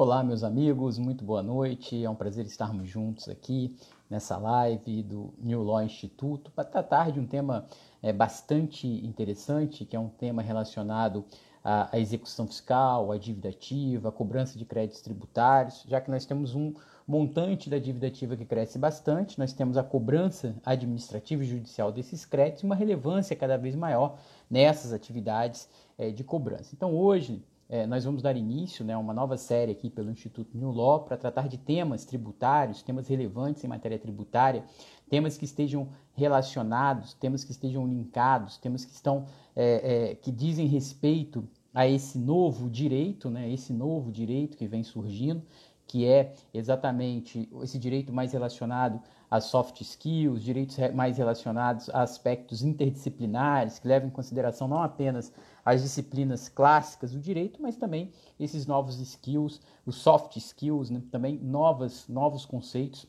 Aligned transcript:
Olá, 0.00 0.22
meus 0.22 0.44
amigos, 0.44 0.96
muito 0.96 1.24
boa 1.24 1.42
noite. 1.42 2.04
É 2.04 2.08
um 2.08 2.14
prazer 2.14 2.46
estarmos 2.46 2.88
juntos 2.88 3.28
aqui 3.28 3.76
nessa 4.08 4.36
live 4.36 5.02
do 5.02 5.34
New 5.40 5.60
Law 5.64 5.82
Instituto 5.82 6.52
para 6.52 6.62
tratar 6.62 7.10
de 7.10 7.18
um 7.18 7.26
tema 7.26 7.66
é, 8.00 8.12
bastante 8.12 8.86
interessante, 8.86 9.84
que 9.84 9.96
é 9.96 9.98
um 9.98 10.08
tema 10.08 10.40
relacionado 10.40 11.24
à, 11.64 11.88
à 11.92 11.98
execução 11.98 12.46
fiscal, 12.46 13.10
à 13.10 13.18
dívida 13.18 13.48
ativa, 13.48 14.10
à 14.10 14.12
cobrança 14.12 14.56
de 14.56 14.64
créditos 14.64 15.02
tributários, 15.02 15.84
já 15.88 16.00
que 16.00 16.12
nós 16.12 16.24
temos 16.24 16.54
um 16.54 16.74
montante 17.04 17.68
da 17.68 17.80
dívida 17.80 18.06
ativa 18.06 18.36
que 18.36 18.44
cresce 18.44 18.78
bastante, 18.78 19.36
nós 19.36 19.52
temos 19.52 19.76
a 19.76 19.82
cobrança 19.82 20.54
administrativa 20.64 21.42
e 21.42 21.46
judicial 21.48 21.90
desses 21.90 22.24
créditos 22.24 22.62
e 22.62 22.66
uma 22.66 22.76
relevância 22.76 23.34
cada 23.34 23.58
vez 23.58 23.74
maior 23.74 24.16
nessas 24.48 24.92
atividades 24.92 25.68
é, 25.98 26.12
de 26.12 26.22
cobrança. 26.22 26.70
Então, 26.72 26.94
hoje, 26.94 27.42
é, 27.68 27.86
nós 27.86 28.04
vamos 28.04 28.22
dar 28.22 28.34
início 28.34 28.82
né, 28.84 28.94
a 28.94 28.98
uma 28.98 29.12
nova 29.12 29.36
série 29.36 29.72
aqui 29.72 29.90
pelo 29.90 30.10
Instituto 30.10 30.56
New 30.56 30.70
Law 30.70 31.04
para 31.04 31.18
tratar 31.18 31.48
de 31.48 31.58
temas 31.58 32.04
tributários, 32.06 32.82
temas 32.82 33.06
relevantes 33.08 33.62
em 33.62 33.68
matéria 33.68 33.98
tributária, 33.98 34.64
temas 35.10 35.36
que 35.36 35.44
estejam 35.44 35.88
relacionados, 36.14 37.12
temas 37.12 37.44
que 37.44 37.52
estejam 37.52 37.86
linkados, 37.86 38.56
temas 38.56 38.86
que 38.86 38.92
estão 38.92 39.26
é, 39.54 40.10
é, 40.10 40.14
que 40.14 40.32
dizem 40.32 40.66
respeito 40.66 41.46
a 41.74 41.86
esse 41.86 42.18
novo 42.18 42.70
direito, 42.70 43.28
né, 43.28 43.52
esse 43.52 43.72
novo 43.72 44.10
direito 44.10 44.56
que 44.56 44.66
vem 44.66 44.82
surgindo, 44.82 45.42
que 45.86 46.06
é 46.06 46.34
exatamente 46.52 47.48
esse 47.62 47.78
direito 47.78 48.12
mais 48.12 48.32
relacionado 48.32 49.00
às 49.30 49.44
soft 49.44 49.80
skills, 49.80 50.42
direitos 50.42 50.76
mais 50.94 51.18
relacionados 51.18 51.88
a 51.90 52.02
aspectos 52.02 52.62
interdisciplinares, 52.62 53.78
que 53.78 53.88
levam 53.88 54.08
em 54.08 54.12
consideração 54.12 54.68
não 54.68 54.82
apenas 54.82 55.32
as 55.68 55.82
disciplinas 55.82 56.48
clássicas 56.48 57.12
do 57.12 57.20
direito, 57.20 57.60
mas 57.60 57.76
também 57.76 58.10
esses 58.40 58.66
novos 58.66 58.98
skills, 59.00 59.60
os 59.84 59.96
soft 59.96 60.34
skills, 60.36 60.88
né? 60.88 61.02
também 61.10 61.36
novas, 61.36 62.08
novos 62.08 62.46
conceitos 62.46 63.06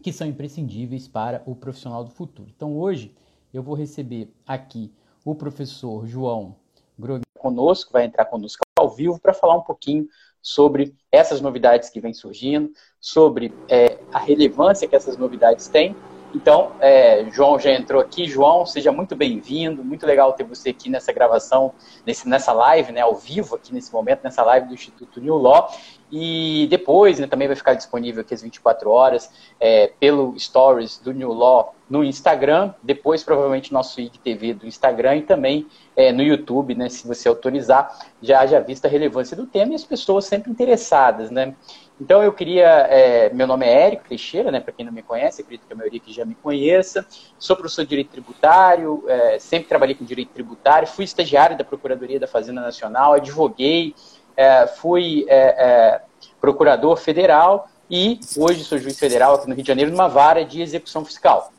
que 0.00 0.12
são 0.12 0.24
imprescindíveis 0.24 1.08
para 1.08 1.42
o 1.44 1.56
profissional 1.56 2.04
do 2.04 2.12
futuro. 2.12 2.48
Então 2.54 2.78
hoje 2.78 3.12
eu 3.52 3.60
vou 3.60 3.74
receber 3.74 4.32
aqui 4.46 4.92
o 5.24 5.34
professor 5.34 6.06
João 6.06 6.54
Grog 6.96 7.22
conosco, 7.36 7.92
vai 7.92 8.04
entrar 8.04 8.26
conosco 8.26 8.62
ao 8.78 8.88
vivo 8.88 9.18
para 9.18 9.34
falar 9.34 9.56
um 9.56 9.62
pouquinho 9.62 10.06
sobre 10.40 10.94
essas 11.10 11.40
novidades 11.40 11.90
que 11.90 12.00
vêm 12.00 12.14
surgindo, 12.14 12.70
sobre 13.00 13.52
é, 13.68 13.98
a 14.12 14.20
relevância 14.20 14.86
que 14.86 14.94
essas 14.94 15.16
novidades 15.16 15.66
têm 15.66 15.96
então, 16.34 16.72
é, 16.80 17.24
João 17.30 17.58
já 17.58 17.70
entrou 17.72 18.02
aqui. 18.02 18.26
João, 18.26 18.66
seja 18.66 18.90
muito 18.90 19.14
bem-vindo. 19.14 19.84
Muito 19.84 20.04
legal 20.04 20.32
ter 20.32 20.42
você 20.42 20.70
aqui 20.70 20.90
nessa 20.90 21.12
gravação, 21.12 21.72
nesse, 22.04 22.28
nessa 22.28 22.52
live, 22.52 22.92
né, 22.92 23.02
ao 23.02 23.14
vivo 23.14 23.54
aqui 23.54 23.72
nesse 23.72 23.92
momento, 23.92 24.24
nessa 24.24 24.42
live 24.42 24.66
do 24.66 24.74
Instituto 24.74 25.20
New 25.20 25.36
Law. 25.36 25.70
E 26.10 26.66
depois 26.68 27.20
né, 27.20 27.26
também 27.26 27.46
vai 27.46 27.56
ficar 27.56 27.74
disponível 27.74 28.22
aqui 28.22 28.34
às 28.34 28.42
24 28.42 28.90
horas 28.90 29.30
é, 29.60 29.92
pelo 30.00 30.38
Stories 30.38 30.98
do 30.98 31.12
New 31.12 31.32
Law 31.32 31.74
no 31.88 32.02
Instagram. 32.02 32.74
Depois, 32.82 33.22
provavelmente, 33.22 33.72
nosso 33.72 34.00
IGTV 34.00 34.54
do 34.54 34.66
Instagram 34.66 35.16
e 35.16 35.22
também 35.22 35.66
é, 35.96 36.12
no 36.12 36.22
YouTube, 36.22 36.74
né, 36.74 36.88
se 36.88 37.06
você 37.06 37.28
autorizar. 37.28 37.96
Já 38.20 38.40
haja 38.40 38.60
vista 38.60 38.88
a 38.88 38.90
relevância 38.90 39.36
do 39.36 39.46
tema 39.46 39.72
e 39.72 39.74
as 39.76 39.84
pessoas 39.84 40.24
sempre 40.24 40.50
interessadas, 40.50 41.30
né? 41.30 41.54
Então 42.00 42.22
eu 42.22 42.32
queria, 42.32 42.66
é, 42.90 43.32
meu 43.32 43.46
nome 43.46 43.66
é 43.66 43.86
Érico 43.86 44.08
Teixeira, 44.08 44.50
né, 44.50 44.58
para 44.58 44.72
quem 44.72 44.84
não 44.84 44.92
me 44.92 45.02
conhece, 45.02 45.42
acredito 45.42 45.66
que 45.66 45.72
a 45.72 45.76
maioria 45.76 46.00
que 46.00 46.12
já 46.12 46.24
me 46.24 46.34
conheça. 46.34 47.06
Sou 47.38 47.54
professor 47.54 47.82
de 47.82 47.90
direito 47.90 48.10
tributário, 48.10 49.04
é, 49.06 49.38
sempre 49.38 49.68
trabalhei 49.68 49.94
com 49.94 50.04
direito 50.04 50.30
tributário, 50.30 50.88
fui 50.88 51.04
estagiário 51.04 51.56
da 51.56 51.62
Procuradoria 51.62 52.18
da 52.18 52.26
Fazenda 52.26 52.60
Nacional, 52.60 53.12
advoguei, 53.12 53.94
é, 54.36 54.66
fui 54.66 55.24
é, 55.28 55.36
é, 55.36 56.02
procurador 56.40 56.96
federal 56.96 57.68
e 57.88 58.18
hoje 58.36 58.64
sou 58.64 58.76
juiz 58.76 58.98
federal 58.98 59.34
aqui 59.34 59.48
no 59.48 59.54
Rio 59.54 59.62
de 59.62 59.68
Janeiro 59.68 59.90
numa 59.92 60.08
vara 60.08 60.44
de 60.44 60.60
execução 60.60 61.04
fiscal 61.04 61.52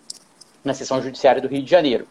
na 0.66 0.74
seção 0.74 1.02
judiciária 1.02 1.42
do 1.42 1.48
Rio 1.48 1.64
de 1.64 1.70
Janeiro. 1.70 2.08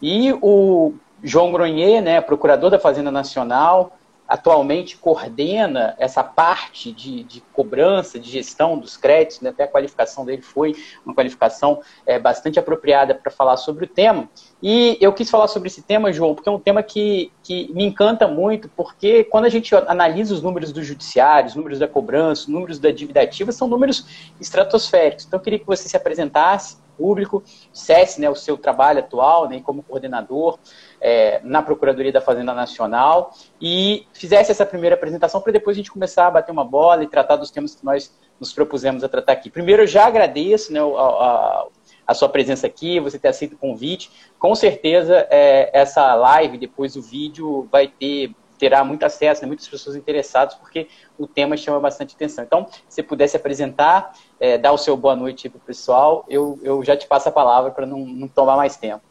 E 0.00 0.32
o 0.40 0.94
João 1.22 1.52
Gronier, 1.52 2.02
né, 2.02 2.20
procurador 2.20 2.70
da 2.70 2.78
Fazenda 2.78 3.10
Nacional, 3.10 3.95
atualmente 4.28 4.96
coordena 4.96 5.94
essa 5.98 6.22
parte 6.22 6.92
de, 6.92 7.22
de, 7.24 7.40
cobrança, 7.52 8.18
de 8.18 8.30
gestão 8.30 8.78
dos 8.78 8.96
créditos, 8.96 9.40
né? 9.40 9.50
até 9.50 9.64
a 9.64 9.68
qualificação 9.68 10.24
dele 10.24 10.42
foi 10.42 10.74
uma 11.04 11.14
qualificação 11.14 11.80
é, 12.04 12.18
bastante 12.18 12.58
apropriada 12.58 13.14
para 13.14 13.30
falar 13.30 13.56
sobre 13.56 13.84
o 13.84 13.88
tema. 13.88 14.28
E 14.62 14.98
eu 15.00 15.12
quis 15.12 15.30
falar 15.30 15.48
sobre 15.48 15.68
esse 15.68 15.82
tema, 15.82 16.12
João, 16.12 16.34
porque 16.34 16.48
é 16.48 16.52
um 16.52 16.58
tema 16.58 16.82
que, 16.82 17.30
que 17.42 17.72
me 17.72 17.84
encanta 17.84 18.26
muito, 18.26 18.68
porque 18.70 19.24
quando 19.24 19.44
a 19.44 19.50
gente 19.50 19.74
analisa 19.74 20.34
os 20.34 20.42
números 20.42 20.72
do 20.72 20.82
judiciário, 20.82 21.48
os 21.48 21.54
números 21.54 21.78
da 21.78 21.86
cobrança, 21.86 22.42
os 22.42 22.48
números 22.48 22.78
da 22.78 22.90
dívida 22.90 23.20
ativa, 23.20 23.52
são 23.52 23.68
números 23.68 24.32
estratosféricos. 24.40 25.24
Então 25.26 25.38
eu 25.38 25.42
queria 25.42 25.58
que 25.58 25.66
você 25.66 25.88
se 25.88 25.96
apresentasse 25.96 26.78
público, 26.96 27.44
dissesse 27.72 28.20
né, 28.20 28.28
o 28.28 28.34
seu 28.34 28.56
trabalho 28.56 29.00
atual 29.00 29.48
né, 29.48 29.60
como 29.60 29.82
coordenador 29.82 30.58
é, 31.06 31.40
na 31.44 31.62
Procuradoria 31.62 32.10
da 32.10 32.20
Fazenda 32.20 32.52
Nacional 32.52 33.32
e 33.60 34.08
fizesse 34.12 34.50
essa 34.50 34.66
primeira 34.66 34.96
apresentação 34.96 35.40
para 35.40 35.52
depois 35.52 35.76
a 35.76 35.78
gente 35.78 35.92
começar 35.92 36.26
a 36.26 36.30
bater 36.32 36.50
uma 36.50 36.64
bola 36.64 37.04
e 37.04 37.06
tratar 37.06 37.36
dos 37.36 37.48
temas 37.48 37.76
que 37.76 37.84
nós 37.84 38.12
nos 38.40 38.52
propusemos 38.52 39.04
a 39.04 39.08
tratar 39.08 39.34
aqui. 39.34 39.48
Primeiro, 39.48 39.84
eu 39.84 39.86
já 39.86 40.04
agradeço 40.04 40.72
né, 40.72 40.80
a, 40.80 40.84
a, 40.84 41.66
a 42.08 42.12
sua 42.12 42.28
presença 42.28 42.66
aqui, 42.66 42.98
você 42.98 43.20
ter 43.20 43.28
aceito 43.28 43.52
o 43.52 43.56
convite. 43.56 44.10
Com 44.36 44.52
certeza, 44.56 45.28
é, 45.30 45.70
essa 45.72 46.12
live, 46.16 46.58
depois 46.58 46.96
o 46.96 47.02
vídeo, 47.02 47.68
vai 47.70 47.86
ter 47.86 48.34
terá 48.58 48.82
muito 48.82 49.04
acesso, 49.04 49.42
né, 49.42 49.46
muitas 49.46 49.68
pessoas 49.68 49.94
interessadas, 49.94 50.56
porque 50.56 50.88
o 51.16 51.26
tema 51.26 51.56
chama 51.56 51.78
bastante 51.78 52.16
atenção. 52.16 52.42
Então, 52.42 52.66
se 52.88 53.00
pudesse 53.00 53.36
apresentar, 53.36 54.12
é, 54.40 54.58
dar 54.58 54.72
o 54.72 54.78
seu 54.78 54.96
boa 54.96 55.14
noite 55.14 55.48
para 55.48 55.58
o 55.58 55.60
pessoal, 55.60 56.24
eu, 56.28 56.58
eu 56.62 56.82
já 56.82 56.96
te 56.96 57.06
passo 57.06 57.28
a 57.28 57.32
palavra 57.32 57.70
para 57.70 57.86
não, 57.86 57.98
não 58.00 58.26
tomar 58.26 58.56
mais 58.56 58.76
tempo. 58.76 59.05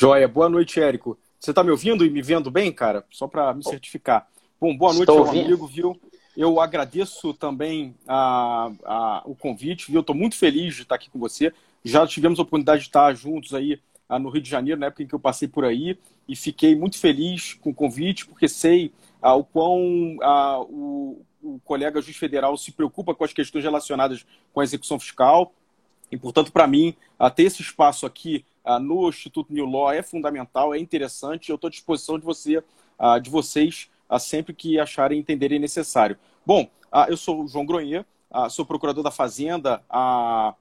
Joia, 0.00 0.26
boa 0.26 0.48
noite, 0.48 0.80
Érico. 0.80 1.18
Você 1.38 1.50
está 1.50 1.62
me 1.62 1.70
ouvindo 1.70 2.06
e 2.06 2.08
me 2.08 2.22
vendo 2.22 2.50
bem, 2.50 2.72
cara? 2.72 3.04
Só 3.10 3.28
para 3.28 3.52
me 3.52 3.62
certificar. 3.62 4.26
Bom, 4.58 4.74
boa 4.74 4.94
noite, 4.94 5.12
meu 5.12 5.28
amigo, 5.28 5.66
viu? 5.66 6.00
Eu 6.34 6.58
agradeço 6.58 7.34
também 7.34 7.94
a, 8.08 8.72
a, 8.82 9.22
o 9.26 9.34
convite, 9.34 9.92
viu? 9.92 10.00
Estou 10.00 10.16
muito 10.16 10.36
feliz 10.36 10.74
de 10.74 10.82
estar 10.84 10.94
aqui 10.94 11.10
com 11.10 11.18
você. 11.18 11.52
Já 11.84 12.06
tivemos 12.06 12.38
a 12.38 12.42
oportunidade 12.42 12.80
de 12.80 12.88
estar 12.88 13.14
juntos 13.14 13.52
aí 13.52 13.78
ah, 14.08 14.18
no 14.18 14.30
Rio 14.30 14.40
de 14.40 14.48
Janeiro, 14.48 14.80
na 14.80 14.86
época 14.86 15.02
em 15.02 15.06
que 15.06 15.14
eu 15.14 15.20
passei 15.20 15.46
por 15.46 15.66
aí, 15.66 15.98
e 16.26 16.34
fiquei 16.34 16.74
muito 16.74 16.96
feliz 16.96 17.52
com 17.52 17.68
o 17.68 17.74
convite, 17.74 18.24
porque 18.24 18.48
sei 18.48 18.92
ah, 19.20 19.34
o 19.34 19.44
quão 19.44 20.16
ah, 20.22 20.60
o, 20.62 21.20
o 21.42 21.60
colega 21.62 22.00
juiz 22.00 22.16
federal 22.16 22.56
se 22.56 22.72
preocupa 22.72 23.14
com 23.14 23.22
as 23.22 23.34
questões 23.34 23.62
relacionadas 23.62 24.24
com 24.50 24.60
a 24.60 24.64
execução 24.64 24.98
fiscal. 24.98 25.52
E, 26.10 26.16
portanto, 26.16 26.50
para 26.50 26.66
mim, 26.66 26.96
ter 27.36 27.42
esse 27.42 27.60
espaço 27.60 28.06
aqui 28.06 28.46
no 28.80 29.08
Instituto 29.08 29.52
New 29.52 29.66
Law 29.66 29.92
é 29.92 30.02
fundamental, 30.02 30.74
é 30.74 30.78
interessante. 30.78 31.50
Eu 31.50 31.54
estou 31.54 31.68
à 31.68 31.70
disposição 31.70 32.18
de, 32.18 32.24
você, 32.24 32.62
de 33.22 33.30
vocês 33.30 33.90
sempre 34.18 34.52
que 34.52 34.78
acharem 34.78 35.18
e 35.18 35.20
entenderem 35.20 35.58
necessário. 35.58 36.18
Bom, 36.44 36.68
eu 37.08 37.16
sou 37.16 37.44
o 37.44 37.48
João 37.48 37.64
Gronier, 37.64 38.04
sou 38.50 38.66
procurador 38.66 39.02
da 39.04 39.10
Fazenda 39.10 39.82
há 39.88 40.54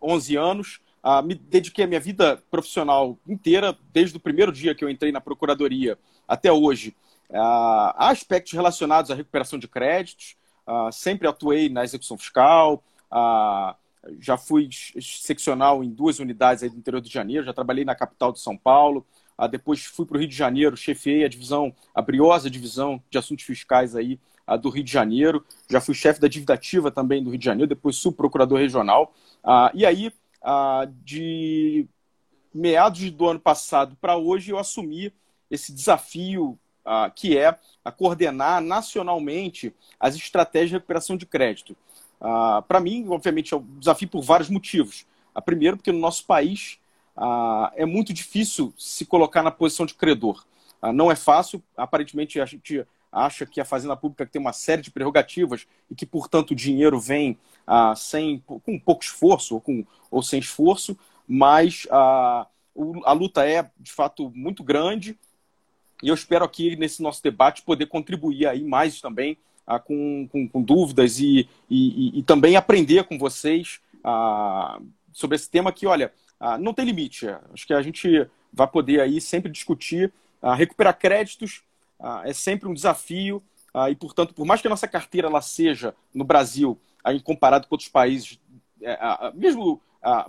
11 0.00 0.36
anos. 0.36 0.80
me 1.24 1.34
dediquei 1.34 1.84
a 1.84 1.88
minha 1.88 2.00
vida 2.00 2.42
profissional 2.50 3.18
inteira, 3.26 3.76
desde 3.92 4.16
o 4.16 4.20
primeiro 4.20 4.52
dia 4.52 4.74
que 4.74 4.84
eu 4.84 4.90
entrei 4.90 5.10
na 5.12 5.20
Procuradoria 5.20 5.98
até 6.28 6.52
hoje, 6.52 6.94
há 7.32 8.10
aspectos 8.10 8.52
relacionados 8.52 9.10
à 9.10 9.14
recuperação 9.14 9.58
de 9.58 9.66
créditos, 9.66 10.36
sempre 10.92 11.26
atuei 11.26 11.68
na 11.68 11.84
execução 11.84 12.16
fiscal, 12.16 12.82
já 14.18 14.36
fui 14.36 14.68
seccional 15.00 15.82
em 15.82 15.90
duas 15.90 16.18
unidades 16.18 16.62
aí 16.62 16.70
do 16.70 16.76
interior 16.76 17.00
de 17.00 17.12
Janeiro, 17.12 17.44
já 17.44 17.52
trabalhei 17.52 17.84
na 17.84 17.94
capital 17.94 18.32
de 18.32 18.40
São 18.40 18.56
Paulo, 18.56 19.06
depois 19.50 19.84
fui 19.84 20.06
para 20.06 20.16
o 20.16 20.20
Rio 20.20 20.28
de 20.28 20.36
Janeiro, 20.36 20.76
chefiei 20.76 21.24
a 21.24 21.28
divisão, 21.28 21.74
a 21.94 22.02
briosa 22.02 22.50
divisão 22.50 23.02
de 23.10 23.18
assuntos 23.18 23.44
fiscais 23.44 23.96
aí 23.96 24.20
do 24.60 24.68
Rio 24.68 24.84
de 24.84 24.92
Janeiro, 24.92 25.44
já 25.70 25.80
fui 25.80 25.94
chefe 25.94 26.20
da 26.20 26.28
dívida 26.28 26.54
ativa 26.54 26.90
também 26.90 27.22
do 27.22 27.30
Rio 27.30 27.38
de 27.38 27.44
Janeiro, 27.44 27.68
depois 27.68 27.96
subprocurador 27.96 28.58
regional, 28.58 29.14
e 29.74 29.86
aí 29.86 30.12
de 31.02 31.88
meados 32.54 33.10
do 33.10 33.28
ano 33.28 33.40
passado 33.40 33.96
para 34.00 34.16
hoje 34.16 34.50
eu 34.50 34.58
assumi 34.58 35.12
esse 35.50 35.72
desafio 35.72 36.58
uh, 36.84 37.10
que 37.14 37.36
é 37.36 37.58
a 37.84 37.92
coordenar 37.92 38.60
nacionalmente 38.60 39.74
as 39.98 40.14
estratégias 40.14 40.70
de 40.70 40.76
recuperação 40.76 41.16
de 41.16 41.26
crédito. 41.26 41.76
Uh, 42.22 42.62
Para 42.62 42.78
mim, 42.78 43.04
obviamente, 43.08 43.52
é 43.52 43.56
um 43.56 43.78
desafio 43.78 44.08
por 44.08 44.22
vários 44.22 44.48
motivos. 44.48 45.04
Uh, 45.34 45.42
primeiro, 45.42 45.76
porque 45.76 45.90
no 45.90 45.98
nosso 45.98 46.24
país 46.24 46.78
é 47.76 47.84
muito 47.84 48.10
difícil 48.10 48.72
se 48.78 49.04
colocar 49.04 49.42
na 49.42 49.50
posição 49.50 49.84
de 49.84 49.92
credor. 49.92 50.46
não 50.94 51.12
é 51.12 51.14
fácil, 51.14 51.62
aparentemente 51.76 52.40
a 52.40 52.46
gente 52.46 52.86
acha 53.12 53.44
que 53.44 53.60
a 53.60 53.66
Fazenda 53.66 53.94
Pública 53.94 54.24
tem 54.24 54.40
uma 54.40 54.54
série 54.54 54.80
de 54.80 54.90
prerrogativas 54.90 55.66
e 55.90 55.94
que, 55.94 56.06
portanto, 56.06 56.52
o 56.52 56.56
dinheiro 56.56 56.98
vem 56.98 57.38
sem, 57.94 58.42
com 58.46 58.78
pouco 58.78 59.04
esforço 59.04 59.56
ou, 59.56 59.60
com, 59.60 59.84
ou 60.10 60.22
sem 60.22 60.40
esforço, 60.40 60.98
mas 61.28 61.86
a 61.90 63.12
luta 63.14 63.46
é, 63.46 63.70
de 63.78 63.92
fato, 63.92 64.32
muito 64.34 64.64
grande 64.64 65.14
e 66.02 66.08
eu 66.08 66.14
espero 66.14 66.44
aqui 66.44 66.74
nesse 66.74 67.00
nosso 67.00 67.22
debate 67.22 67.62
poder 67.62 67.86
contribuir 67.86 68.46
aí 68.46 68.64
mais 68.64 69.00
também 69.00 69.38
ah, 69.74 69.78
com, 69.78 70.28
com, 70.30 70.48
com, 70.48 70.62
dúvidas 70.62 71.18
e, 71.18 71.48
e, 71.68 72.18
e, 72.18 72.22
também 72.22 72.56
aprender 72.56 73.04
com 73.04 73.18
vocês 73.18 73.80
ah, 74.04 74.80
sobre 75.12 75.36
esse 75.36 75.48
tema 75.48 75.72
que, 75.72 75.86
olha, 75.86 76.12
ah, 76.38 76.58
não 76.58 76.74
tem 76.74 76.84
limite. 76.84 77.26
Acho 77.52 77.66
que 77.66 77.72
a 77.72 77.82
gente 77.82 78.28
vai 78.52 78.66
poder 78.66 79.00
aí 79.00 79.20
sempre 79.20 79.50
discutir. 79.50 80.12
Ah, 80.40 80.54
recuperar 80.54 80.98
créditos 80.98 81.62
ah, 82.00 82.22
é 82.24 82.32
sempre 82.32 82.68
um 82.68 82.74
desafio 82.74 83.42
e, 83.90 83.94
portanto, 83.94 84.34
por 84.34 84.44
mais 84.44 84.60
que 84.60 84.66
a 84.66 84.70
nossa 84.70 84.86
carteira 84.86 85.28
ela 85.28 85.40
seja, 85.40 85.94
no 86.12 86.24
Brasil, 86.24 86.78
aí, 87.02 87.18
comparado 87.22 87.66
com 87.66 87.74
outros 87.74 87.88
países, 87.88 88.38
é, 88.82 88.98
mesmo 89.32 89.80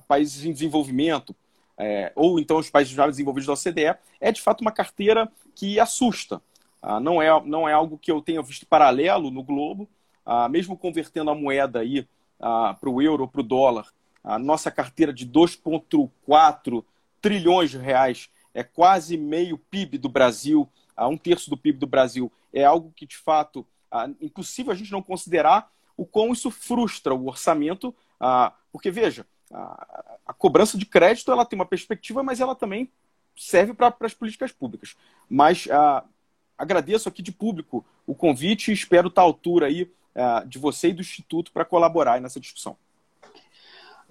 países 0.08 0.46
em 0.46 0.54
desenvolvimento, 0.54 1.36
é, 1.78 2.14
ou 2.16 2.40
então 2.40 2.58
os 2.58 2.70
países 2.70 2.94
já 2.94 3.06
desenvolvidos 3.06 3.48
da 3.48 3.54
OCDE, 3.54 3.98
é 4.22 4.32
de 4.32 4.42
fato 4.42 4.62
uma 4.62 4.72
carteira 4.72 5.30
que 5.54 5.78
assusta. 5.78 6.42
Ah, 6.84 7.00
não, 7.00 7.22
é, 7.22 7.30
não 7.46 7.68
é 7.68 7.72
algo 7.72 7.98
que 7.98 8.12
eu 8.12 8.22
tenha 8.22 8.42
visto 8.42 8.66
paralelo 8.66 9.32
no 9.32 9.42
globo, 9.42 9.90
ah, 10.26 10.50
mesmo 10.50 10.78
convertendo 10.78 11.32
a 11.32 11.36
moeda 11.36 11.80
aí 11.80 12.06
ah, 12.42 12.76
para 12.78 12.90
o 12.90 13.02
euro 13.02 13.26
para 13.26 13.40
o 13.40 13.44
dólar, 13.44 13.88
a 14.22 14.38
nossa 14.38 14.70
carteira 14.70 15.14
de 15.14 15.26
2,4 15.26 16.84
trilhões 17.22 17.72
de 17.72 17.78
reais 17.78 18.30
é 18.54 18.64
quase 18.64 19.16
meio 19.16 19.58
PIB 19.58 19.98
do 19.98 20.10
Brasil, 20.10 20.70
um 21.00 21.18
terço 21.18 21.50
do 21.50 21.58
PIB 21.58 21.80
do 21.80 21.88
Brasil. 21.88 22.32
É 22.54 22.66
algo 22.66 22.92
que, 22.96 23.06
de 23.06 23.18
fato, 23.18 23.66
é 23.92 24.26
impossível 24.26 24.72
a 24.72 24.76
gente 24.76 24.92
não 24.92 25.02
considerar 25.02 25.72
o 25.98 26.06
quão 26.06 26.32
isso 26.32 26.52
frustra 26.52 27.14
o 27.14 27.28
orçamento, 27.28 27.96
porque, 28.72 28.92
veja, 28.92 29.26
a, 29.52 30.16
a, 30.28 30.34
cobrança 30.34 30.78
de 30.78 30.86
crédito 30.86 31.32
ela 31.32 31.46
tem 31.46 31.58
uma 31.58 31.66
perspectiva, 31.66 32.24
mas 32.24 32.40
ela 32.40 32.56
também 32.56 32.90
serve 33.36 33.74
para 33.74 33.94
as 34.02 34.14
políticas 34.14 34.52
públicas. 34.52 34.96
Mas 35.30 35.68
a, 35.72 36.06
agradeço 36.58 37.10
aqui 37.10 37.22
de 37.22 37.32
público 37.32 37.86
o 38.06 38.16
convite 38.16 38.72
e 38.72 38.74
espero 38.74 39.08
estar 39.08 39.22
à 39.22 39.26
altura 39.26 39.68
aí 39.68 39.92
a, 40.16 40.44
de 40.44 40.58
você 40.58 40.90
e 40.90 40.94
do 40.94 41.02
Instituto 41.02 41.52
para 41.52 41.66
colaborar 41.66 42.20
nessa 42.22 42.40
discussão. 42.40 42.78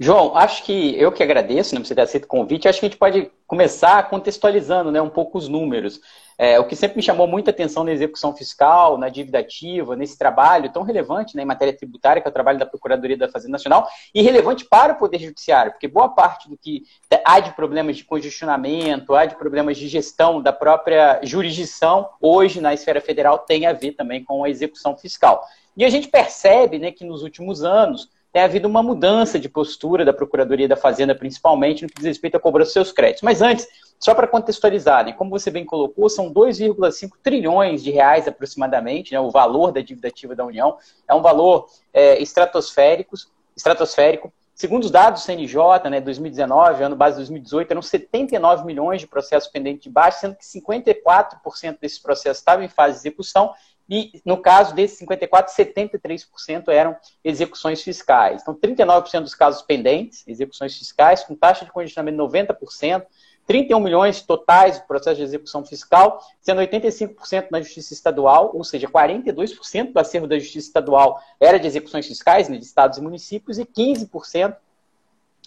João, 0.03 0.37
acho 0.37 0.65
que 0.65 0.99
eu 1.01 1.13
que 1.13 1.23
agradeço, 1.23 1.77
né, 1.77 1.81
por 1.81 1.87
você 1.87 1.95
ter 1.95 2.01
aceito 2.01 2.25
o 2.25 2.29
convite. 2.29 2.67
Acho 2.67 2.81
que 2.81 2.87
a 2.87 2.89
gente 2.89 2.99
pode 2.99 3.31
começar 3.47 4.11
contextualizando 4.11 4.91
né, 4.91 5.01
um 5.01 5.09
pouco 5.09 5.39
os 5.39 5.47
números. 5.49 6.01
É, 6.37 6.59
o 6.59 6.67
que 6.67 6.75
sempre 6.75 6.97
me 6.97 7.03
chamou 7.05 7.29
muita 7.29 7.53
atenção 7.53 7.85
na 7.85 7.93
execução 7.93 8.35
fiscal, 8.35 8.99
na 8.99 9.09
dívida 9.09 9.39
ativa, 9.39 9.95
nesse 9.95 10.19
trabalho 10.19 10.73
tão 10.73 10.83
relevante 10.83 11.37
né, 11.37 11.45
em 11.45 11.47
matéria 11.47 11.73
tributária, 11.73 12.21
que 12.21 12.27
é 12.27 12.31
o 12.31 12.33
trabalho 12.33 12.59
da 12.59 12.67
Procuradoria 12.67 13.17
da 13.17 13.29
Fazenda 13.29 13.53
Nacional, 13.53 13.87
e 14.13 14.23
relevante 14.23 14.65
para 14.65 14.95
o 14.95 14.97
Poder 14.97 15.21
Judiciário, 15.21 15.71
porque 15.71 15.87
boa 15.87 16.09
parte 16.09 16.49
do 16.49 16.59
que 16.59 16.83
há 17.25 17.39
de 17.39 17.55
problemas 17.55 17.97
de 17.97 18.03
congestionamento, 18.03 19.15
há 19.15 19.25
de 19.25 19.37
problemas 19.37 19.77
de 19.77 19.87
gestão 19.87 20.43
da 20.43 20.53
própria 20.53 21.21
jurisdição, 21.23 22.09
hoje 22.21 22.61
na 22.61 22.75
esfera 22.75 23.01
federal, 23.01 23.39
tem 23.39 23.67
a 23.67 23.73
ver 23.73 23.93
também 23.93 24.25
com 24.25 24.43
a 24.43 24.51
execução 24.51 24.97
fiscal. 24.97 25.45
E 25.77 25.85
a 25.85 25.89
gente 25.89 26.09
percebe 26.09 26.81
né, 26.81 26.91
que 26.91 27.05
nos 27.05 27.23
últimos 27.23 27.63
anos, 27.63 28.09
tem 28.33 28.43
havido 28.43 28.67
uma 28.67 28.83
mudança 28.83 29.39
de 29.39 29.49
postura 29.49 30.05
da 30.05 30.13
Procuradoria 30.13 30.67
da 30.67 30.77
Fazenda, 30.77 31.15
principalmente 31.15 31.83
no 31.83 31.89
que 31.89 31.97
diz 31.97 32.07
respeito 32.07 32.37
à 32.37 32.41
cobrança 32.41 32.69
dos 32.69 32.73
seus 32.73 32.93
créditos. 32.93 33.23
Mas 33.23 33.43
antes, 33.43 33.69
só 34.01 34.15
para 34.15 34.27
contextualizar, 34.27 35.05
né, 35.05 35.13
como 35.13 35.31
você 35.31 35.51
bem 35.51 35.67
colocou, 35.67 36.09
são 36.09 36.33
2,5 36.33 37.11
trilhões 37.23 37.83
de 37.83 37.91
reais 37.91 38.27
aproximadamente, 38.27 39.13
né, 39.13 39.21
o 39.21 39.31
valor 39.31 39.71
da 39.71 39.83
dívida 39.83 40.09
ativa 40.09 40.35
da 40.35 40.47
União. 40.47 40.79
É 41.07 41.15
um 41.15 41.21
valor 41.21 41.67
é, 41.93 42.19
estratosférico, 42.23 43.15
estratosférico. 43.55 44.33
Segundo 44.55 44.85
os 44.85 44.91
dados 44.91 45.23
do 45.23 45.25
CNJ, 45.27 45.91
né, 45.91 46.01
2019, 46.01 46.85
ano 46.85 46.97
base 46.97 47.17
2018, 47.17 47.71
eram 47.71 47.83
79 47.83 48.65
milhões 48.65 49.01
de 49.01 49.07
processos 49.07 49.51
pendentes 49.51 49.83
de 49.83 49.91
baixo, 49.91 50.21
sendo 50.21 50.37
que 50.37 50.45
54% 50.45 51.79
desses 51.79 51.99
processos 51.99 52.39
estavam 52.39 52.65
em 52.65 52.69
fase 52.69 52.95
de 52.95 53.01
execução 53.01 53.53
e, 53.89 54.21
no 54.25 54.39
caso 54.39 54.75
desses 54.75 54.99
54, 54.99 55.53
73% 55.55 56.69
eram 56.69 56.97
execuções 57.23 57.83
fiscais. 57.83 58.43
Então, 58.43 58.55
39% 58.55 59.21
dos 59.21 59.35
casos 59.35 59.63
pendentes, 59.63 60.27
execuções 60.27 60.77
fiscais, 60.77 61.25
com 61.25 61.35
taxa 61.35 61.65
de 61.65 61.73
congestionamento 61.73 62.17
de 62.17 62.39
90%, 62.39 63.05
31 63.47 63.81
milhões 63.81 64.23
totais 64.23 64.79
de 64.79 64.87
processo 64.87 65.17
de 65.17 65.23
execução 65.23 65.65
fiscal, 65.65 66.21
sendo 66.41 66.61
85% 66.61 67.49
na 67.51 67.61
Justiça 67.61 67.93
Estadual, 67.93 68.53
ou 68.55 68.63
seja, 68.63 68.89
42% 68.89 69.93
do 69.93 69.99
acervo 69.99 70.27
da 70.27 70.39
Justiça 70.39 70.69
Estadual 70.69 71.21
era 71.41 71.59
de 71.59 71.67
execuções 71.67 72.07
fiscais, 72.07 72.49
né, 72.49 72.57
de 72.57 72.65
estados 72.65 72.99
e 72.99 73.03
municípios, 73.03 73.59
e 73.59 73.65
15% 73.65 74.57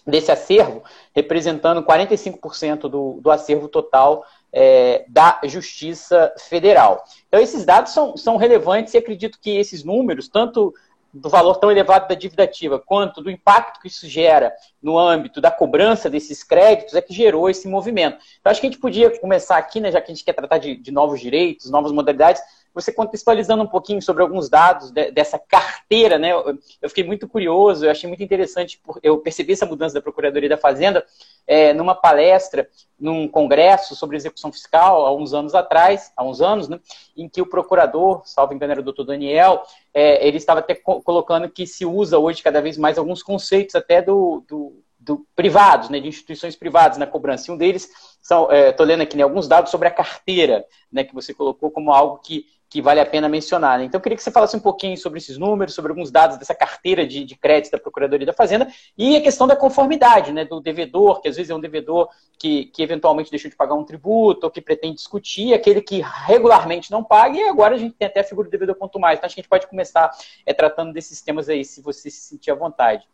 desse 0.06 0.30
acervo, 0.30 0.84
representando 1.14 1.82
45% 1.82 2.82
do, 2.82 3.18
do 3.20 3.30
acervo 3.30 3.68
total 3.68 4.24
é, 4.58 5.04
da 5.06 5.38
Justiça 5.44 6.32
Federal. 6.48 7.04
Então, 7.28 7.38
esses 7.38 7.66
dados 7.66 7.92
são, 7.92 8.16
são 8.16 8.38
relevantes 8.38 8.94
e 8.94 8.96
acredito 8.96 9.38
que 9.38 9.50
esses 9.50 9.84
números, 9.84 10.28
tanto 10.28 10.72
do 11.12 11.28
valor 11.28 11.56
tão 11.56 11.70
elevado 11.70 12.08
da 12.08 12.14
dívida 12.14 12.44
ativa, 12.44 12.78
quanto 12.78 13.22
do 13.22 13.30
impacto 13.30 13.80
que 13.80 13.88
isso 13.88 14.08
gera 14.08 14.50
no 14.82 14.98
âmbito 14.98 15.42
da 15.42 15.50
cobrança 15.50 16.08
desses 16.08 16.42
créditos, 16.42 16.94
é 16.94 17.02
que 17.02 17.12
gerou 17.12 17.50
esse 17.50 17.68
movimento. 17.68 18.16
Então, 18.40 18.50
acho 18.50 18.58
que 18.58 18.66
a 18.66 18.70
gente 18.70 18.80
podia 18.80 19.10
começar 19.20 19.58
aqui, 19.58 19.78
né, 19.78 19.92
já 19.92 20.00
que 20.00 20.10
a 20.10 20.14
gente 20.14 20.24
quer 20.24 20.32
tratar 20.32 20.56
de, 20.56 20.74
de 20.74 20.90
novos 20.90 21.20
direitos, 21.20 21.70
novas 21.70 21.92
modalidades, 21.92 22.40
você 22.76 22.92
contextualizando 22.92 23.62
um 23.62 23.66
pouquinho 23.66 24.02
sobre 24.02 24.22
alguns 24.22 24.50
dados 24.50 24.90
de, 24.90 25.10
dessa 25.10 25.38
carteira, 25.38 26.18
né? 26.18 26.32
Eu, 26.32 26.58
eu, 26.82 26.88
fiquei 26.90 27.04
muito 27.04 27.26
curioso, 27.26 27.86
eu 27.86 27.90
achei 27.90 28.06
muito 28.06 28.22
interessante, 28.22 28.78
eu 29.02 29.16
percebi 29.16 29.54
essa 29.54 29.64
mudança 29.64 29.94
da 29.94 30.02
Procuradoria 30.02 30.50
da 30.50 30.58
Fazenda 30.58 31.02
é, 31.46 31.72
numa 31.72 31.94
palestra, 31.94 32.68
num 33.00 33.26
congresso 33.26 33.96
sobre 33.96 34.18
execução 34.18 34.52
fiscal, 34.52 35.06
há 35.06 35.16
uns 35.16 35.32
anos 35.32 35.54
atrás, 35.54 36.12
há 36.14 36.22
uns 36.22 36.42
anos, 36.42 36.68
né? 36.68 36.78
Em 37.16 37.30
que 37.30 37.40
o 37.40 37.46
procurador, 37.46 38.20
salvo 38.26 38.52
engano 38.52 38.72
era 38.72 38.80
o 38.82 38.84
doutor 38.84 39.04
Daniel, 39.04 39.62
é, 39.94 40.28
ele 40.28 40.36
estava 40.36 40.60
até 40.60 40.74
colocando 40.74 41.48
que 41.48 41.66
se 41.66 41.86
usa 41.86 42.18
hoje 42.18 42.42
cada 42.42 42.60
vez 42.60 42.76
mais 42.76 42.98
alguns 42.98 43.22
conceitos 43.22 43.74
até 43.74 44.02
do, 44.02 44.44
do 44.46 44.84
do, 45.06 45.24
privados, 45.36 45.88
né, 45.88 46.00
de 46.00 46.08
instituições 46.08 46.56
privadas 46.56 46.98
na 46.98 47.06
cobrança. 47.06 47.50
E 47.50 47.54
um 47.54 47.56
deles, 47.56 47.88
estou 48.20 48.50
é, 48.50 48.74
lendo 48.80 49.02
aqui 49.02 49.16
né, 49.16 49.22
alguns 49.22 49.46
dados 49.46 49.70
sobre 49.70 49.86
a 49.86 49.90
carteira, 49.90 50.64
né, 50.92 51.04
que 51.04 51.14
você 51.14 51.32
colocou 51.32 51.70
como 51.70 51.92
algo 51.92 52.18
que 52.18 52.44
que 52.68 52.82
vale 52.82 52.98
a 52.98 53.06
pena 53.06 53.28
mencionar. 53.28 53.78
Né? 53.78 53.84
Então, 53.84 53.98
eu 53.98 54.02
queria 54.02 54.16
que 54.16 54.22
você 54.22 54.30
falasse 54.30 54.56
um 54.56 54.60
pouquinho 54.60 54.96
sobre 54.96 55.18
esses 55.18 55.38
números, 55.38 55.72
sobre 55.72 55.92
alguns 55.92 56.10
dados 56.10 56.36
dessa 56.36 56.54
carteira 56.54 57.06
de, 57.06 57.24
de 57.24 57.36
crédito 57.36 57.72
da 57.72 57.78
Procuradoria 57.78 58.26
da 58.26 58.32
Fazenda 58.32 58.66
e 58.98 59.16
a 59.16 59.22
questão 59.22 59.46
da 59.46 59.54
conformidade 59.54 60.32
né, 60.32 60.44
do 60.44 60.60
devedor, 60.60 61.20
que 61.20 61.28
às 61.28 61.36
vezes 61.36 61.48
é 61.48 61.54
um 61.54 61.60
devedor 61.60 62.08
que, 62.38 62.66
que 62.66 62.82
eventualmente 62.82 63.30
deixou 63.30 63.48
de 63.48 63.56
pagar 63.56 63.74
um 63.74 63.84
tributo 63.84 64.46
ou 64.46 64.50
que 64.50 64.60
pretende 64.60 64.96
discutir, 64.96 65.54
aquele 65.54 65.80
que 65.80 66.02
regularmente 66.26 66.90
não 66.90 67.04
paga, 67.04 67.38
e 67.38 67.48
agora 67.48 67.76
a 67.76 67.78
gente 67.78 67.94
tem 67.94 68.08
até 68.08 68.20
a 68.20 68.24
figura 68.24 68.48
do 68.48 68.50
devedor 68.50 68.74
quanto 68.74 68.98
mais. 68.98 69.16
Então, 69.16 69.26
acho 69.26 69.36
que 69.36 69.40
a 69.40 69.42
gente 69.42 69.50
pode 69.50 69.68
começar 69.68 70.10
é, 70.44 70.52
tratando 70.52 70.92
desses 70.92 71.22
temas 71.22 71.48
aí, 71.48 71.64
se 71.64 71.80
você 71.80 72.10
se 72.10 72.20
sentir 72.20 72.50
à 72.50 72.54
vontade. 72.56 73.06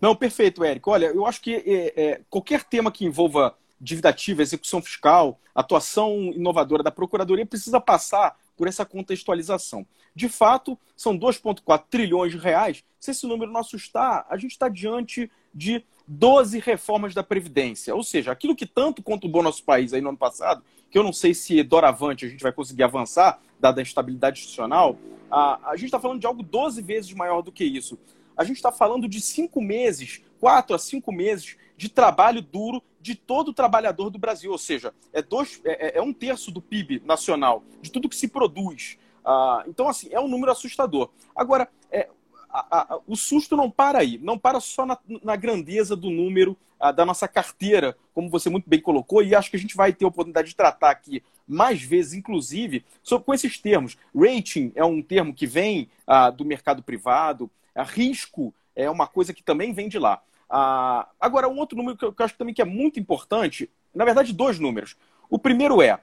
Não, 0.00 0.16
perfeito, 0.16 0.64
Érico. 0.64 0.90
Olha, 0.90 1.06
eu 1.06 1.26
acho 1.26 1.40
que 1.40 1.54
é, 1.54 1.92
é, 1.96 2.20
qualquer 2.30 2.64
tema 2.64 2.90
que 2.90 3.04
envolva 3.04 3.54
dívida 3.80 4.08
ativa, 4.08 4.42
execução 4.42 4.80
fiscal, 4.82 5.38
atuação 5.54 6.32
inovadora 6.34 6.82
da 6.82 6.90
Procuradoria 6.90 7.46
precisa 7.46 7.80
passar 7.80 8.36
por 8.56 8.68
essa 8.68 8.84
contextualização. 8.84 9.86
De 10.14 10.28
fato, 10.28 10.78
são 10.96 11.16
2,4 11.18 11.84
trilhões 11.88 12.32
de 12.32 12.38
reais. 12.38 12.84
Se 12.98 13.12
esse 13.12 13.26
número 13.26 13.50
não 13.50 13.60
assustar, 13.60 14.26
a 14.28 14.36
gente 14.36 14.52
está 14.52 14.68
diante 14.68 15.30
de 15.54 15.82
12 16.06 16.58
reformas 16.58 17.14
da 17.14 17.22
Previdência. 17.22 17.94
Ou 17.94 18.02
seja, 18.02 18.32
aquilo 18.32 18.56
que 18.56 18.66
tanto 18.66 19.02
conturbou 19.02 19.42
nosso 19.42 19.64
país 19.64 19.92
aí 19.92 20.00
no 20.00 20.10
ano 20.10 20.18
passado, 20.18 20.62
que 20.90 20.98
eu 20.98 21.02
não 21.02 21.12
sei 21.12 21.32
se 21.32 21.62
doravante 21.62 22.26
a 22.26 22.28
gente 22.28 22.42
vai 22.42 22.52
conseguir 22.52 22.82
avançar, 22.82 23.40
dada 23.58 23.80
a 23.80 23.82
instabilidade 23.82 24.40
institucional, 24.40 24.98
a, 25.30 25.70
a 25.70 25.76
gente 25.76 25.86
está 25.86 26.00
falando 26.00 26.20
de 26.20 26.26
algo 26.26 26.42
12 26.42 26.82
vezes 26.82 27.12
maior 27.12 27.42
do 27.42 27.52
que 27.52 27.64
isso. 27.64 27.96
A 28.40 28.44
gente 28.44 28.56
está 28.56 28.72
falando 28.72 29.06
de 29.06 29.20
cinco 29.20 29.60
meses, 29.60 30.22
quatro 30.40 30.74
a 30.74 30.78
cinco 30.78 31.12
meses 31.12 31.58
de 31.76 31.90
trabalho 31.90 32.40
duro 32.40 32.82
de 32.98 33.14
todo 33.14 33.52
trabalhador 33.52 34.08
do 34.08 34.18
Brasil, 34.18 34.50
ou 34.50 34.56
seja, 34.56 34.94
é, 35.12 35.20
dois, 35.20 35.60
é, 35.62 35.88
é, 35.88 35.98
é 35.98 36.02
um 36.02 36.10
terço 36.10 36.50
do 36.50 36.58
PIB 36.58 37.02
nacional, 37.04 37.62
de 37.82 37.92
tudo 37.92 38.08
que 38.08 38.16
se 38.16 38.28
produz. 38.28 38.96
Ah, 39.22 39.62
então, 39.68 39.86
assim, 39.90 40.08
é 40.10 40.18
um 40.18 40.26
número 40.26 40.50
assustador. 40.50 41.10
Agora, 41.36 41.68
é, 41.92 42.08
a, 42.48 42.94
a, 42.94 43.00
o 43.06 43.14
susto 43.14 43.58
não 43.58 43.70
para 43.70 43.98
aí, 43.98 44.16
não 44.16 44.38
para 44.38 44.58
só 44.58 44.86
na, 44.86 44.96
na 45.22 45.36
grandeza 45.36 45.94
do 45.94 46.08
número 46.08 46.56
ah, 46.80 46.92
da 46.92 47.04
nossa 47.04 47.28
carteira, 47.28 47.94
como 48.14 48.30
você 48.30 48.48
muito 48.48 48.70
bem 48.70 48.80
colocou, 48.80 49.22
e 49.22 49.34
acho 49.34 49.50
que 49.50 49.56
a 49.58 49.60
gente 49.60 49.76
vai 49.76 49.92
ter 49.92 50.06
a 50.06 50.08
oportunidade 50.08 50.48
de 50.48 50.56
tratar 50.56 50.92
aqui 50.92 51.22
mais 51.46 51.82
vezes, 51.82 52.14
inclusive, 52.14 52.86
sobre, 53.02 53.26
com 53.26 53.34
esses 53.34 53.58
termos. 53.58 53.98
Rating 54.14 54.72
é 54.74 54.82
um 54.82 55.02
termo 55.02 55.34
que 55.34 55.46
vem 55.46 55.90
ah, 56.06 56.30
do 56.30 56.42
mercado 56.42 56.82
privado, 56.82 57.50
risco 57.82 58.54
é 58.74 58.88
uma 58.90 59.06
coisa 59.06 59.32
que 59.32 59.42
também 59.42 59.72
vem 59.72 59.88
de 59.88 59.98
lá. 59.98 60.22
Ah, 60.48 61.08
agora, 61.20 61.48
um 61.48 61.58
outro 61.58 61.76
número 61.76 61.96
que 61.96 62.04
eu, 62.04 62.14
acho 62.18 62.34
também 62.36 62.54
que 62.54 62.62
é 62.62 62.64
muito 62.64 62.98
importante, 62.98 63.70
na 63.94 64.04
verdade, 64.04 64.32
dois 64.32 64.58
números. 64.58 64.96
O 65.28 65.38
primeiro 65.38 65.80
é, 65.80 66.00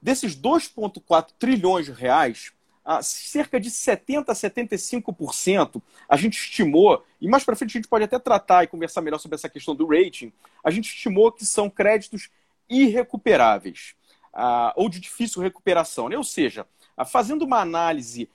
desses 0.00 0.36
2,4 0.36 1.30
trilhões 1.38 1.86
de 1.86 1.92
reais, 1.92 2.52
ah, 2.84 3.02
cerca 3.02 3.58
de 3.60 3.70
70% 3.70 4.28
a 4.28 4.32
75% 4.32 5.82
a 6.08 6.16
gente 6.16 6.34
estimou, 6.34 7.04
e 7.20 7.28
mais 7.28 7.44
para 7.44 7.56
frente 7.56 7.70
a 7.70 7.78
gente 7.80 7.88
pode 7.88 8.04
até 8.04 8.18
tratar 8.18 8.64
e 8.64 8.68
conversar 8.68 9.00
melhor 9.00 9.18
sobre 9.18 9.34
essa 9.34 9.48
questão 9.48 9.74
do 9.74 9.86
rating, 9.86 10.32
a 10.62 10.70
gente 10.70 10.86
estimou 10.86 11.32
que 11.32 11.44
são 11.44 11.68
créditos 11.68 12.30
irrecuperáveis, 12.68 13.94
ah, 14.32 14.72
ou 14.76 14.88
de 14.88 15.00
difícil 15.00 15.42
recuperação. 15.42 16.08
Né? 16.08 16.16
Ou 16.16 16.24
seja, 16.24 16.66
fazendo 17.06 17.42
uma 17.42 17.60
análise 17.60 18.28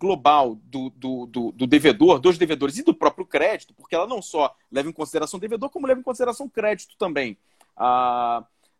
global 0.00 0.54
do, 0.64 0.90
do, 0.90 1.26
do, 1.26 1.52
do, 1.52 1.66
devedor, 1.66 2.18
dos 2.18 2.38
devedores 2.38 2.78
e 2.78 2.82
do 2.82 2.94
próprio 2.94 3.26
crédito, 3.26 3.74
porque 3.74 3.94
ela 3.94 4.06
não 4.06 4.22
só 4.22 4.54
leva 4.72 4.88
em 4.88 4.92
consideração 4.92 5.38
devedor, 5.38 5.68
como 5.68 5.86
leva 5.86 6.00
em 6.00 6.02
consideração 6.02 6.48
crédito 6.48 6.96
também. 6.96 7.36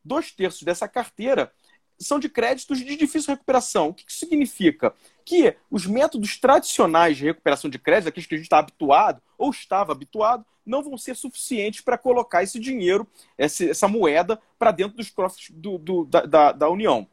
dois 0.03 0.33
terços 0.33 0.63
dessa 0.63 0.89
carteira 0.89 1.53
são 1.99 2.19
de 2.19 2.29
créditos 2.29 2.79
de 2.79 2.97
difícil 2.97 3.33
recuperação. 3.33 3.89
O 3.89 3.95
que 3.95 4.05
significa? 4.09 4.95
Que 5.25 5.57
os 5.71 5.85
métodos 5.85 6.39
tradicionais 6.39 7.17
de 7.17 7.25
recuperação 7.25 7.69
de 7.69 7.79
crédito, 7.79 8.09
aqueles 8.09 8.27
que 8.27 8.35
a 8.35 8.39
gente 8.39 8.47
está 8.47 8.59
habituado 8.59 9.21
ou 9.37 9.51
estava 9.51 9.93
habituado, 9.93 10.45
não 10.65 10.83
vão 10.83 10.97
ser 10.97 11.17
suficientes 11.17 11.81
para 11.81 11.99
colocar 11.99 12.43
esse 12.43 12.61
dinheiro, 12.61 13.07
essa 13.37 13.89
moeda, 13.89 14.39
para 14.59 14.71
dentro 14.71 14.97
dos 14.97 15.11
cofres 15.11 15.51
do, 15.51 15.79
do, 15.79 16.05
da, 16.05 16.21
da, 16.23 16.53
da, 16.53 16.69
União. 16.69 17.09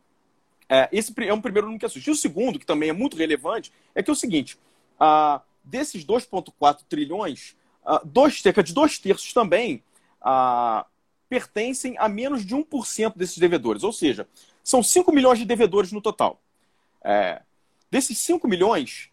É, 0.67 0.89
esse 0.91 1.13
é 1.17 1.33
um 1.33 1.41
primeiro 1.41 1.67
número 1.67 1.79
que 1.79 1.85
assusta. 1.85 2.09
E 2.09 2.13
o 2.13 2.15
segundo, 2.15 2.59
que 2.59 2.65
também 2.65 2.89
é 2.89 2.93
muito 2.93 3.17
relevante, 3.17 3.71
é 3.93 4.01
que 4.01 4.09
é 4.09 4.13
o 4.13 4.15
seguinte: 4.15 4.57
ah, 4.99 5.41
desses 5.63 6.05
2,4 6.05 6.79
trilhões, 6.89 7.55
ah, 7.85 8.01
dois, 8.03 8.41
cerca 8.41 8.63
de 8.63 8.73
dois 8.73 8.97
terços 8.97 9.31
também 9.33 9.83
ah, 10.21 10.85
pertencem 11.29 11.95
a 11.97 12.07
menos 12.07 12.45
de 12.45 12.55
1% 12.55 13.15
desses 13.15 13.37
devedores. 13.37 13.83
Ou 13.83 13.93
seja, 13.93 14.27
são 14.63 14.81
5 14.81 15.11
milhões 15.11 15.39
de 15.39 15.45
devedores 15.45 15.91
no 15.91 16.01
total. 16.01 16.41
É, 17.03 17.41
desses 17.91 18.17
5 18.17 18.47
milhões, 18.47 19.09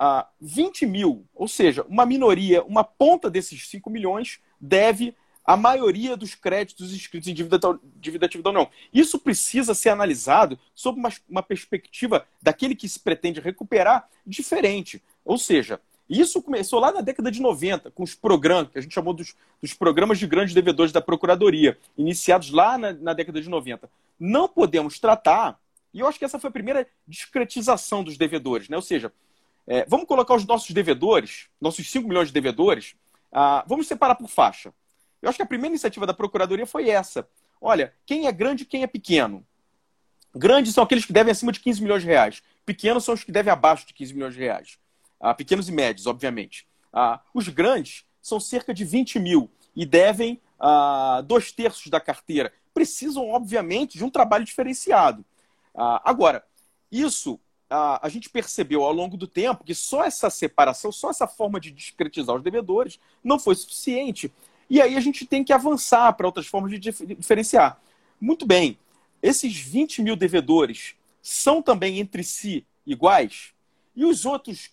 uh, 0.00 0.24
20 0.40 0.86
mil, 0.86 1.26
ou 1.34 1.48
seja, 1.48 1.84
uma 1.88 2.06
minoria, 2.06 2.62
uma 2.62 2.84
ponta 2.84 3.28
desses 3.28 3.68
5 3.68 3.90
milhões, 3.90 4.40
deve 4.60 5.14
a 5.44 5.56
maioria 5.56 6.16
dos 6.16 6.34
créditos 6.34 6.92
inscritos 6.92 7.28
em 7.28 7.34
dívida, 7.34 7.58
dívida 7.96 8.26
ativa 8.26 8.42
da 8.42 8.50
União. 8.50 8.70
Isso 8.92 9.18
precisa 9.18 9.74
ser 9.74 9.88
analisado 9.88 10.58
sob 10.74 10.98
uma, 10.98 11.10
uma 11.28 11.42
perspectiva 11.42 12.26
daquele 12.40 12.74
que 12.74 12.88
se 12.88 13.00
pretende 13.00 13.40
recuperar 13.40 14.08
diferente. 14.26 15.02
Ou 15.24 15.36
seja, 15.36 15.80
isso 16.08 16.42
começou 16.42 16.78
lá 16.78 16.92
na 16.92 17.00
década 17.00 17.30
de 17.30 17.40
90, 17.40 17.90
com 17.90 18.02
os 18.02 18.14
programas, 18.14 18.70
que 18.70 18.78
a 18.78 18.82
gente 18.82 18.94
chamou 18.94 19.14
dos, 19.14 19.34
dos 19.60 19.72
programas 19.72 20.18
de 20.18 20.26
grandes 20.26 20.54
devedores 20.54 20.92
da 20.92 21.00
Procuradoria, 21.00 21.78
iniciados 21.96 22.50
lá 22.50 22.76
na, 22.76 22.92
na 22.92 23.12
década 23.12 23.40
de 23.40 23.48
90. 23.48 23.88
Não 24.20 24.46
podemos 24.48 24.98
tratar, 24.98 25.58
e 25.92 26.00
eu 26.00 26.06
acho 26.06 26.18
que 26.18 26.24
essa 26.24 26.38
foi 26.38 26.48
a 26.48 26.52
primeira 26.52 26.86
discretização 27.06 28.04
dos 28.04 28.16
devedores, 28.16 28.68
né? 28.68 28.76
ou 28.76 28.82
seja, 28.82 29.12
é, 29.66 29.86
vamos 29.86 30.06
colocar 30.06 30.34
os 30.34 30.44
nossos 30.44 30.70
devedores, 30.70 31.48
nossos 31.60 31.90
5 31.90 32.06
milhões 32.06 32.28
de 32.28 32.34
devedores, 32.34 32.94
ah, 33.32 33.64
vamos 33.66 33.86
separar 33.86 34.14
por 34.14 34.28
faixa. 34.28 34.72
Eu 35.22 35.28
acho 35.28 35.36
que 35.36 35.42
a 35.42 35.46
primeira 35.46 35.72
iniciativa 35.72 36.06
da 36.06 36.12
Procuradoria 36.12 36.66
foi 36.66 36.90
essa. 36.90 37.26
Olha, 37.60 37.94
quem 38.04 38.26
é 38.26 38.32
grande 38.32 38.64
e 38.64 38.66
quem 38.66 38.82
é 38.82 38.86
pequeno? 38.86 39.46
Grandes 40.34 40.74
são 40.74 40.82
aqueles 40.84 41.06
que 41.06 41.12
devem 41.12 41.30
acima 41.30 41.52
de 41.52 41.60
15 41.60 41.80
milhões 41.80 42.02
de 42.02 42.08
reais. 42.08 42.42
Pequenos 42.66 43.04
são 43.04 43.14
os 43.14 43.22
que 43.22 43.30
devem 43.30 43.52
abaixo 43.52 43.86
de 43.86 43.94
15 43.94 44.12
milhões 44.12 44.34
de 44.34 44.40
reais 44.40 44.78
ah, 45.22 45.32
pequenos 45.32 45.68
e 45.68 45.72
médios, 45.72 46.06
obviamente. 46.06 46.66
Ah, 46.92 47.20
os 47.32 47.48
grandes 47.48 48.04
são 48.20 48.40
cerca 48.40 48.74
de 48.74 48.84
20 48.84 49.20
mil 49.20 49.48
e 49.74 49.86
devem 49.86 50.40
ah, 50.58 51.22
dois 51.24 51.52
terços 51.52 51.86
da 51.86 52.00
carteira. 52.00 52.52
Precisam, 52.74 53.30
obviamente, 53.30 53.96
de 53.96 54.04
um 54.04 54.10
trabalho 54.10 54.44
diferenciado. 54.44 55.24
Ah, 55.74 56.02
agora, 56.04 56.44
isso 56.90 57.38
ah, 57.70 58.00
a 58.02 58.08
gente 58.08 58.28
percebeu 58.28 58.82
ao 58.82 58.92
longo 58.92 59.16
do 59.16 59.28
tempo 59.28 59.64
que 59.64 59.74
só 59.74 60.02
essa 60.02 60.28
separação, 60.28 60.90
só 60.90 61.10
essa 61.10 61.28
forma 61.28 61.60
de 61.60 61.70
discretizar 61.70 62.34
os 62.34 62.42
devedores 62.42 62.98
não 63.22 63.38
foi 63.38 63.54
suficiente. 63.54 64.32
E 64.68 64.80
aí 64.80 64.96
a 64.96 65.00
gente 65.00 65.26
tem 65.26 65.44
que 65.44 65.52
avançar 65.52 66.12
para 66.14 66.26
outras 66.26 66.46
formas 66.46 66.70
de 66.70 66.78
diferenciar. 66.78 67.80
Muito 68.20 68.46
bem, 68.46 68.78
esses 69.22 69.56
20 69.56 70.02
mil 70.02 70.16
devedores 70.16 70.94
são 71.20 71.62
também 71.62 71.98
entre 71.98 72.24
si 72.24 72.66
iguais? 72.86 73.52
E 73.94 74.04
os 74.04 74.24
outros 74.26 74.70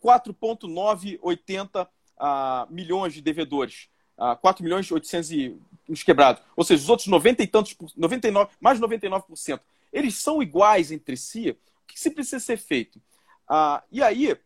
4,980 0.00 1.82
uh, 1.82 1.86
ah, 2.18 2.66
milhões 2.70 3.14
de 3.14 3.22
devedores. 3.22 3.88
Uh, 4.18 4.36
4 4.36 4.62
milhões 4.62 4.86
e 4.86 4.94
800 4.94 5.30
e 5.30 5.56
uns 5.88 6.02
quebrados. 6.02 6.42
Ou 6.54 6.62
seja, 6.64 6.82
os 6.82 6.88
outros 6.90 7.08
90 7.08 7.42
e 7.42 7.46
tantos, 7.46 7.76
99, 7.96 8.50
mais 8.60 8.78
de 8.78 8.84
99%. 8.84 9.60
Eles 9.92 10.16
são 10.16 10.42
iguais 10.42 10.92
entre 10.92 11.16
si. 11.16 11.50
O 11.50 11.56
que 11.86 11.98
se 11.98 12.10
precisa 12.10 12.38
ser 12.38 12.58
feito? 12.58 12.96
Uh, 13.48 13.82
e 13.90 14.02
aí, 14.02 14.32
uh, 14.32 14.38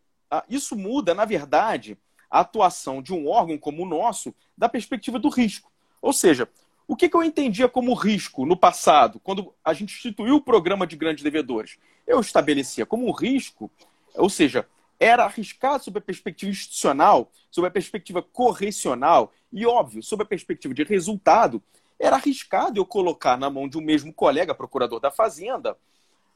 isso 0.48 0.76
muda, 0.76 1.14
na 1.14 1.24
verdade, 1.24 1.98
a 2.34 2.40
atuação 2.40 3.00
de 3.00 3.14
um 3.14 3.28
órgão 3.28 3.56
como 3.56 3.84
o 3.84 3.86
nosso 3.86 4.34
da 4.58 4.68
perspectiva 4.68 5.20
do 5.20 5.28
risco. 5.28 5.70
Ou 6.02 6.12
seja, 6.12 6.48
o 6.88 6.96
que, 6.96 7.08
eu 7.14 7.22
entendia 7.22 7.68
como 7.68 7.94
risco 7.94 8.44
no 8.44 8.56
passado, 8.56 9.20
quando 9.20 9.54
a 9.64 9.72
gente 9.72 9.94
instituiu 9.94 10.34
o 10.34 10.40
programa 10.40 10.84
de 10.84 10.96
grandes 10.96 11.22
devedores? 11.22 11.78
Eu 12.04 12.18
estabelecia 12.18 12.84
como 12.84 13.08
risco, 13.12 13.70
ou 14.16 14.28
seja, 14.28 14.66
era 14.98 15.24
arriscado 15.24 15.84
sob 15.84 16.00
a 16.00 16.02
perspectiva 16.02 16.50
institucional, 16.50 17.30
sob 17.52 17.68
a 17.68 17.70
perspectiva 17.70 18.20
correcional 18.20 19.32
e, 19.52 19.64
óbvio, 19.64 20.02
sob 20.02 20.24
a 20.24 20.26
perspectiva 20.26 20.74
de 20.74 20.82
resultado, 20.82 21.62
era 22.00 22.16
arriscado 22.16 22.80
eu 22.80 22.84
colocar 22.84 23.38
na 23.38 23.48
mão 23.48 23.68
de 23.68 23.78
um 23.78 23.80
mesmo 23.80 24.12
colega, 24.12 24.52
procurador 24.56 24.98
da 24.98 25.12
Fazenda, 25.12 25.78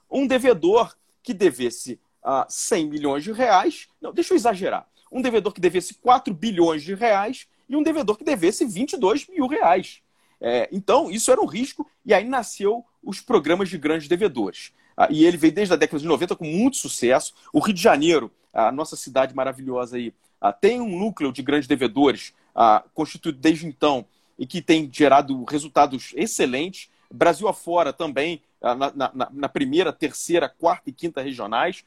um 0.08 0.28
devedor 0.28 0.96
que 1.24 1.34
devesse 1.34 1.98
ah, 2.22 2.46
100 2.48 2.88
milhões 2.88 3.24
de 3.24 3.32
reais. 3.32 3.88
Não, 4.00 4.12
deixa 4.12 4.32
eu 4.32 4.36
exagerar. 4.36 4.88
Um 5.10 5.22
devedor 5.22 5.52
que 5.52 5.60
devesse 5.60 5.94
4 5.94 6.32
bilhões 6.34 6.82
de 6.82 6.94
reais 6.94 7.46
e 7.68 7.76
um 7.76 7.82
devedor 7.82 8.16
que 8.16 8.24
devesse 8.24 8.64
22 8.64 9.28
mil 9.28 9.46
reais. 9.46 10.00
É, 10.40 10.68
então, 10.70 11.10
isso 11.10 11.30
era 11.30 11.40
um 11.40 11.46
risco, 11.46 11.86
e 12.04 12.14
aí 12.14 12.24
nasceu 12.24 12.84
os 13.02 13.20
programas 13.20 13.68
de 13.68 13.76
grandes 13.76 14.08
devedores. 14.08 14.72
Ah, 14.96 15.08
e 15.10 15.24
ele 15.24 15.36
veio 15.36 15.52
desde 15.52 15.74
a 15.74 15.76
década 15.76 16.00
de 16.00 16.06
90 16.06 16.36
com 16.36 16.44
muito 16.44 16.76
sucesso. 16.76 17.34
O 17.52 17.60
Rio 17.60 17.74
de 17.74 17.82
Janeiro 17.82 18.30
a 18.52 18.72
nossa 18.72 18.96
cidade 18.96 19.34
maravilhosa 19.34 19.96
aí, 19.96 20.12
ah, 20.40 20.52
tem 20.52 20.80
um 20.80 20.98
núcleo 20.98 21.32
de 21.32 21.42
grandes 21.42 21.68
devedores 21.68 22.34
ah, 22.54 22.82
constituído 22.94 23.38
desde 23.38 23.66
então 23.66 24.04
e 24.38 24.46
que 24.46 24.60
tem 24.60 24.88
gerado 24.92 25.44
resultados 25.44 26.12
excelentes. 26.16 26.90
Brasil 27.12 27.48
afora 27.48 27.92
também, 27.92 28.42
ah, 28.60 28.74
na, 28.74 28.92
na, 28.94 29.28
na, 29.32 29.48
primeira, 29.48 29.92
terceira, 29.92 30.48
quarta 30.48 30.90
e 30.90 30.92
quinta 30.92 31.22
regionais, 31.22 31.84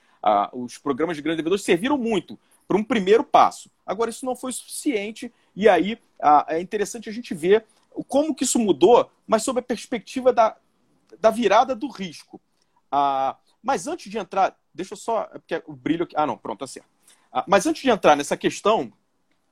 os 0.54 0.78
programas 0.78 1.18
de 1.18 1.24
grandes 1.24 1.38
devedores 1.38 1.66
serviram 1.66 1.98
muito 1.98 2.38
para 2.72 2.78
um 2.78 2.84
primeiro 2.86 3.22
passo. 3.22 3.70
Agora, 3.86 4.10
isso 4.10 4.25
não 4.25 4.34
foi 4.34 4.54
suficiente 4.54 5.30
e 5.54 5.68
aí 5.68 6.00
é 6.48 6.62
interessante 6.62 7.10
a 7.10 7.12
gente 7.12 7.34
ver 7.34 7.66
como 8.08 8.34
que 8.34 8.46
isso 8.46 8.58
mudou, 8.58 9.12
mas 9.28 9.44
sob 9.44 9.60
a 9.60 9.62
perspectiva 9.62 10.32
da, 10.32 10.56
da 11.20 11.30
virada 11.30 11.75
do 11.75 11.90
risco. 11.90 12.40
mas 13.62 13.88
antes 13.88 14.10
de 14.10 14.18
entrar 14.18 14.58
Deixa 14.74 14.94
eu 14.94 14.98
só. 14.98 15.30
É 15.34 15.38
porque 15.38 15.62
o 15.68 15.74
brilho. 15.74 16.08
Ah, 16.16 16.25
não, 16.25 16.38
pronto, 16.38 16.60
tá 16.60 16.68
certo. 16.68 16.88
Ah, 17.30 17.44
mas 17.46 17.66
antes 17.66 17.82
de 17.82 17.90
entrar 17.90 18.16
nessa 18.16 18.38
questão, 18.38 18.90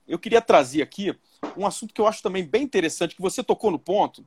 eu 0.08 0.18
queria 0.18 0.42
trazer 0.42 0.82
aqui 0.82 1.14
um 1.58 1.68
assunto 1.68 1.94
que 1.94 2.00
eu 2.00 2.08
acho 2.08 2.24
também 2.24 2.46
bem 2.46 2.64
interessante, 2.64 3.18
que 3.18 3.22
você 3.22 3.44
tocou 3.44 3.70
no 3.70 3.78
ponto, 3.78 4.26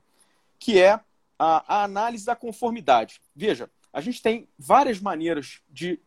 que 0.58 0.78
é 0.78 1.00
a, 1.38 1.80
a 1.80 1.84
análise 1.84 2.26
da 2.26 2.36
conformidade. 2.36 3.22
Veja, 3.34 3.70
a 3.90 4.02
gente 4.02 4.20
tem 4.20 4.46
várias 4.58 5.00
maneiras 5.00 5.62
de 5.70 5.98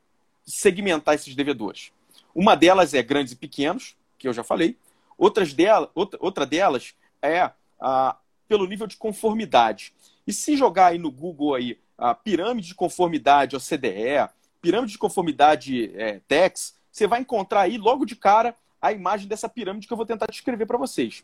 segmentar 0.46 1.16
esses 1.16 1.34
devedores. 1.34 1.92
Uma 2.36 2.54
delas 2.54 2.94
é 2.94 3.02
grandes 3.02 3.32
e 3.32 3.38
pequenos, 3.38 3.96
que 4.18 4.28
eu 4.28 4.34
já 4.34 4.44
falei. 4.44 4.78
Outras 5.18 5.54
dela, 5.54 5.90
outra, 5.96 6.20
outra 6.22 6.46
delas 6.46 6.94
é 7.22 7.50
ah, 7.80 8.18
pelo 8.46 8.68
nível 8.68 8.86
de 8.86 8.98
conformidade. 8.98 9.94
E 10.28 10.34
se 10.34 10.58
jogar 10.58 10.88
aí 10.88 10.98
no 10.98 11.10
Google 11.10 11.56
aí 11.56 11.80
a 11.98 12.14
pirâmide 12.14 12.68
de 12.68 12.76
conformidade, 12.76 13.56
OCDE, 13.56 14.30
pirâmide 14.62 14.92
de 14.92 14.98
conformidade 14.98 15.92
é, 15.96 16.20
TEX, 16.28 16.76
você 16.92 17.08
vai 17.08 17.22
encontrar 17.22 17.62
aí 17.62 17.78
logo 17.78 18.06
de 18.06 18.18
cara 18.18 18.54
a 18.82 18.92
imagem 18.92 19.30
dessa 19.30 19.48
pirâmide 19.48 19.88
que 19.88 19.94
eu 19.94 19.98
vou 19.98 20.06
tentar 20.06 20.26
descrever 20.28 20.66
para 20.66 20.78
vocês. 20.78 21.24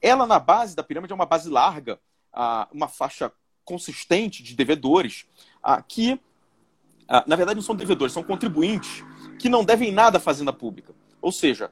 Ela, 0.00 0.26
na 0.26 0.38
base 0.38 0.74
da 0.74 0.82
pirâmide, 0.82 1.12
é 1.12 1.14
uma 1.14 1.26
base 1.26 1.48
larga, 1.48 2.00
uma 2.72 2.88
faixa 2.88 3.32
consistente 3.64 4.42
de 4.42 4.54
devedores, 4.54 5.26
que, 5.88 6.20
na 7.26 7.36
verdade, 7.36 7.56
não 7.56 7.62
são 7.62 7.74
devedores, 7.74 8.12
são 8.12 8.22
contribuintes 8.22 9.04
que 9.38 9.48
não 9.48 9.64
devem 9.64 9.92
nada 9.92 10.18
à 10.18 10.20
fazenda 10.20 10.52
pública. 10.52 10.94
Ou 11.20 11.32
seja, 11.32 11.70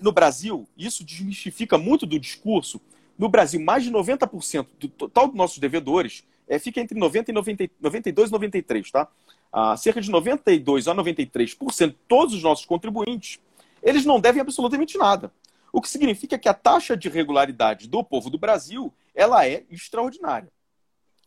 no 0.00 0.12
Brasil, 0.12 0.66
isso 0.76 1.04
desmistifica 1.04 1.76
muito 1.76 2.06
do 2.06 2.18
discurso. 2.18 2.80
No 3.18 3.28
Brasil, 3.28 3.60
mais 3.60 3.84
de 3.84 3.90
90% 3.90 4.66
do 4.78 4.88
total 4.88 5.26
dos 5.28 5.36
nossos 5.36 5.58
devedores 5.58 6.24
é, 6.48 6.58
fica 6.58 6.80
entre 6.80 6.98
90 6.98 7.30
e 7.30 7.34
90, 7.34 7.70
92 7.80 8.28
e 8.28 8.32
93, 8.32 8.90
tá? 8.90 9.08
Ah, 9.52 9.76
cerca 9.76 10.00
de 10.00 10.10
92 10.10 10.88
a 10.88 10.94
93% 10.94 11.88
de 11.88 11.96
todos 12.08 12.34
os 12.34 12.42
nossos 12.42 12.64
contribuintes, 12.64 13.40
eles 13.82 14.04
não 14.04 14.20
devem 14.20 14.40
absolutamente 14.40 14.98
nada. 14.98 15.32
O 15.72 15.80
que 15.80 15.88
significa 15.88 16.38
que 16.38 16.48
a 16.48 16.54
taxa 16.54 16.96
de 16.96 17.08
regularidade 17.08 17.88
do 17.88 18.02
povo 18.02 18.30
do 18.30 18.38
Brasil, 18.38 18.92
ela 19.14 19.46
é 19.46 19.64
extraordinária. 19.70 20.50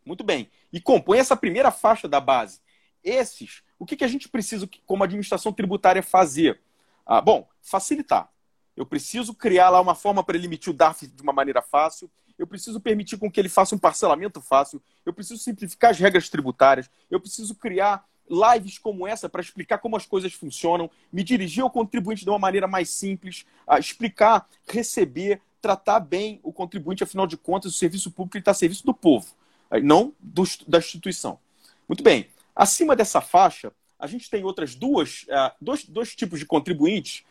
Muito 0.06 0.24
bem. 0.24 0.50
E 0.72 0.82
compõe 0.82 1.20
essa 1.20 1.36
primeira 1.36 1.72
faixa 1.72 2.08
da 2.08 2.20
base. 2.20 2.60
Esses, 3.02 3.64
o 3.84 3.86
que, 3.86 3.96
que 3.96 4.04
a 4.04 4.08
gente 4.08 4.28
precisa, 4.30 4.68
como 4.86 5.04
administração 5.04 5.54
tributária, 5.54 6.02
fazer? 6.02 6.60
Ah, 7.06 7.22
bom, 7.22 7.48
facilitar. 7.62 8.30
Eu 8.76 8.86
preciso 8.86 9.34
criar 9.34 9.70
lá 9.70 9.80
uma 9.80 9.94
forma 9.94 10.24
para 10.24 10.36
ele 10.36 10.48
emitir 10.48 10.74
o 10.74 10.76
DARF 10.76 11.06
de 11.06 11.22
uma 11.22 11.34
maneira 11.34 11.62
fácil 11.62 12.10
eu 12.38 12.48
preciso 12.48 12.80
permitir 12.80 13.18
com 13.18 13.32
que 13.32 13.40
ele 13.40 13.50
faça 13.50 13.76
um 13.76 13.80
parcelamento 13.80 14.42
fácil, 14.42 14.82
eu 15.06 15.14
preciso 15.14 15.42
simplificar 15.42 15.92
as 15.92 16.00
regras 16.00 16.30
tributárias, 16.30 16.90
eu 17.10 17.20
preciso 17.20 17.56
criar 17.56 18.06
lives 18.30 18.78
como 18.78 19.06
essa 19.06 19.28
para 19.28 19.42
explicar 19.42 19.78
como 19.78 19.96
as 19.96 20.06
coisas 20.06 20.34
funcionam, 20.34 20.90
me 21.12 21.24
dirigir 21.24 21.64
ao 21.64 21.70
contribuinte 21.70 22.24
de 22.24 22.30
uma 22.30 22.40
maneira 22.40 22.68
mais 22.68 22.90
simples, 22.90 23.46
uh, 23.68 23.78
explicar, 23.78 24.48
receber, 24.68 25.42
tratar 25.62 26.00
bem 26.00 26.40
o 26.44 26.52
contribuinte, 26.52 27.04
afinal 27.04 27.28
de 27.28 27.38
contas, 27.38 27.74
o 27.74 27.78
serviço 27.78 28.12
público 28.12 28.38
está 28.38 28.52
a 28.52 28.56
serviço 28.56 28.86
do 28.86 28.94
povo, 28.94 29.28
uh, 29.72 29.80
não 29.84 30.14
do, 30.20 30.44
da 30.68 30.80
instituição. 30.80 31.40
Muito 31.88 32.04
bem. 32.04 32.28
Acima 32.56 32.96
dessa 32.96 33.22
faixa, 33.22 33.72
a 33.98 34.08
gente 34.08 34.30
tem 34.30 34.44
outras 34.44 34.76
duas, 34.76 35.24
uh, 35.24 35.52
dois, 35.60 35.86
dois 35.86 36.16
tipos 36.16 36.40
de 36.40 36.46
contribuintes. 36.46 37.24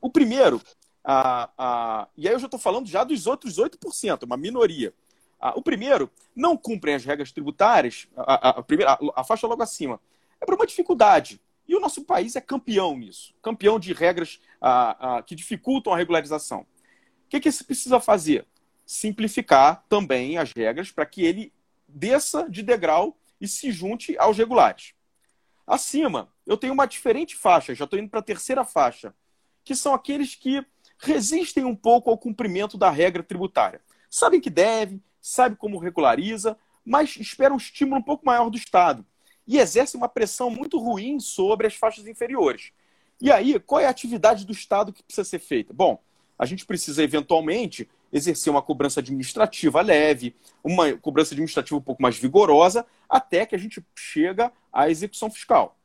o 0.00 0.10
primeiro, 0.10 0.60
e 2.16 2.28
aí 2.28 2.34
eu 2.34 2.38
já 2.38 2.46
estou 2.46 2.60
falando 2.60 2.86
já 2.86 3.04
dos 3.04 3.26
outros 3.26 3.58
8%, 3.58 4.22
uma 4.24 4.36
minoria. 4.36 4.94
o 5.54 5.62
primeiro, 5.62 6.10
não 6.34 6.56
cumprem 6.56 6.94
as 6.94 7.04
regras 7.04 7.32
tributárias, 7.32 8.06
a, 8.16 8.62
primeira, 8.62 8.98
a 9.14 9.24
faixa 9.24 9.46
logo 9.46 9.62
acima, 9.62 10.00
é 10.40 10.46
por 10.46 10.54
uma 10.54 10.66
dificuldade. 10.66 11.40
E 11.66 11.74
o 11.74 11.80
nosso 11.80 12.04
país 12.04 12.36
é 12.36 12.40
campeão 12.40 12.96
nisso 12.96 13.34
campeão 13.42 13.78
de 13.78 13.92
regras 13.92 14.40
que 15.26 15.34
dificultam 15.34 15.92
a 15.92 15.96
regularização. 15.96 16.60
O 16.60 16.66
que, 17.28 17.40
que 17.40 17.52
se 17.52 17.64
precisa 17.64 18.00
fazer? 18.00 18.46
Simplificar 18.86 19.84
também 19.88 20.38
as 20.38 20.52
regras 20.52 20.90
para 20.90 21.06
que 21.06 21.22
ele 21.24 21.52
desça 21.88 22.48
de 22.48 22.62
degrau 22.62 23.16
e 23.44 23.48
se 23.48 23.70
junte 23.70 24.16
aos 24.18 24.36
regulares. 24.36 24.94
Acima, 25.66 26.32
eu 26.46 26.56
tenho 26.56 26.72
uma 26.72 26.86
diferente 26.86 27.36
faixa, 27.36 27.74
já 27.74 27.84
estou 27.84 27.98
indo 27.98 28.08
para 28.08 28.20
a 28.20 28.24
terceira 28.24 28.64
faixa, 28.64 29.14
que 29.62 29.74
são 29.74 29.94
aqueles 29.94 30.34
que 30.34 30.64
resistem 30.98 31.64
um 31.64 31.74
pouco 31.74 32.10
ao 32.10 32.18
cumprimento 32.18 32.76
da 32.76 32.90
regra 32.90 33.22
tributária. 33.22 33.80
Sabem 34.10 34.40
que 34.40 34.50
deve, 34.50 35.02
sabem 35.20 35.56
como 35.56 35.78
regulariza, 35.78 36.56
mas 36.84 37.16
esperam 37.16 37.54
um 37.54 37.58
estímulo 37.58 38.00
um 38.00 38.02
pouco 38.04 38.26
maior 38.26 38.50
do 38.50 38.56
Estado 38.56 39.04
e 39.46 39.58
exerce 39.58 39.96
uma 39.96 40.08
pressão 40.08 40.50
muito 40.50 40.78
ruim 40.78 41.18
sobre 41.18 41.66
as 41.66 41.74
faixas 41.74 42.06
inferiores. 42.06 42.72
E 43.20 43.30
aí, 43.30 43.58
qual 43.60 43.80
é 43.80 43.86
a 43.86 43.90
atividade 43.90 44.44
do 44.44 44.52
Estado 44.52 44.92
que 44.92 45.02
precisa 45.02 45.24
ser 45.28 45.38
feita? 45.38 45.72
Bom, 45.72 46.02
a 46.38 46.44
gente 46.44 46.66
precisa 46.66 47.02
eventualmente 47.02 47.88
exercer 48.14 48.50
uma 48.50 48.62
cobrança 48.62 49.00
administrativa 49.00 49.82
leve, 49.82 50.34
uma 50.62 50.96
cobrança 50.96 51.34
administrativa 51.34 51.76
um 51.76 51.82
pouco 51.82 52.02
mais 52.02 52.16
vigorosa, 52.16 52.86
até 53.08 53.44
que 53.44 53.54
a 53.54 53.58
gente 53.58 53.84
chega 53.94 54.50
à 54.72 54.88
execução 54.88 55.30
fiscal. 55.30 55.76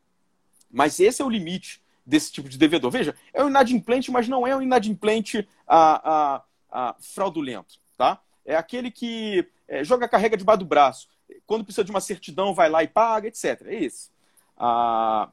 Mas 0.71 0.99
esse 0.99 1.21
é 1.21 1.25
o 1.25 1.29
limite 1.29 1.81
desse 2.05 2.31
tipo 2.31 2.47
de 2.47 2.57
devedor. 2.57 2.91
Veja, 2.91 3.15
é 3.33 3.43
um 3.43 3.49
inadimplente, 3.49 4.11
mas 4.11 4.27
não 4.27 4.47
é 4.47 4.55
um 4.55 4.61
inadimplente 4.61 5.45
a, 5.67 6.11
a, 6.13 6.43
a 6.71 6.95
fraudulento. 7.01 7.79
Tá? 7.97 8.21
É 8.45 8.55
aquele 8.55 8.89
que 8.89 9.45
é, 9.67 9.83
joga 9.83 10.05
a 10.05 10.09
carrega 10.09 10.37
debaixo 10.37 10.59
do 10.59 10.65
braço 10.65 11.09
quando 11.45 11.63
precisa 11.63 11.83
de 11.83 11.91
uma 11.91 12.01
certidão, 12.01 12.53
vai 12.53 12.69
lá 12.69 12.83
e 12.83 12.87
paga, 12.87 13.27
etc. 13.27 13.61
É 13.65 13.83
esse. 13.83 14.09
Ah, 14.57 15.29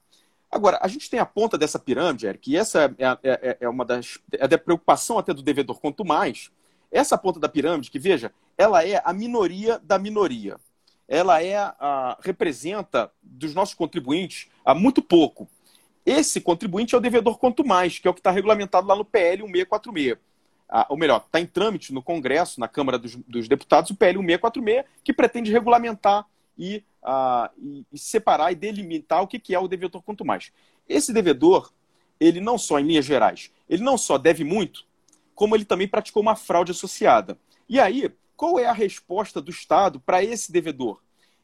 agora, 0.51 0.79
a 0.81 0.89
gente 0.89 1.11
tem 1.11 1.21
a 1.21 1.27
ponta 1.27 1.59
dessa 1.59 1.79
pirâmide, 1.79 2.27
Eric, 2.27 2.51
e 2.51 2.57
essa 2.57 2.85
é, 2.99 3.05
é, 3.05 3.19
é, 3.23 3.57
é 3.61 3.69
uma 3.69 3.85
das. 3.85 4.19
É 4.33 4.47
da 4.47 4.59
preocupação 4.59 5.19
até 5.19 5.33
do 5.33 5.43
devedor, 5.43 5.81
quanto 5.81 6.05
mais. 6.05 6.51
Essa 6.97 7.19
ponta 7.19 7.39
da 7.39 7.49
pirâmide, 7.49 7.91
que 7.91 7.99
veja, 7.99 8.33
ela 8.57 8.87
é 8.87 9.03
a 9.05 9.13
minoria 9.13 9.79
da 9.79 9.99
minoria. 9.99 10.57
Ela 11.09 11.43
é 11.43 11.57
a, 11.57 12.19
representa 12.23 13.11
dos 13.23 13.55
nossos 13.55 13.75
contribuintes 13.75 14.49
a 14.65 14.75
muito 14.75 15.03
pouco. 15.03 15.49
Esse 16.05 16.41
contribuinte 16.41 16.95
é 16.95 16.99
o 16.99 17.01
devedor 17.01 17.39
quanto 17.39 17.67
mais, 17.67 17.99
que 17.99 18.09
é 18.09 18.11
o 18.11 18.15
que 18.15 18.21
está 18.21 18.31
regulamentado 18.31 18.87
lá 18.87 18.97
no 18.97 19.05
PL 19.05 19.43
1646 19.43 20.19
ah, 20.69 20.87
ou 20.89 20.97
melhor, 20.97 21.23
está 21.25 21.39
em 21.41 21.47
trâmite 21.47 21.93
no 21.93 22.03
Congresso, 22.03 22.59
na 22.59 22.67
Câmara 22.67 22.99
dos, 22.99 23.15
dos, 23.15 23.47
Deputados, 23.47 23.91
o 23.91 23.95
PL 23.95 24.19
1646, 24.19 24.85
que 25.05 25.13
pretende 25.13 25.53
regulamentar 25.53 26.27
e, 26.59 26.83
ah, 27.03 27.51
e, 27.59 27.85
e, 27.93 27.99
separar 27.99 28.51
e 28.53 28.55
delimitar 28.55 29.23
o 29.23 29.29
que, 29.29 29.39
que 29.39 29.55
é 29.55 29.59
o 29.59 29.69
devedor 29.69 30.03
quanto 30.03 30.25
mais. 30.25 30.51
Esse 30.89 31.13
devedor, 31.13 31.73
ele 32.19 32.41
não 32.41 32.59
só, 32.59 32.81
em 32.81 32.85
linhas 32.85 33.05
gerais, 33.05 33.53
ele 33.69 33.83
não 33.83 33.97
só 33.97 34.19
deve 34.19 34.43
muito, 34.43 34.86
como 35.37 35.55
ele 35.55 35.65
também 35.65 35.87
praticou 35.87 36.23
uma 36.23 36.35
fraude 36.35 36.73
associada. 36.73 37.39
E 37.69 37.79
aí, 37.79 38.11
qual 38.37 38.59
é 38.59 38.67
a 38.67 38.73
resposta 38.73 39.41
do 39.41 39.51
Estado 39.51 40.01
para 40.01 40.25
esse 40.25 40.51
devedor? 40.51 41.01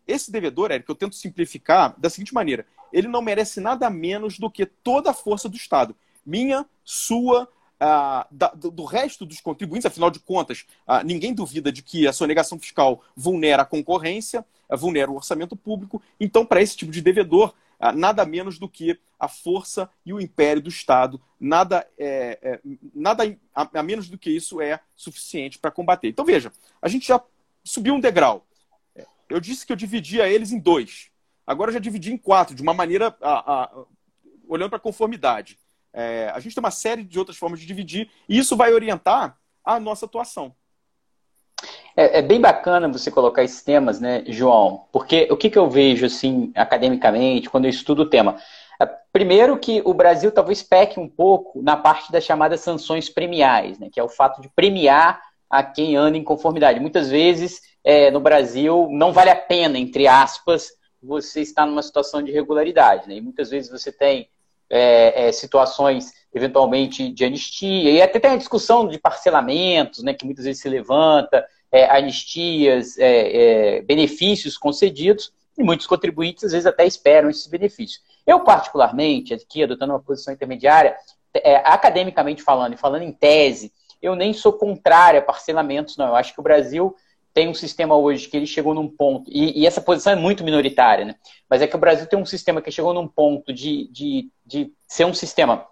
Esse 0.08 0.32
devedor, 0.32 0.72
Eric, 0.72 0.88
eu 0.88 0.96
tento 0.96 1.14
simplificar 1.14 1.94
da 1.98 2.10
seguinte 2.10 2.34
maneira: 2.34 2.66
ele 2.92 3.06
não 3.06 3.22
merece 3.22 3.60
nada 3.60 3.88
menos 3.88 4.38
do 4.38 4.50
que 4.50 4.66
toda 4.66 5.10
a 5.10 5.14
força 5.14 5.48
do 5.48 5.56
Estado. 5.56 5.94
Minha, 6.24 6.66
sua, 6.84 7.48
ah, 7.78 8.26
da, 8.30 8.48
do 8.48 8.84
resto 8.84 9.24
dos 9.26 9.40
contribuintes, 9.40 9.86
afinal 9.86 10.10
de 10.10 10.18
contas, 10.18 10.64
ah, 10.86 11.04
ninguém 11.04 11.34
duvida 11.34 11.70
de 11.70 11.82
que 11.82 12.06
a 12.08 12.12
sonegação 12.12 12.58
fiscal 12.58 13.02
vulnera 13.14 13.62
a 13.62 13.66
concorrência, 13.66 14.44
vulnera 14.70 15.10
o 15.10 15.16
orçamento 15.16 15.54
público. 15.54 16.02
Então, 16.18 16.46
para 16.46 16.62
esse 16.62 16.76
tipo 16.76 16.90
de 16.90 17.00
devedor, 17.00 17.54
nada 17.90 18.24
menos 18.24 18.58
do 18.58 18.68
que 18.68 18.96
a 19.18 19.26
força 19.26 19.90
e 20.06 20.12
o 20.12 20.20
império 20.20 20.62
do 20.62 20.68
Estado, 20.68 21.20
nada, 21.40 21.88
é, 21.98 22.38
é, 22.42 22.60
nada 22.94 23.24
a, 23.54 23.80
a, 23.80 23.82
menos 23.82 24.08
do 24.08 24.16
que 24.16 24.30
isso 24.30 24.60
é 24.60 24.78
suficiente 24.94 25.58
para 25.58 25.70
combater. 25.70 26.08
Então, 26.08 26.24
veja, 26.24 26.52
a 26.80 26.88
gente 26.88 27.08
já 27.08 27.20
subiu 27.64 27.94
um 27.94 28.00
degrau. 28.00 28.46
Eu 29.28 29.40
disse 29.40 29.66
que 29.66 29.72
eu 29.72 29.76
dividia 29.76 30.28
eles 30.28 30.52
em 30.52 30.58
dois. 30.58 31.10
Agora 31.46 31.70
eu 31.70 31.74
já 31.74 31.80
dividi 31.80 32.12
em 32.12 32.18
quatro, 32.18 32.54
de 32.54 32.62
uma 32.62 32.74
maneira 32.74 33.16
a, 33.20 33.62
a, 33.62 33.84
olhando 34.46 34.70
para 34.70 34.76
a 34.76 34.80
conformidade. 34.80 35.58
É, 35.92 36.30
a 36.34 36.40
gente 36.40 36.54
tem 36.54 36.62
uma 36.62 36.70
série 36.70 37.02
de 37.02 37.18
outras 37.18 37.36
formas 37.36 37.60
de 37.60 37.66
dividir 37.66 38.10
e 38.28 38.38
isso 38.38 38.56
vai 38.56 38.72
orientar 38.72 39.38
a 39.64 39.78
nossa 39.80 40.06
atuação. 40.06 40.54
É, 41.96 42.18
é, 42.18 42.22
bem 42.22 42.40
bacana 42.40 42.88
você 42.88 43.10
colocar 43.10 43.44
esses 43.44 43.62
temas, 43.62 44.00
né, 44.00 44.24
João? 44.26 44.86
Porque 44.90 45.28
o 45.30 45.36
que, 45.36 45.50
que 45.50 45.58
eu 45.58 45.68
vejo, 45.68 46.06
assim, 46.06 46.50
academicamente, 46.54 47.50
quando 47.50 47.66
eu 47.66 47.70
estudo 47.70 48.02
o 48.02 48.08
tema? 48.08 48.36
É, 48.80 48.86
primeiro 49.12 49.58
que 49.58 49.82
o 49.84 49.92
Brasil 49.92 50.32
talvez 50.32 50.62
peque 50.62 50.98
um 50.98 51.08
pouco 51.08 51.62
na 51.62 51.76
parte 51.76 52.10
das 52.10 52.24
chamadas 52.24 52.60
sanções 52.60 53.08
premiais, 53.08 53.78
né, 53.78 53.88
que 53.92 54.00
é 54.00 54.02
o 54.02 54.08
fato 54.08 54.40
de 54.40 54.48
premiar 54.48 55.20
a 55.50 55.62
quem 55.62 55.96
anda 55.96 56.16
em 56.16 56.24
conformidade. 56.24 56.80
Muitas 56.80 57.10
vezes, 57.10 57.60
é, 57.84 58.10
no 58.10 58.20
Brasil, 58.20 58.88
não 58.90 59.12
vale 59.12 59.30
a 59.30 59.36
pena, 59.36 59.78
entre 59.78 60.08
aspas, 60.08 60.70
você 61.02 61.42
estar 61.42 61.66
numa 61.66 61.82
situação 61.82 62.22
de 62.22 62.30
irregularidade. 62.30 63.06
Né? 63.06 63.16
E 63.16 63.20
muitas 63.20 63.50
vezes 63.50 63.70
você 63.70 63.92
tem 63.92 64.28
é, 64.70 65.28
é, 65.28 65.32
situações 65.32 66.10
eventualmente 66.34 67.10
de 67.10 67.26
anistia, 67.26 67.90
e 67.90 68.00
até 68.00 68.18
tem 68.18 68.30
a 68.30 68.36
discussão 68.36 68.88
de 68.88 68.98
parcelamentos, 68.98 70.02
né, 70.02 70.14
que 70.14 70.24
muitas 70.24 70.46
vezes 70.46 70.62
se 70.62 70.68
levanta, 70.70 71.46
é, 71.72 71.90
anistias, 71.90 72.98
é, 72.98 73.78
é, 73.78 73.82
benefícios 73.82 74.58
concedidos, 74.58 75.32
e 75.56 75.64
muitos 75.64 75.86
contribuintes 75.86 76.44
às 76.44 76.52
vezes 76.52 76.66
até 76.66 76.86
esperam 76.86 77.30
esses 77.30 77.46
benefícios. 77.46 78.02
Eu, 78.26 78.40
particularmente, 78.40 79.34
aqui 79.34 79.64
adotando 79.64 79.92
uma 79.92 80.00
posição 80.00 80.32
intermediária, 80.32 80.94
é, 81.34 81.56
academicamente 81.56 82.42
falando, 82.42 82.74
e 82.74 82.76
falando 82.76 83.02
em 83.02 83.12
tese, 83.12 83.72
eu 84.00 84.14
nem 84.14 84.32
sou 84.32 84.52
contrário 84.52 85.20
a 85.20 85.22
parcelamentos, 85.22 85.96
não. 85.96 86.08
Eu 86.08 86.16
acho 86.16 86.34
que 86.34 86.40
o 86.40 86.42
Brasil 86.42 86.94
tem 87.32 87.48
um 87.48 87.54
sistema 87.54 87.96
hoje 87.96 88.28
que 88.28 88.36
ele 88.36 88.46
chegou 88.46 88.74
num 88.74 88.88
ponto, 88.88 89.30
e, 89.30 89.60
e, 89.62 89.66
essa 89.66 89.80
posição 89.80 90.12
é 90.12 90.16
muito 90.16 90.44
minoritária, 90.44 91.04
né? 91.04 91.14
Mas 91.48 91.62
é 91.62 91.66
que 91.66 91.74
o 91.74 91.78
Brasil 91.78 92.06
tem 92.06 92.18
um 92.18 92.26
sistema 92.26 92.60
que 92.60 92.70
chegou 92.70 92.92
num 92.92 93.08
ponto 93.08 93.52
de, 93.52 93.88
de, 93.90 94.30
de 94.44 94.72
ser 94.86 95.06
um 95.06 95.14
sistema 95.14 95.66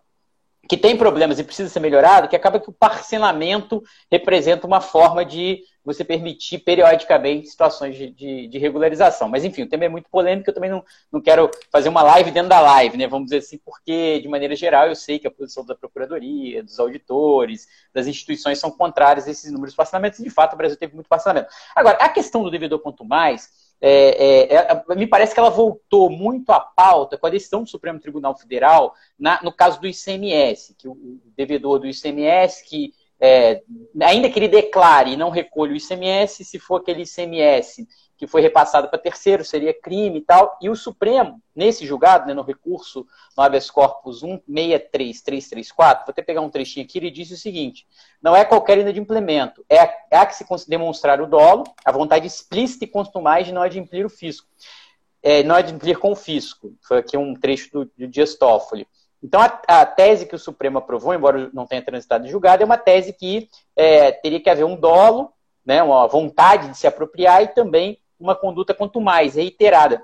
que 0.69 0.77
tem 0.77 0.97
problemas 0.97 1.39
e 1.39 1.45
precisa 1.45 1.69
ser 1.69 1.81
melhorado, 1.81 2.29
que 2.29 2.37
acaba 2.37 2.61
que 2.61 2.71
o 2.71 2.73
parcelamento 2.73 3.83
representa 4.11 4.67
uma 4.67 4.81
forma 4.81 5.25
de 5.25 5.63
você 5.85 6.05
permitir 6.05 6.59
periodicamente 6.59 7.49
situações 7.49 7.97
de, 7.97 8.11
de, 8.11 8.47
de, 8.47 8.59
regularização. 8.59 9.29
Mas, 9.29 9.45
enfim, 9.45 9.63
o 9.63 9.69
tema 9.69 9.87
é 9.87 9.89
muito 9.89 10.11
polêmico, 10.11 10.51
eu 10.51 10.55
também 10.55 10.71
não, 10.71 10.85
não 11.11 11.21
quero 11.21 11.51
fazer 11.73 11.89
uma 11.89 12.03
live 12.03 12.31
dentro 12.31 12.51
da 12.51 12.61
live, 12.61 12.97
né? 12.99 13.07
Vamos 13.09 13.27
dizer 13.27 13.39
assim, 13.39 13.59
porque, 13.65 14.21
de 14.21 14.29
maneira 14.29 14.55
geral, 14.55 14.89
eu 14.89 14.95
sei 14.95 15.19
que 15.19 15.27
a 15.27 15.31
posição 15.31 15.65
da 15.65 15.75
Procuradoria, 15.75 16.63
dos 16.63 16.79
auditores, 16.79 17.67
das 17.95 18.07
instituições 18.07 18.59
são 18.59 18.71
contrárias 18.71 19.27
a 19.27 19.31
esses 19.31 19.51
números 19.51 19.73
de 19.73 19.77
parcelamentos, 19.77 20.21
e, 20.21 20.23
de 20.23 20.31
fato, 20.31 20.53
o 20.53 20.57
Brasil 20.57 20.77
teve 20.77 20.95
muito 20.95 21.09
parcelamento. 21.09 21.49
Agora, 21.75 21.97
a 21.97 22.09
questão 22.09 22.43
do 22.43 22.51
devedor 22.51 22.81
quanto 22.81 23.05
mais, 23.05 23.49
é, 23.81 24.55
é, 24.55 24.83
é, 24.91 24.95
me 24.95 25.07
parece 25.07 25.33
que 25.33 25.41
ela 25.41 25.49
voltou 25.49 26.11
muito 26.11 26.51
à 26.51 26.61
pauta 26.61 27.17
com 27.17 27.27
a 27.27 27.31
decisão 27.31 27.63
do 27.63 27.69
Supremo 27.69 27.99
Tribunal 27.99 28.37
Federal 28.37 28.95
na, 29.19 29.43
no 29.43 29.53
caso 29.53 29.81
do 29.81 29.87
ICMS, 29.87 30.75
que 30.79 30.87
o, 30.87 30.93
o 30.93 31.21
devedor 31.37 31.79
do 31.79 31.87
ICMS 31.87 32.65
que 32.69 32.93
é, 33.21 33.63
ainda 34.03 34.31
que 34.31 34.39
ele 34.39 34.49
declare 34.49 35.13
e 35.13 35.17
não 35.17 35.29
recolha 35.29 35.73
o 35.73 35.77
ICMS, 35.77 36.45
se 36.45 36.59
for 36.59 36.77
aquele 36.77 37.03
ICMS 37.03 37.87
que 38.17 38.27
foi 38.27 38.43
repassado 38.43 38.89
para 38.89 38.99
terceiro, 38.99 39.43
seria 39.43 39.73
crime 39.73 40.19
e 40.19 40.21
tal. 40.21 40.59
E 40.61 40.69
o 40.69 40.77
Supremo, 40.77 41.41
nesse 41.57 41.87
julgado, 41.87 42.27
né, 42.27 42.35
no 42.35 42.43
recurso 42.43 43.07
no 43.35 43.43
habeas 43.43 43.71
corpus 43.71 44.23
163334, 44.47 46.05
vou 46.05 46.13
até 46.13 46.21
pegar 46.21 46.43
um 46.43 46.51
trechinho 46.51 46.85
aqui, 46.85 46.99
ele 46.99 47.11
disse 47.11 47.33
o 47.33 47.39
seguinte: 47.39 47.87
não 48.23 48.37
é 48.37 48.45
qualquer 48.45 48.77
inadimplemento, 48.77 49.65
é 49.69 49.81
a, 49.81 49.95
é 50.11 50.17
a 50.19 50.27
que 50.27 50.35
se 50.35 50.45
demonstrar 50.69 51.21
o 51.23 51.27
dolo, 51.27 51.65
a 51.83 51.91
vontade 51.91 52.27
explícita 52.27 52.85
e 52.85 52.89
constumais 52.89 53.47
de 53.47 53.53
não 53.53 53.63
adimplir 53.63 54.05
o 54.05 54.11
fisco. 54.11 54.47
É, 55.23 55.43
não 55.43 55.55
adimplir 55.55 55.99
com 55.99 56.13
o 56.13 56.17
fisco. 56.17 56.75
Foi 56.81 56.99
aqui 56.99 57.17
um 57.17 57.35
trecho 57.35 57.71
do, 57.73 57.85
do 57.85 58.07
Dias 58.07 58.37
Toffoli. 58.37 58.87
Então, 59.23 59.41
a, 59.41 59.61
a, 59.67 59.87
tese 59.87 60.27
que 60.27 60.35
o 60.35 60.39
Supremo 60.39 60.79
aprovou, 60.79 61.15
embora 61.15 61.51
não 61.53 61.67
tenha 61.67 61.83
transitado 61.83 62.27
em 62.27 62.31
julgado, 62.31 62.63
é 62.63 62.67
uma 62.67 62.79
tese 62.79 63.13
que 63.13 63.49
é, 63.77 64.13
teria 64.13 64.41
que 64.41 64.49
haver 64.49 64.65
um 64.65 64.77
dolo, 64.77 65.33
né, 65.65 65.83
uma 65.83 66.07
vontade 66.07 66.69
de 66.69 66.77
se 66.77 66.87
apropriar 66.87 67.43
e 67.43 67.49
também 67.49 67.99
uma 68.19 68.35
conduta 68.35 68.75
quanto 68.75 69.01
mais 69.01 69.35
reiterada. 69.35 70.03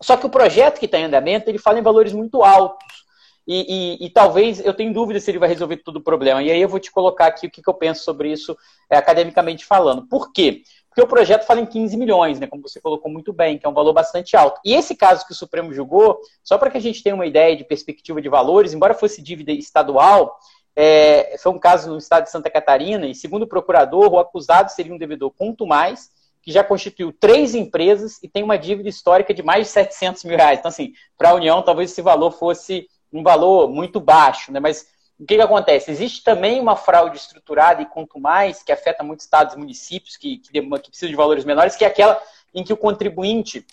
Só 0.00 0.16
que 0.16 0.26
o 0.26 0.30
projeto 0.30 0.78
que 0.78 0.86
está 0.86 0.98
em 0.98 1.04
andamento, 1.04 1.50
ele 1.50 1.58
fala 1.58 1.78
em 1.78 1.82
valores 1.82 2.12
muito 2.12 2.42
altos. 2.42 3.08
E, 3.46 3.96
e, 4.02 4.06
e, 4.06 4.10
talvez 4.10 4.64
eu 4.64 4.74
tenho 4.74 4.92
dúvida 4.92 5.18
se 5.18 5.30
ele 5.30 5.38
vai 5.38 5.48
resolver 5.48 5.78
todo 5.78 5.96
o 5.96 6.02
problema. 6.02 6.42
E 6.42 6.50
aí 6.50 6.60
eu 6.60 6.68
vou 6.68 6.78
te 6.78 6.92
colocar 6.92 7.28
aqui 7.28 7.46
o 7.46 7.50
que, 7.50 7.62
que 7.62 7.68
eu 7.68 7.72
penso 7.72 8.04
sobre 8.04 8.30
isso 8.30 8.54
é, 8.90 8.96
academicamente 8.98 9.64
falando. 9.64 10.06
Por 10.06 10.32
quê? 10.32 10.62
Porque 10.77 10.77
o 10.96 11.06
projeto 11.06 11.46
fala 11.46 11.60
em 11.60 11.66
15 11.66 11.96
milhões, 11.96 12.40
né, 12.40 12.46
como 12.46 12.62
você 12.62 12.80
colocou 12.80 13.10
muito 13.10 13.32
bem, 13.32 13.58
que 13.58 13.66
é 13.66 13.68
um 13.68 13.74
valor 13.74 13.92
bastante 13.92 14.36
alto. 14.36 14.60
E 14.64 14.74
esse 14.74 14.96
caso 14.96 15.26
que 15.26 15.32
o 15.32 15.36
Supremo 15.36 15.72
julgou, 15.72 16.20
só 16.42 16.58
para 16.58 16.70
que 16.70 16.78
a 16.78 16.80
gente 16.80 17.02
tenha 17.02 17.14
uma 17.14 17.26
ideia 17.26 17.56
de 17.56 17.64
perspectiva 17.64 18.20
de 18.20 18.28
valores, 18.28 18.72
embora 18.72 18.94
fosse 18.94 19.22
dívida 19.22 19.52
estadual, 19.52 20.38
é, 20.74 21.36
foi 21.38 21.52
um 21.52 21.58
caso 21.58 21.90
no 21.90 21.98
estado 21.98 22.24
de 22.24 22.30
Santa 22.30 22.50
Catarina, 22.50 23.06
e 23.06 23.14
segundo 23.14 23.42
o 23.42 23.48
procurador, 23.48 24.12
o 24.12 24.18
acusado 24.18 24.70
seria 24.70 24.94
um 24.94 24.98
devedor 24.98 25.32
quanto 25.36 25.66
mais, 25.66 26.10
que 26.40 26.52
já 26.52 26.64
constituiu 26.64 27.12
três 27.12 27.54
empresas 27.54 28.22
e 28.22 28.28
tem 28.28 28.42
uma 28.42 28.56
dívida 28.56 28.88
histórica 28.88 29.34
de 29.34 29.42
mais 29.42 29.66
de 29.66 29.72
700 29.72 30.24
mil 30.24 30.36
reais. 30.36 30.58
Então, 30.58 30.68
assim, 30.68 30.92
para 31.16 31.30
a 31.30 31.34
União, 31.34 31.62
talvez 31.62 31.90
esse 31.90 32.00
valor 32.00 32.30
fosse 32.30 32.86
um 33.12 33.22
valor 33.22 33.68
muito 33.68 34.00
baixo, 34.00 34.52
né? 34.52 34.60
Mas 34.60 34.86
o 35.18 35.26
que, 35.26 35.34
que 35.34 35.42
acontece? 35.42 35.90
Existe 35.90 36.22
também 36.22 36.60
uma 36.60 36.76
fraude 36.76 37.16
estruturada 37.16 37.82
e 37.82 37.86
quanto 37.86 38.20
mais, 38.20 38.62
que 38.62 38.70
afeta 38.70 39.02
muitos 39.02 39.24
estados 39.24 39.54
e 39.54 39.58
municípios 39.58 40.16
que, 40.16 40.38
que, 40.38 40.52
que 40.52 40.88
precisam 40.90 41.10
de 41.10 41.16
valores 41.16 41.44
menores, 41.44 41.74
que 41.74 41.84
é 41.84 41.88
aquela 41.88 42.20
em 42.54 42.62
que 42.62 42.72
o 42.72 42.76
contribuinte, 42.76 43.66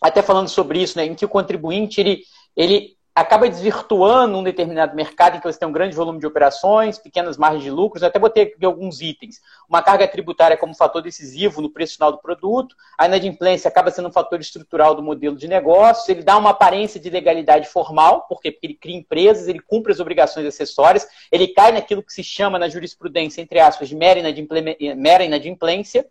até 0.00 0.22
falando 0.22 0.48
sobre 0.48 0.82
isso, 0.82 0.96
né, 0.96 1.04
em 1.04 1.14
que 1.14 1.24
o 1.24 1.28
contribuinte 1.28 2.00
ele, 2.00 2.24
ele 2.56 2.96
acaba 3.14 3.48
desvirtuando 3.48 4.36
um 4.36 4.42
determinado 4.42 4.96
mercado 4.96 5.36
em 5.36 5.40
que 5.40 5.46
você 5.46 5.56
tem 5.56 5.68
um 5.68 5.72
grande 5.72 5.94
volume 5.94 6.18
de 6.18 6.26
operações, 6.26 6.98
pequenas 6.98 7.36
margens 7.36 7.62
de 7.62 7.70
lucros. 7.70 8.02
Eu 8.02 8.08
até 8.08 8.18
botei 8.18 8.42
aqui 8.42 8.64
alguns 8.64 9.00
itens. 9.00 9.40
Uma 9.68 9.80
carga 9.80 10.08
tributária 10.08 10.56
como 10.56 10.74
fator 10.74 11.00
decisivo 11.00 11.62
no 11.62 11.70
preço 11.70 11.94
final 11.94 12.10
do 12.10 12.18
produto. 12.18 12.74
A 12.98 13.06
inadimplência 13.06 13.68
acaba 13.68 13.92
sendo 13.92 14.08
um 14.08 14.12
fator 14.12 14.40
estrutural 14.40 14.96
do 14.96 15.02
modelo 15.02 15.36
de 15.36 15.46
negócio. 15.46 16.10
Ele 16.10 16.24
dá 16.24 16.36
uma 16.36 16.50
aparência 16.50 16.98
de 16.98 17.08
legalidade 17.08 17.68
formal, 17.68 18.26
porque, 18.28 18.50
porque 18.50 18.66
ele 18.66 18.74
cria 18.74 18.96
empresas, 18.96 19.46
ele 19.46 19.60
cumpre 19.60 19.92
as 19.92 20.00
obrigações 20.00 20.44
acessórias, 20.44 21.06
ele 21.30 21.46
cai 21.48 21.70
naquilo 21.70 22.02
que 22.02 22.12
se 22.12 22.24
chama 22.24 22.58
na 22.58 22.68
jurisprudência, 22.68 23.40
entre 23.40 23.60
aspas, 23.60 23.88
de 23.88 23.94
mera 23.94 25.24
inadimplência. 25.24 26.04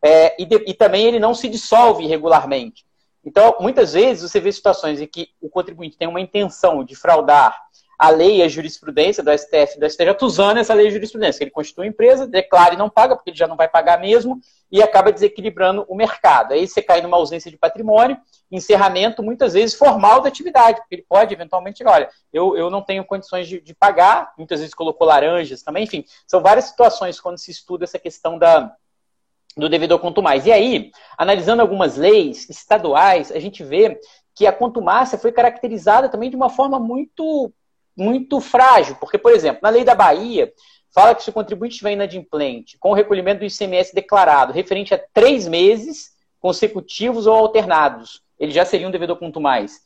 É, 0.00 0.40
e, 0.40 0.44
de, 0.44 0.62
e 0.68 0.74
também 0.74 1.06
ele 1.06 1.18
não 1.18 1.34
se 1.34 1.48
dissolve 1.48 2.04
irregularmente. 2.04 2.84
Então, 3.24 3.56
muitas 3.60 3.92
vezes 3.94 4.30
você 4.30 4.40
vê 4.40 4.52
situações 4.52 5.00
em 5.00 5.06
que 5.06 5.28
o 5.40 5.48
contribuinte 5.48 5.96
tem 5.96 6.08
uma 6.08 6.20
intenção 6.20 6.84
de 6.84 6.94
fraudar 6.94 7.58
a 7.98 8.10
lei 8.10 8.38
e 8.38 8.42
a 8.42 8.48
jurisprudência 8.48 9.22
do 9.22 9.30
STF 9.36 9.78
do 9.78 9.88
STJ 9.88 10.16
usando 10.22 10.58
essa 10.58 10.74
lei 10.74 10.88
e 10.88 10.90
jurisprudência. 10.90 11.42
Ele 11.42 11.50
constitui 11.50 11.86
empresa, 11.86 12.26
declara 12.26 12.74
e 12.74 12.76
não 12.76 12.90
paga, 12.90 13.14
porque 13.14 13.30
ele 13.30 13.36
já 13.36 13.46
não 13.46 13.56
vai 13.56 13.68
pagar 13.68 14.00
mesmo, 14.00 14.40
e 14.70 14.82
acaba 14.82 15.12
desequilibrando 15.12 15.84
o 15.88 15.94
mercado. 15.94 16.52
Aí 16.52 16.66
você 16.66 16.82
cai 16.82 17.00
numa 17.00 17.16
ausência 17.16 17.50
de 17.50 17.56
patrimônio, 17.56 18.16
encerramento, 18.50 19.22
muitas 19.22 19.54
vezes, 19.54 19.74
formal 19.76 20.20
da 20.20 20.28
atividade, 20.28 20.80
porque 20.80 20.96
ele 20.96 21.06
pode, 21.08 21.32
eventualmente, 21.32 21.84
olha, 21.84 22.08
eu, 22.32 22.56
eu 22.56 22.68
não 22.68 22.82
tenho 22.82 23.04
condições 23.04 23.48
de, 23.48 23.60
de 23.60 23.74
pagar, 23.74 24.32
muitas 24.36 24.60
vezes 24.60 24.74
colocou 24.74 25.06
laranjas 25.06 25.62
também, 25.62 25.84
enfim, 25.84 26.04
são 26.26 26.40
várias 26.40 26.66
situações 26.66 27.20
quando 27.20 27.38
se 27.38 27.50
estuda 27.50 27.84
essa 27.84 27.98
questão 27.98 28.38
da, 28.38 28.74
do 29.56 29.68
devedor 29.68 29.98
quanto 29.98 30.22
mais. 30.22 30.46
E 30.46 30.52
aí, 30.52 30.90
analisando 31.16 31.62
algumas 31.62 31.96
leis 31.96 32.48
estaduais, 32.50 33.30
a 33.30 33.38
gente 33.38 33.62
vê 33.62 33.98
que 34.34 34.46
a 34.46 34.52
contumácia 34.52 35.16
foi 35.16 35.30
caracterizada 35.30 36.08
também 36.08 36.28
de 36.28 36.36
uma 36.36 36.50
forma 36.50 36.78
muito, 36.78 37.52
muito 37.96 38.40
frágil. 38.40 38.96
Porque, 38.96 39.16
por 39.16 39.32
exemplo, 39.32 39.60
na 39.62 39.68
lei 39.68 39.84
da 39.84 39.94
Bahia, 39.94 40.52
fala 40.92 41.14
que 41.14 41.22
se 41.22 41.30
o 41.30 41.32
contribuinte 41.32 41.74
estiver 41.74 41.92
inadimplente 41.92 42.76
com 42.78 42.90
o 42.90 42.94
recolhimento 42.94 43.40
do 43.40 43.46
ICMS 43.46 43.94
declarado 43.94 44.52
referente 44.52 44.92
a 44.92 44.98
três 45.12 45.46
meses 45.46 46.12
consecutivos 46.40 47.26
ou 47.26 47.34
alternados, 47.34 48.22
ele 48.38 48.52
já 48.52 48.64
seria 48.64 48.88
um 48.88 48.90
devedor 48.90 49.16
quanto 49.16 49.40
mais. 49.40 49.80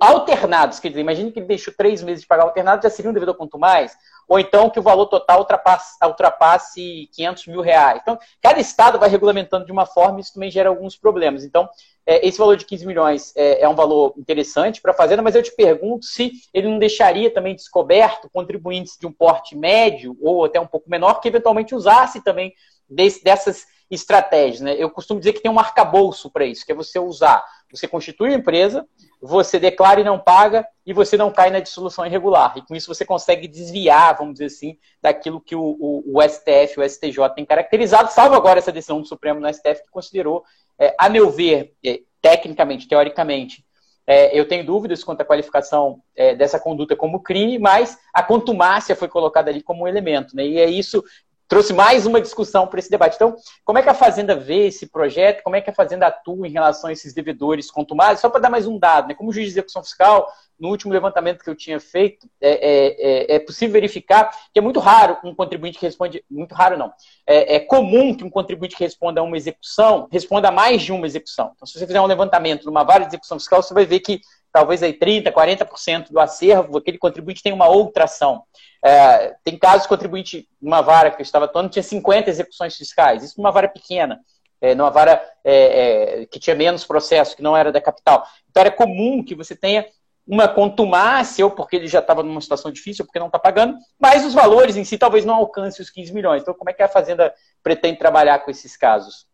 Alternados, 0.00 0.80
quer 0.80 0.88
dizer, 0.88 1.00
imagine 1.00 1.32
que 1.32 1.38
ele 1.38 1.46
deixou 1.46 1.74
três 1.76 2.02
meses 2.02 2.22
de 2.22 2.26
pagar 2.26 2.44
alternados, 2.44 2.82
já 2.82 2.90
seria 2.90 3.10
um 3.10 3.14
devedor 3.14 3.34
quanto 3.34 3.58
mais 3.58 3.96
ou 4.28 4.38
então 4.38 4.70
que 4.70 4.78
o 4.78 4.82
valor 4.82 5.06
total 5.06 5.40
ultrapasse, 5.40 5.96
ultrapasse 6.02 7.08
500 7.12 7.46
mil 7.48 7.60
reais. 7.60 8.00
Então, 8.00 8.18
cada 8.40 8.60
estado 8.60 8.98
vai 8.98 9.08
regulamentando 9.08 9.66
de 9.66 9.72
uma 9.72 9.86
forma 9.86 10.18
e 10.18 10.22
isso 10.22 10.32
também 10.32 10.50
gera 10.50 10.68
alguns 10.68 10.96
problemas. 10.96 11.44
Então, 11.44 11.68
é, 12.06 12.26
esse 12.26 12.38
valor 12.38 12.56
de 12.56 12.64
15 12.64 12.86
milhões 12.86 13.32
é, 13.36 13.62
é 13.62 13.68
um 13.68 13.74
valor 13.74 14.14
interessante 14.16 14.80
para 14.80 14.92
a 14.92 14.94
Fazenda, 14.94 15.22
mas 15.22 15.34
eu 15.34 15.42
te 15.42 15.54
pergunto 15.54 16.06
se 16.06 16.32
ele 16.52 16.68
não 16.68 16.78
deixaria 16.78 17.30
também 17.30 17.54
descoberto 17.54 18.30
contribuintes 18.32 18.96
de 18.98 19.06
um 19.06 19.12
porte 19.12 19.54
médio 19.54 20.16
ou 20.20 20.44
até 20.44 20.58
um 20.58 20.66
pouco 20.66 20.88
menor 20.88 21.20
que 21.20 21.28
eventualmente 21.28 21.74
usasse 21.74 22.22
também 22.22 22.54
desse, 22.88 23.22
dessas 23.22 23.66
estratégias. 23.90 24.60
Né? 24.62 24.74
Eu 24.78 24.90
costumo 24.90 25.20
dizer 25.20 25.34
que 25.34 25.42
tem 25.42 25.50
um 25.50 25.58
arcabouço 25.58 26.30
para 26.30 26.46
isso, 26.46 26.64
que 26.64 26.72
é 26.72 26.74
você 26.74 26.98
usar, 26.98 27.44
você 27.70 27.86
constitui 27.86 28.30
uma 28.30 28.38
empresa, 28.38 28.86
você 29.22 29.60
declara 29.60 30.00
e 30.00 30.04
não 30.04 30.18
paga, 30.18 30.66
e 30.84 30.92
você 30.92 31.16
não 31.16 31.30
cai 31.30 31.48
na 31.48 31.60
dissolução 31.60 32.04
irregular. 32.04 32.54
E 32.56 32.62
com 32.62 32.74
isso 32.74 32.92
você 32.92 33.04
consegue 33.04 33.46
desviar, 33.46 34.16
vamos 34.16 34.34
dizer 34.34 34.46
assim, 34.46 34.76
daquilo 35.00 35.40
que 35.40 35.54
o, 35.54 35.62
o, 35.62 36.18
o 36.18 36.22
STF, 36.22 36.80
o 36.80 36.88
STJ 36.88 37.28
tem 37.36 37.46
caracterizado, 37.46 38.10
salvo 38.10 38.34
agora 38.34 38.58
essa 38.58 38.72
decisão 38.72 39.00
do 39.00 39.06
Supremo 39.06 39.38
no 39.38 39.52
STF, 39.52 39.84
que 39.84 39.90
considerou, 39.90 40.42
é, 40.76 40.92
a 40.98 41.08
meu 41.08 41.30
ver, 41.30 41.72
é, 41.86 42.00
tecnicamente, 42.20 42.88
teoricamente, 42.88 43.64
é, 44.04 44.36
eu 44.36 44.46
tenho 44.48 44.66
dúvidas 44.66 45.04
quanto 45.04 45.20
à 45.20 45.24
qualificação 45.24 46.02
é, 46.16 46.34
dessa 46.34 46.58
conduta 46.58 46.96
como 46.96 47.22
crime, 47.22 47.58
mas 47.58 47.96
a 48.12 48.22
contumácia 48.22 48.96
foi 48.96 49.06
colocada 49.06 49.50
ali 49.50 49.62
como 49.62 49.84
um 49.84 49.88
elemento. 49.88 50.34
Né? 50.34 50.44
E 50.44 50.58
é 50.58 50.68
isso 50.68 51.04
trouxe 51.52 51.74
mais 51.74 52.06
uma 52.06 52.18
discussão 52.18 52.66
para 52.66 52.78
esse 52.78 52.88
debate. 52.88 53.16
Então, 53.16 53.36
como 53.62 53.78
é 53.78 53.82
que 53.82 53.88
a 53.90 53.92
Fazenda 53.92 54.34
vê 54.34 54.68
esse 54.68 54.86
projeto? 54.86 55.42
Como 55.42 55.54
é 55.54 55.60
que 55.60 55.68
a 55.68 55.74
Fazenda 55.74 56.06
atua 56.06 56.48
em 56.48 56.50
relação 56.50 56.88
a 56.88 56.94
esses 56.94 57.12
devedores 57.12 57.70
contumados? 57.70 58.22
Só 58.22 58.30
para 58.30 58.40
dar 58.40 58.48
mais 58.48 58.66
um 58.66 58.78
dado, 58.78 59.08
né? 59.08 59.14
como 59.14 59.30
juiz 59.30 59.48
de 59.48 59.52
execução 59.52 59.84
fiscal, 59.84 60.32
no 60.58 60.70
último 60.70 60.94
levantamento 60.94 61.44
que 61.44 61.50
eu 61.50 61.54
tinha 61.54 61.78
feito, 61.78 62.26
é, 62.40 62.52
é, 62.52 63.34
é, 63.34 63.34
é 63.34 63.38
possível 63.38 63.74
verificar 63.74 64.30
que 64.50 64.58
é 64.58 64.62
muito 64.62 64.80
raro 64.80 65.18
um 65.22 65.34
contribuinte 65.34 65.78
que 65.78 65.84
responde, 65.84 66.24
muito 66.30 66.54
raro 66.54 66.78
não, 66.78 66.90
é, 67.26 67.56
é, 67.56 67.60
comum 67.60 68.16
que 68.16 68.24
um 68.24 68.30
contribuinte 68.30 68.74
que 68.74 68.82
responda 68.82 69.20
a 69.20 69.22
uma 69.22 69.36
execução 69.36 70.08
responda 70.10 70.48
a 70.48 70.52
mais 70.52 70.80
de 70.80 70.90
uma 70.90 71.04
execução. 71.04 71.52
Então, 71.54 71.66
se 71.66 71.78
você 71.78 71.86
fizer 71.86 72.00
um 72.00 72.06
levantamento 72.06 72.64
numa 72.64 72.82
vara 72.82 73.00
de 73.00 73.08
execução 73.08 73.38
fiscal, 73.38 73.62
você 73.62 73.74
vai 73.74 73.84
ver 73.84 74.00
que 74.00 74.22
talvez 74.52 74.82
aí 74.82 74.92
30%, 74.92 75.32
40% 75.32 76.10
do 76.10 76.20
acervo, 76.20 76.78
aquele 76.78 76.98
contribuinte 76.98 77.42
tem 77.42 77.52
uma 77.52 77.68
outra 77.68 78.04
ação. 78.04 78.42
É, 78.84 79.34
tem 79.44 79.56
casos 79.56 79.86
contribuinte, 79.86 80.48
numa 80.60 80.82
vara 80.82 81.10
que 81.10 81.20
eu 81.20 81.24
estava 81.24 81.46
atuando, 81.46 81.70
tinha 81.70 81.82
50 81.82 82.28
execuções 82.28 82.76
fiscais, 82.76 83.22
isso 83.22 83.34
numa 83.38 83.50
vara 83.50 83.68
pequena, 83.68 84.20
é, 84.60 84.74
numa 84.74 84.90
vara 84.90 85.22
é, 85.44 86.22
é, 86.22 86.26
que 86.26 86.38
tinha 86.38 86.54
menos 86.54 86.84
processo, 86.84 87.36
que 87.36 87.42
não 87.42 87.56
era 87.56 87.72
da 87.72 87.80
capital. 87.80 88.26
Então 88.50 88.60
era 88.60 88.70
comum 88.70 89.24
que 89.24 89.34
você 89.34 89.56
tenha 89.56 89.86
uma 90.26 90.46
contumácia, 90.46 91.44
ou 91.44 91.50
porque 91.50 91.76
ele 91.76 91.88
já 91.88 91.98
estava 91.98 92.22
numa 92.22 92.40
situação 92.40 92.70
difícil, 92.70 93.02
ou 93.02 93.06
porque 93.06 93.18
não 93.18 93.26
está 93.26 93.38
pagando, 93.38 93.76
mas 93.98 94.24
os 94.24 94.34
valores 94.34 94.76
em 94.76 94.84
si 94.84 94.98
talvez 94.98 95.24
não 95.24 95.34
alcancem 95.34 95.82
os 95.82 95.90
15 95.90 96.12
milhões. 96.12 96.42
Então, 96.42 96.54
como 96.54 96.70
é 96.70 96.72
que 96.72 96.82
a 96.82 96.88
Fazenda 96.88 97.32
pretende 97.62 97.98
trabalhar 97.98 98.38
com 98.40 98.50
esses 98.50 98.76
casos? 98.76 99.26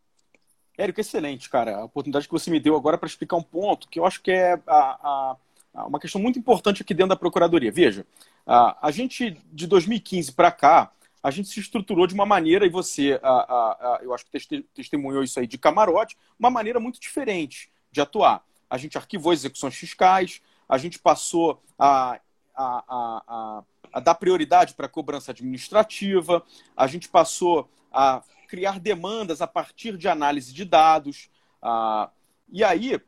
Érico, 0.78 1.00
excelente, 1.00 1.50
cara. 1.50 1.78
A 1.78 1.84
oportunidade 1.84 2.28
que 2.28 2.32
você 2.32 2.52
me 2.52 2.60
deu 2.60 2.76
agora 2.76 2.96
para 2.96 3.08
explicar 3.08 3.36
um 3.36 3.42
ponto 3.42 3.88
que 3.88 3.98
eu 3.98 4.06
acho 4.06 4.22
que 4.22 4.30
é 4.30 4.52
a, 4.64 5.36
a, 5.74 5.86
uma 5.86 5.98
questão 5.98 6.20
muito 6.20 6.38
importante 6.38 6.82
aqui 6.82 6.94
dentro 6.94 7.08
da 7.08 7.16
Procuradoria. 7.16 7.72
Veja, 7.72 8.06
a, 8.46 8.86
a 8.86 8.90
gente, 8.92 9.36
de 9.52 9.66
2015 9.66 10.30
para 10.32 10.52
cá, 10.52 10.92
a 11.20 11.32
gente 11.32 11.48
se 11.48 11.58
estruturou 11.58 12.06
de 12.06 12.14
uma 12.14 12.24
maneira, 12.24 12.64
e 12.64 12.68
você, 12.68 13.20
eu 14.02 14.14
acho 14.14 14.24
que 14.24 14.62
testemunhou 14.72 15.24
isso 15.24 15.40
aí 15.40 15.48
de 15.48 15.58
camarote, 15.58 16.16
uma 16.38 16.48
maneira 16.48 16.78
muito 16.78 17.00
diferente 17.00 17.68
de 17.90 18.00
atuar. 18.00 18.44
A 18.70 18.78
gente 18.78 18.96
arquivou 18.96 19.32
execuções 19.32 19.74
fiscais, 19.74 20.40
a 20.68 20.78
gente 20.78 21.00
passou 21.00 21.60
a, 21.76 22.20
a, 22.56 23.64
dar 24.00 24.14
prioridade 24.14 24.74
para 24.74 24.86
a 24.86 24.88
cobrança 24.88 25.32
administrativa, 25.32 26.44
a 26.76 26.86
gente 26.86 27.08
passou 27.08 27.68
a 27.92 28.22
criar 28.48 28.80
demandas 28.80 29.40
a 29.40 29.46
partir 29.46 29.96
de 29.96 30.08
análise 30.08 30.52
de 30.52 30.64
dados. 30.64 31.30
Ah, 31.62 32.10
e 32.50 32.64
aí, 32.64 33.00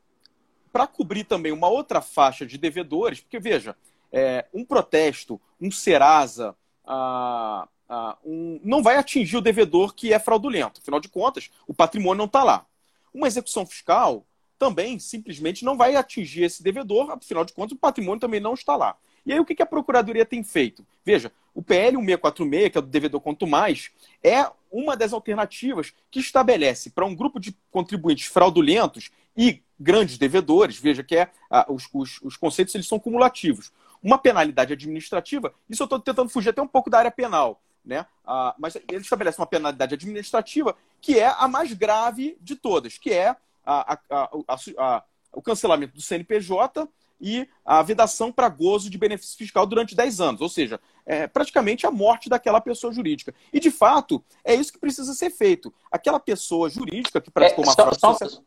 para 0.73 0.87
cobrir 0.87 1.25
também 1.25 1.51
uma 1.51 1.69
outra 1.69 2.01
faixa 2.01 2.47
de 2.47 2.57
devedores, 2.57 3.21
porque 3.21 3.41
veja, 3.41 3.75
é, 4.13 4.47
um 4.55 4.65
protesto, 4.65 5.41
um 5.61 5.71
Serasa, 5.71 6.55
ah, 6.87 7.67
ah, 7.89 8.17
um, 8.25 8.61
não 8.63 8.83
vai 8.83 8.97
atingir 8.97 9.37
o 9.37 9.41
devedor 9.41 9.95
que 9.95 10.13
é 10.13 10.19
fraudulento. 10.19 10.81
Afinal 10.81 11.01
de 11.01 11.09
contas, 11.09 11.51
o 11.67 11.75
patrimônio 11.75 12.19
não 12.19 12.27
está 12.27 12.45
lá. 12.45 12.67
Uma 13.13 13.27
execução 13.27 13.67
fiscal 13.67 14.25
também 14.59 14.99
simplesmente 14.99 15.65
não 15.65 15.77
vai 15.77 15.97
atingir 15.97 16.43
esse 16.43 16.63
devedor, 16.63 17.11
afinal 17.11 17.45
de 17.47 17.53
contas, 17.55 17.73
o 17.73 17.81
patrimônio 17.81 18.21
também 18.21 18.41
não 18.41 18.53
está 18.53 18.77
lá. 18.77 18.95
E 19.25 19.33
aí 19.33 19.41
o 19.41 19.45
que 19.45 19.63
a 19.63 19.67
Procuradoria 19.67 20.25
tem 20.25 20.45
feito? 20.45 20.87
Veja, 21.05 21.33
o 21.55 21.63
PL 21.63 21.97
1646, 21.97 22.73
que 22.73 22.79
é 22.79 22.81
do 22.81 22.87
devedor 22.89 23.21
quanto 23.21 23.47
mais, 23.47 23.91
é 24.23 24.51
uma 24.71 24.97
das 24.97 25.13
alternativas 25.13 25.93
que 26.11 26.21
estabelece 26.21 26.91
para 26.91 27.05
um 27.05 27.15
grupo 27.15 27.41
de 27.41 27.57
contribuintes 27.71 28.27
fraudulentos 28.27 29.11
e 29.37 29.63
grandes 29.79 30.19
devedores, 30.19 30.79
veja 30.79 31.03
que 31.03 31.17
é, 31.17 31.31
os, 31.69 31.89
os, 31.93 32.21
os, 32.23 32.37
conceitos 32.37 32.75
eles 32.75 32.87
são 32.87 32.99
cumulativos. 32.99 33.73
Uma 34.03 34.19
penalidade 34.19 34.73
administrativa, 34.73 35.53
isso 35.69 35.83
eu 35.83 35.85
estou 35.85 35.99
tentando 35.99 36.29
fugir 36.29 36.51
até 36.51 36.63
um 36.63 36.69
pouco 36.69 36.89
da 36.89 36.99
área 36.99 37.11
penal, 37.11 37.61
né? 37.85 38.07
Ah, 38.25 38.55
mas 38.59 38.77
ele 38.77 39.01
estabelece 39.01 39.41
uma 39.41 39.47
penalidade 39.47 39.95
administrativa 39.95 40.77
que 41.01 41.19
é 41.19 41.27
a 41.27 41.49
mais 41.49 41.73
grave 41.73 42.37
de 42.41 42.55
todas, 42.57 42.99
que 42.99 43.11
é 43.13 43.35
a, 43.65 43.99
a, 44.11 44.31
a, 44.79 45.05
o 45.33 45.43
cancelamento 45.43 45.95
do 45.95 46.03
CNPJ 46.03 46.89
e 47.21 47.47
a 47.65 47.83
vedação 47.83 48.33
para 48.33 48.49
gozo 48.49 48.89
de 48.89 48.97
benefício 48.97 49.37
fiscal 49.37 49.67
durante 49.67 49.95
10 49.95 50.21
anos, 50.21 50.41
ou 50.41 50.49
seja, 50.49 50.81
é 51.05 51.27
praticamente 51.27 51.87
a 51.87 51.91
morte 51.91 52.29
daquela 52.29 52.61
pessoa 52.61 52.93
jurídica. 52.93 53.35
E, 53.53 53.61
de 53.61 53.71
fato, 53.71 54.25
é 54.45 54.55
isso 54.55 54.73
que 54.73 54.79
precisa 54.79 55.13
ser 55.13 55.31
feito. 55.31 55.73
Aquela 55.91 56.19
pessoa 56.19 56.71
jurídica 56.71 57.21
que 57.21 57.31
praticou 57.31 57.65
é, 57.65 57.67
uma 57.67 57.75
fraude 57.75 57.99
só, 57.99 58.13
social... 58.15 58.43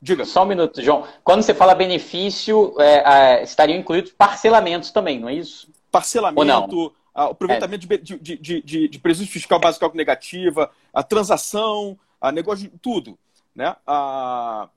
Diga. 0.00 0.24
Só 0.24 0.44
um 0.44 0.46
minuto, 0.46 0.80
João. 0.80 1.06
Quando 1.24 1.42
você 1.42 1.52
fala 1.52 1.74
benefício, 1.74 2.74
é, 2.80 3.40
é, 3.40 3.42
estariam 3.42 3.78
incluídos 3.78 4.12
parcelamentos 4.12 4.92
também, 4.92 5.18
não 5.18 5.28
é 5.28 5.34
isso? 5.34 5.68
Parcelamento, 5.90 6.86
o 6.86 6.92
aproveitamento 7.14 7.86
de, 7.86 7.98
de, 7.98 8.36
de, 8.38 8.62
de, 8.62 8.88
de 8.88 8.98
prejuízo 9.00 9.30
fiscal 9.30 9.58
básico 9.58 9.90
negativa, 9.96 10.70
a 10.94 11.02
transação, 11.02 11.98
a 12.20 12.30
negócio, 12.30 12.70
tudo. 12.80 13.18
Né? 13.54 13.74
A, 13.84 14.68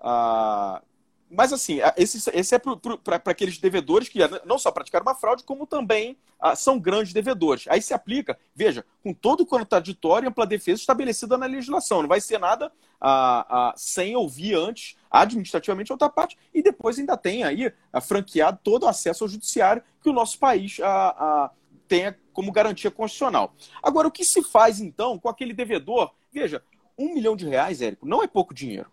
a, 0.00 0.82
mas, 1.30 1.52
assim, 1.52 1.78
esse, 1.96 2.28
esse 2.34 2.54
é 2.56 2.58
para 2.58 3.22
aqueles 3.26 3.56
devedores 3.58 4.08
que 4.08 4.18
não 4.44 4.58
só 4.58 4.72
praticaram 4.72 5.06
uma 5.06 5.14
fraude, 5.14 5.44
como 5.44 5.64
também 5.64 6.18
ah, 6.40 6.56
são 6.56 6.76
grandes 6.76 7.12
devedores. 7.12 7.66
Aí 7.68 7.80
se 7.80 7.94
aplica, 7.94 8.36
veja, 8.52 8.84
com 9.00 9.14
todo 9.14 9.42
o 9.42 9.46
contraditório 9.46 10.26
e 10.26 10.28
ampla 10.28 10.44
defesa 10.44 10.80
estabelecida 10.80 11.38
na 11.38 11.46
legislação. 11.46 12.02
Não 12.02 12.08
vai 12.08 12.20
ser 12.20 12.38
nada 12.38 12.72
ah, 13.00 13.46
ah, 13.48 13.74
sem 13.76 14.16
ouvir 14.16 14.56
antes, 14.56 14.96
administrativamente, 15.08 15.92
outra 15.92 16.10
parte, 16.10 16.36
e 16.52 16.62
depois 16.62 16.98
ainda 16.98 17.16
tem 17.16 17.44
aí 17.44 17.72
ah, 17.92 18.00
franqueado 18.00 18.58
todo 18.64 18.82
o 18.82 18.88
acesso 18.88 19.22
ao 19.22 19.28
judiciário 19.28 19.84
que 20.02 20.10
o 20.10 20.12
nosso 20.12 20.36
país 20.36 20.78
ah, 20.82 21.14
ah, 21.16 21.50
tenha 21.86 22.18
como 22.32 22.50
garantia 22.50 22.90
constitucional. 22.90 23.54
Agora, 23.80 24.08
o 24.08 24.12
que 24.12 24.24
se 24.24 24.42
faz, 24.42 24.80
então, 24.80 25.16
com 25.16 25.28
aquele 25.28 25.52
devedor? 25.52 26.12
Veja, 26.32 26.60
um 26.98 27.14
milhão 27.14 27.36
de 27.36 27.48
reais, 27.48 27.80
Érico, 27.80 28.06
não 28.06 28.22
é 28.22 28.26
pouco 28.26 28.52
dinheiro. 28.52 28.90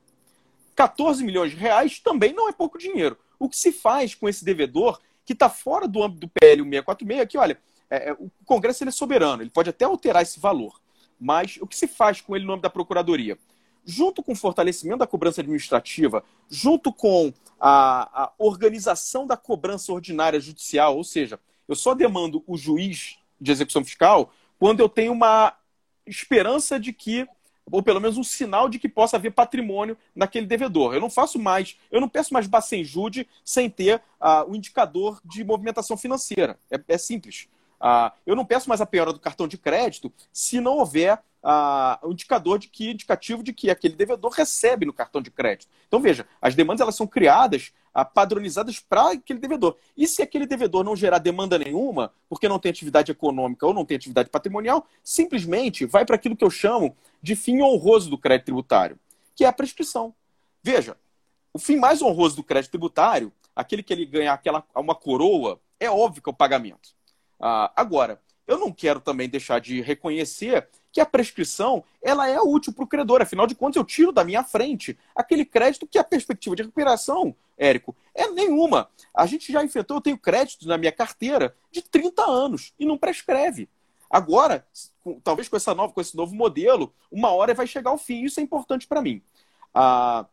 14 0.77 1.23
milhões 1.23 1.51
de 1.51 1.57
reais 1.57 1.99
também 1.99 2.31
não 2.33 2.47
é 2.47 2.53
pouco 2.53 2.77
dinheiro. 2.77 3.17
O 3.39 3.49
que 3.49 3.57
se 3.57 3.71
faz 3.71 4.13
com 4.13 4.29
esse 4.29 4.45
devedor 4.45 5.01
que 5.25 5.33
está 5.33 5.49
fora 5.49 5.87
do 5.87 6.03
âmbito 6.03 6.27
do 6.27 6.29
PL 6.29 6.61
646 6.61 7.19
é 7.19 7.25
que, 7.25 7.37
olha, 7.37 7.59
é, 7.89 8.09
é, 8.09 8.13
o 8.13 8.29
Congresso 8.45 8.83
ele 8.83 8.89
é 8.89 8.93
soberano, 8.93 9.41
ele 9.41 9.49
pode 9.49 9.71
até 9.71 9.85
alterar 9.85 10.21
esse 10.21 10.39
valor, 10.39 10.79
mas 11.19 11.57
o 11.59 11.65
que 11.65 11.75
se 11.75 11.87
faz 11.87 12.21
com 12.21 12.35
ele 12.35 12.45
no 12.45 12.53
âmbito 12.53 12.63
da 12.63 12.69
Procuradoria? 12.69 13.39
Junto 13.83 14.21
com 14.21 14.33
o 14.33 14.35
fortalecimento 14.35 14.99
da 14.99 15.07
cobrança 15.07 15.41
administrativa, 15.41 16.23
junto 16.47 16.93
com 16.93 17.33
a, 17.59 18.25
a 18.25 18.31
organização 18.37 19.25
da 19.25 19.35
cobrança 19.35 19.91
ordinária 19.91 20.39
judicial, 20.39 20.95
ou 20.95 21.03
seja, 21.03 21.39
eu 21.67 21.75
só 21.75 21.95
demando 21.95 22.43
o 22.45 22.55
juiz 22.55 23.17
de 23.41 23.51
execução 23.51 23.83
fiscal 23.83 24.31
quando 24.59 24.79
eu 24.79 24.89
tenho 24.89 25.11
uma 25.11 25.57
esperança 26.05 26.79
de 26.79 26.93
que 26.93 27.27
ou 27.71 27.83
pelo 27.83 27.99
menos 27.99 28.17
um 28.17 28.23
sinal 28.23 28.69
de 28.69 28.79
que 28.79 28.89
possa 28.89 29.17
haver 29.17 29.31
patrimônio 29.31 29.97
naquele 30.15 30.45
devedor. 30.45 30.93
Eu 30.93 31.01
não 31.01 31.09
faço 31.09 31.37
mais, 31.39 31.77
eu 31.91 32.01
não 32.01 32.09
peço 32.09 32.33
mais 32.33 32.47
Bacenjude 32.47 33.27
sem 33.43 33.69
ter 33.69 34.01
uh, 34.21 34.49
o 34.49 34.55
indicador 34.55 35.19
de 35.23 35.43
movimentação 35.43 35.97
financeira. 35.97 36.57
É, 36.71 36.79
é 36.87 36.97
simples. 36.97 37.47
Uh, 37.79 38.11
eu 38.25 38.35
não 38.35 38.45
peço 38.45 38.67
mais 38.67 38.81
a 38.81 38.85
penhora 38.85 39.13
do 39.13 39.19
cartão 39.19 39.47
de 39.47 39.57
crédito 39.57 40.11
se 40.33 40.59
não 40.59 40.77
houver 40.77 41.21
o 42.03 42.11
indicador 42.11 42.59
de 42.59 42.67
que 42.67 42.91
indicativo 42.91 43.41
de 43.41 43.53
que 43.53 43.69
aquele 43.69 43.95
devedor 43.95 44.31
recebe 44.31 44.85
no 44.85 44.91
cartão 44.91 45.21
de 45.21 45.31
crédito. 45.31 45.69
Então 45.87 45.99
veja, 46.01 46.27
as 46.41 46.55
demandas 46.55 46.81
elas 46.81 46.95
são 46.95 47.07
criadas, 47.07 47.71
padronizadas 48.13 48.79
para 48.79 49.11
aquele 49.13 49.39
devedor. 49.39 49.77
E 49.95 50.07
se 50.07 50.21
aquele 50.21 50.45
devedor 50.45 50.83
não 50.83 50.95
gerar 50.95 51.19
demanda 51.19 51.57
nenhuma, 51.57 52.11
porque 52.27 52.49
não 52.49 52.59
tem 52.59 52.69
atividade 52.69 53.11
econômica 53.11 53.65
ou 53.65 53.73
não 53.73 53.85
tem 53.85 53.95
atividade 53.95 54.29
patrimonial, 54.29 54.85
simplesmente 55.01 55.85
vai 55.85 56.05
para 56.05 56.15
aquilo 56.15 56.35
que 56.35 56.43
eu 56.43 56.49
chamo 56.49 56.95
de 57.21 57.35
fim 57.35 57.61
honroso 57.61 58.09
do 58.09 58.17
crédito 58.17 58.45
tributário, 58.45 58.99
que 59.35 59.45
é 59.45 59.47
a 59.47 59.53
prescrição. 59.53 60.13
Veja, 60.61 60.97
o 61.53 61.59
fim 61.59 61.77
mais 61.77 62.01
honroso 62.01 62.35
do 62.35 62.43
crédito 62.43 62.71
tributário, 62.71 63.31
aquele 63.55 63.81
que 63.81 63.93
ele 63.93 64.05
ganha 64.05 64.33
aquela 64.33 64.63
uma 64.75 64.93
coroa, 64.93 65.59
é 65.79 65.89
óbvio 65.89 66.21
que 66.21 66.29
é 66.29 66.31
o 66.31 66.35
pagamento. 66.35 66.89
Ah, 67.39 67.71
agora, 67.75 68.21
eu 68.45 68.59
não 68.59 68.71
quero 68.71 68.99
também 68.99 69.27
deixar 69.27 69.59
de 69.59 69.81
reconhecer 69.81 70.67
que 70.97 71.01
a 71.01 71.05
prescrição 71.05 71.83
ela 72.01 72.27
é 72.27 72.41
útil 72.41 72.73
para 72.73 72.83
o 72.83 72.87
credor. 72.87 73.21
Afinal 73.21 73.45
de 73.45 73.53
contas, 73.53 73.75
eu 73.75 73.83
tiro 73.83 74.11
da 74.11 74.23
minha 74.23 74.43
frente 74.43 74.97
aquele 75.15 75.45
crédito 75.45 75.85
que 75.85 75.99
a 75.99 76.03
perspectiva 76.03 76.55
de 76.55 76.63
recuperação, 76.63 77.35
Érico, 77.55 77.95
é 78.15 78.27
nenhuma. 78.31 78.89
A 79.13 79.27
gente 79.27 79.51
já 79.51 79.63
enfrentou, 79.63 79.97
eu 79.97 80.01
tenho 80.01 80.17
créditos 80.17 80.65
na 80.65 80.75
minha 80.75 80.91
carteira 80.91 81.55
de 81.69 81.83
30 81.83 82.23
anos 82.23 82.73
e 82.79 82.85
não 82.87 82.97
prescreve. 82.97 83.69
Agora, 84.09 84.65
talvez 85.23 85.47
com, 85.47 85.55
essa 85.55 85.75
nova, 85.75 85.93
com 85.93 86.01
esse 86.01 86.17
novo 86.17 86.33
modelo, 86.33 86.91
uma 87.11 87.29
hora 87.29 87.53
vai 87.53 87.67
chegar 87.67 87.91
ao 87.91 87.97
fim. 87.99 88.23
Isso 88.23 88.39
é 88.39 88.43
importante 88.43 88.87
para 88.87 88.99
mim. 88.99 89.21
Ah, 89.75 90.25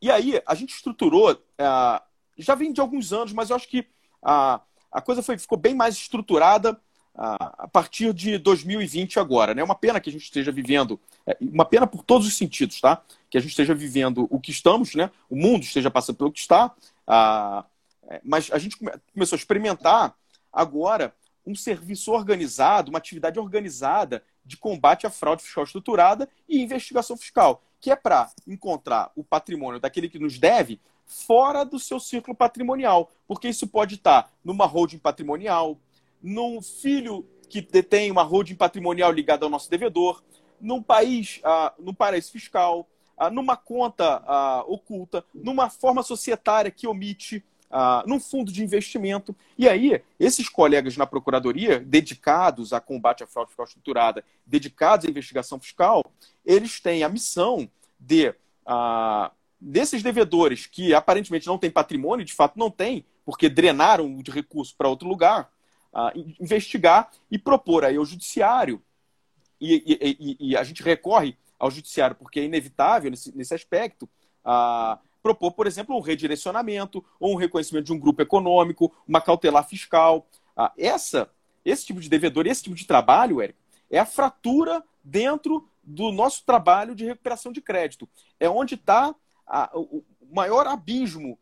e 0.00 0.12
aí, 0.12 0.40
a 0.46 0.54
gente 0.54 0.76
estruturou, 0.76 1.36
ah, 1.58 2.04
já 2.36 2.54
vem 2.54 2.72
de 2.72 2.80
alguns 2.80 3.12
anos, 3.12 3.32
mas 3.32 3.50
eu 3.50 3.56
acho 3.56 3.66
que 3.66 3.84
ah, 4.22 4.60
a 4.92 5.00
coisa 5.00 5.24
foi, 5.24 5.36
ficou 5.36 5.58
bem 5.58 5.74
mais 5.74 5.96
estruturada 5.96 6.80
a 7.18 7.66
partir 7.66 8.14
de 8.14 8.38
2020 8.38 9.18
agora. 9.18 9.50
É 9.50 9.54
né? 9.56 9.64
uma 9.64 9.74
pena 9.74 9.98
que 9.98 10.08
a 10.08 10.12
gente 10.12 10.22
esteja 10.22 10.52
vivendo, 10.52 11.00
é, 11.26 11.36
uma 11.40 11.64
pena 11.64 11.84
por 11.84 12.04
todos 12.04 12.28
os 12.28 12.36
sentidos, 12.36 12.80
tá? 12.80 13.02
Que 13.28 13.36
a 13.36 13.40
gente 13.40 13.50
esteja 13.50 13.74
vivendo 13.74 14.28
o 14.30 14.38
que 14.38 14.52
estamos, 14.52 14.94
né? 14.94 15.10
O 15.28 15.34
mundo 15.34 15.64
esteja 15.64 15.90
passando 15.90 16.16
pelo 16.16 16.30
que 16.30 16.38
está. 16.38 16.72
Ah, 17.06 17.64
mas 18.22 18.50
a 18.52 18.58
gente 18.58 18.76
começou 19.12 19.36
a 19.36 19.38
experimentar 19.38 20.14
agora 20.52 21.12
um 21.44 21.54
serviço 21.54 22.12
organizado, 22.12 22.90
uma 22.90 22.98
atividade 22.98 23.38
organizada 23.38 24.22
de 24.44 24.56
combate 24.56 25.06
à 25.06 25.10
fraude 25.10 25.42
fiscal 25.42 25.64
estruturada 25.64 26.28
e 26.48 26.62
investigação 26.62 27.16
fiscal, 27.16 27.62
que 27.80 27.90
é 27.90 27.96
para 27.96 28.30
encontrar 28.46 29.10
o 29.16 29.24
patrimônio 29.24 29.80
daquele 29.80 30.08
que 30.08 30.18
nos 30.18 30.38
deve 30.38 30.80
fora 31.04 31.64
do 31.64 31.78
seu 31.78 31.98
círculo 31.98 32.36
patrimonial, 32.36 33.10
porque 33.26 33.48
isso 33.48 33.66
pode 33.66 33.96
estar 33.96 34.30
numa 34.44 34.66
holding 34.66 34.98
patrimonial, 34.98 35.78
num 36.22 36.60
filho 36.60 37.26
que 37.48 37.60
detém 37.60 38.10
uma 38.10 38.22
holding 38.22 38.54
patrimonial 38.54 39.10
ligada 39.10 39.44
ao 39.44 39.50
nosso 39.50 39.70
devedor, 39.70 40.22
num 40.60 40.82
país, 40.82 41.40
ah, 41.44 41.72
num 41.78 41.94
paraíso 41.94 42.32
fiscal, 42.32 42.88
ah, 43.16 43.30
numa 43.30 43.56
conta 43.56 44.22
ah, 44.26 44.64
oculta, 44.66 45.24
numa 45.34 45.70
forma 45.70 46.02
societária 46.02 46.70
que 46.70 46.86
omite, 46.86 47.44
ah, 47.70 48.02
num 48.06 48.20
fundo 48.20 48.52
de 48.52 48.62
investimento. 48.62 49.34
E 49.56 49.68
aí, 49.68 50.02
esses 50.18 50.48
colegas 50.48 50.96
na 50.96 51.06
Procuradoria, 51.06 51.80
dedicados 51.80 52.72
a 52.72 52.80
combate 52.80 53.22
à 53.22 53.26
fraude 53.26 53.50
fiscal 53.50 53.66
estruturada, 53.66 54.24
dedicados 54.46 55.06
à 55.06 55.10
investigação 55.10 55.58
fiscal, 55.58 56.04
eles 56.44 56.80
têm 56.80 57.02
a 57.02 57.08
missão 57.08 57.68
de, 57.98 58.34
ah, 58.64 59.30
desses 59.60 60.02
devedores 60.02 60.66
que 60.66 60.94
aparentemente 60.94 61.46
não 61.46 61.58
têm 61.58 61.70
patrimônio, 61.70 62.24
de 62.24 62.32
fato 62.32 62.58
não 62.58 62.70
têm, 62.70 63.04
porque 63.24 63.48
drenaram 63.48 64.16
de 64.22 64.30
recurso 64.30 64.74
para 64.76 64.88
outro 64.88 65.08
lugar, 65.08 65.50
investigar 66.40 67.10
e 67.30 67.38
propor 67.38 67.84
aí 67.84 67.96
ao 67.96 68.04
judiciário, 68.04 68.82
e, 69.60 69.82
e, 70.20 70.50
e, 70.50 70.56
a 70.56 70.62
gente 70.62 70.82
recorre 70.82 71.36
ao 71.58 71.70
judiciário 71.70 72.14
porque 72.14 72.38
é 72.38 72.44
inevitável 72.44 73.10
nesse, 73.10 73.36
nesse 73.36 73.54
aspecto, 73.54 74.08
propor, 75.22 75.52
por 75.52 75.66
exemplo, 75.66 75.96
um 75.96 76.00
redirecionamento 76.00 77.04
ou 77.18 77.32
um 77.32 77.36
reconhecimento 77.36 77.86
de 77.86 77.92
um 77.92 77.98
grupo 77.98 78.22
econômico, 78.22 78.94
uma 79.06 79.20
cautelar 79.20 79.66
fiscal. 79.66 80.26
Essa, 80.76 81.30
esse 81.64 81.86
tipo 81.86 82.00
de 82.00 82.08
devedor, 82.08 82.46
esse 82.46 82.62
tipo 82.62 82.76
de 82.76 82.86
trabalho, 82.86 83.40
Érico, 83.40 83.58
é 83.90 83.98
a 83.98 84.06
fratura 84.06 84.82
dentro 85.02 85.68
do 85.82 86.12
nosso 86.12 86.44
trabalho 86.44 86.94
de 86.94 87.04
recuperação 87.04 87.50
de 87.50 87.60
crédito. 87.60 88.08
É 88.38 88.48
onde 88.48 88.74
está 88.74 89.14
o 89.74 90.04
maior 90.32 90.66
abismo, 90.66 91.38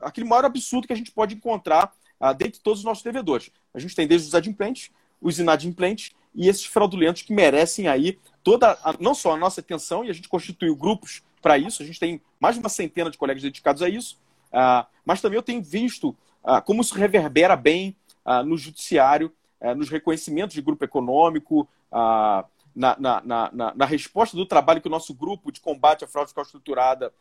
aquele 0.00 0.28
maior 0.28 0.44
absurdo 0.44 0.86
que 0.86 0.92
a 0.92 0.96
gente 0.96 1.12
pode 1.12 1.34
encontrar 1.34 1.92
uh, 2.20 2.34
dentre 2.34 2.60
todos 2.60 2.80
os 2.80 2.84
nossos 2.84 3.02
devedores. 3.02 3.50
A 3.74 3.78
gente 3.78 3.94
tem 3.94 4.06
desde 4.06 4.28
os 4.28 4.34
adimplentes, 4.34 4.90
os 5.20 5.38
inadimplentes 5.38 6.12
e 6.34 6.48
esses 6.48 6.64
fraudulentos 6.64 7.22
que 7.22 7.32
merecem 7.32 7.88
aí 7.88 8.18
toda, 8.42 8.78
a, 8.82 8.94
não 9.00 9.14
só 9.14 9.32
a 9.32 9.36
nossa 9.36 9.60
atenção, 9.60 10.04
e 10.04 10.10
a 10.10 10.12
gente 10.12 10.28
constituiu 10.28 10.76
grupos 10.76 11.22
para 11.42 11.58
isso, 11.58 11.82
a 11.82 11.86
gente 11.86 12.00
tem 12.00 12.20
mais 12.40 12.54
de 12.54 12.60
uma 12.60 12.68
centena 12.68 13.10
de 13.10 13.18
colegas 13.18 13.42
dedicados 13.42 13.82
a 13.82 13.88
isso, 13.88 14.18
uh, 14.52 14.86
mas 15.04 15.20
também 15.20 15.36
eu 15.36 15.42
tenho 15.42 15.62
visto 15.62 16.16
uh, 16.42 16.62
como 16.64 16.80
isso 16.80 16.94
reverbera 16.94 17.56
bem 17.56 17.96
uh, 18.24 18.42
no 18.44 18.56
judiciário, 18.56 19.32
eh, 19.60 19.74
nos 19.74 19.88
reconhecimentos 19.88 20.54
de 20.54 20.62
grupo 20.62 20.84
econômico, 20.84 21.68
na, 21.90 22.96
na, 22.96 23.20
na, 23.24 23.74
na, 23.74 23.84
resposta 23.86 24.36
do 24.36 24.46
trabalho 24.46 24.80
que 24.80 24.86
o 24.86 24.90
nosso 24.90 25.12
grupo 25.12 25.50
de 25.50 25.60
combate 25.60 26.04
à 26.04 26.06
fraude 26.06 26.28
fiscal 26.28 26.44
estruturada 26.44 27.12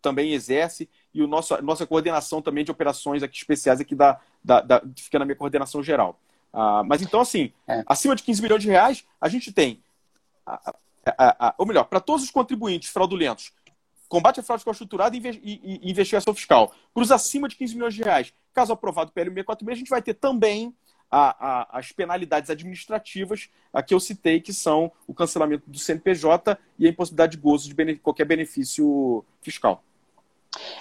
também 0.00 0.32
exerce 0.32 0.88
e 1.16 1.22
o 1.22 1.26
nosso, 1.26 1.60
nossa 1.62 1.86
coordenação 1.86 2.42
também 2.42 2.62
de 2.62 2.70
operações 2.70 3.22
aqui 3.22 3.38
especiais 3.38 3.80
aqui 3.80 3.94
da, 3.94 4.20
da, 4.44 4.60
da 4.60 4.82
fica 4.94 5.18
na 5.18 5.24
minha 5.24 5.34
coordenação 5.34 5.82
geral. 5.82 6.20
Ah, 6.52 6.82
mas 6.84 7.00
então, 7.00 7.20
assim, 7.20 7.52
é. 7.66 7.82
acima 7.86 8.14
de 8.14 8.22
15 8.22 8.42
milhões 8.42 8.62
de 8.62 8.68
reais, 8.68 9.02
a 9.18 9.26
gente 9.26 9.50
tem, 9.50 9.82
a, 10.44 10.74
a, 11.06 11.48
a, 11.48 11.54
ou 11.56 11.64
melhor, 11.64 11.84
para 11.84 12.00
todos 12.00 12.22
os 12.22 12.30
contribuintes 12.30 12.90
fraudulentos, 12.90 13.50
combate 14.10 14.40
à 14.40 14.42
fraude 14.42 14.60
fiscal 14.60 14.72
estruturada 14.72 15.16
e, 15.16 15.20
e, 15.20 15.80
e, 15.82 15.90
investigação 15.90 16.34
fiscal. 16.34 16.74
Para 16.92 17.02
os 17.02 17.10
acima 17.10 17.48
de 17.48 17.56
15 17.56 17.74
milhões 17.74 17.94
de 17.94 18.02
reais, 18.02 18.34
caso 18.52 18.74
aprovado 18.74 19.10
pelo 19.10 19.30
PL 19.30 19.42
646, 19.42 19.72
a 19.72 19.78
gente 19.78 19.88
vai 19.88 20.02
ter 20.02 20.14
também 20.14 20.74
as 21.10 21.92
penalidades 21.92 22.50
administrativas 22.50 23.48
a 23.72 23.82
que 23.82 23.94
eu 23.94 24.00
citei, 24.00 24.40
que 24.40 24.52
são 24.52 24.92
o 25.06 25.14
cancelamento 25.14 25.70
do 25.70 25.78
CNPJ 25.78 26.58
e 26.78 26.86
a 26.86 26.90
impossibilidade 26.90 27.36
de 27.36 27.42
gozo 27.42 27.72
de 27.72 27.96
qualquer 27.96 28.26
benefício 28.26 29.24
fiscal. 29.40 29.82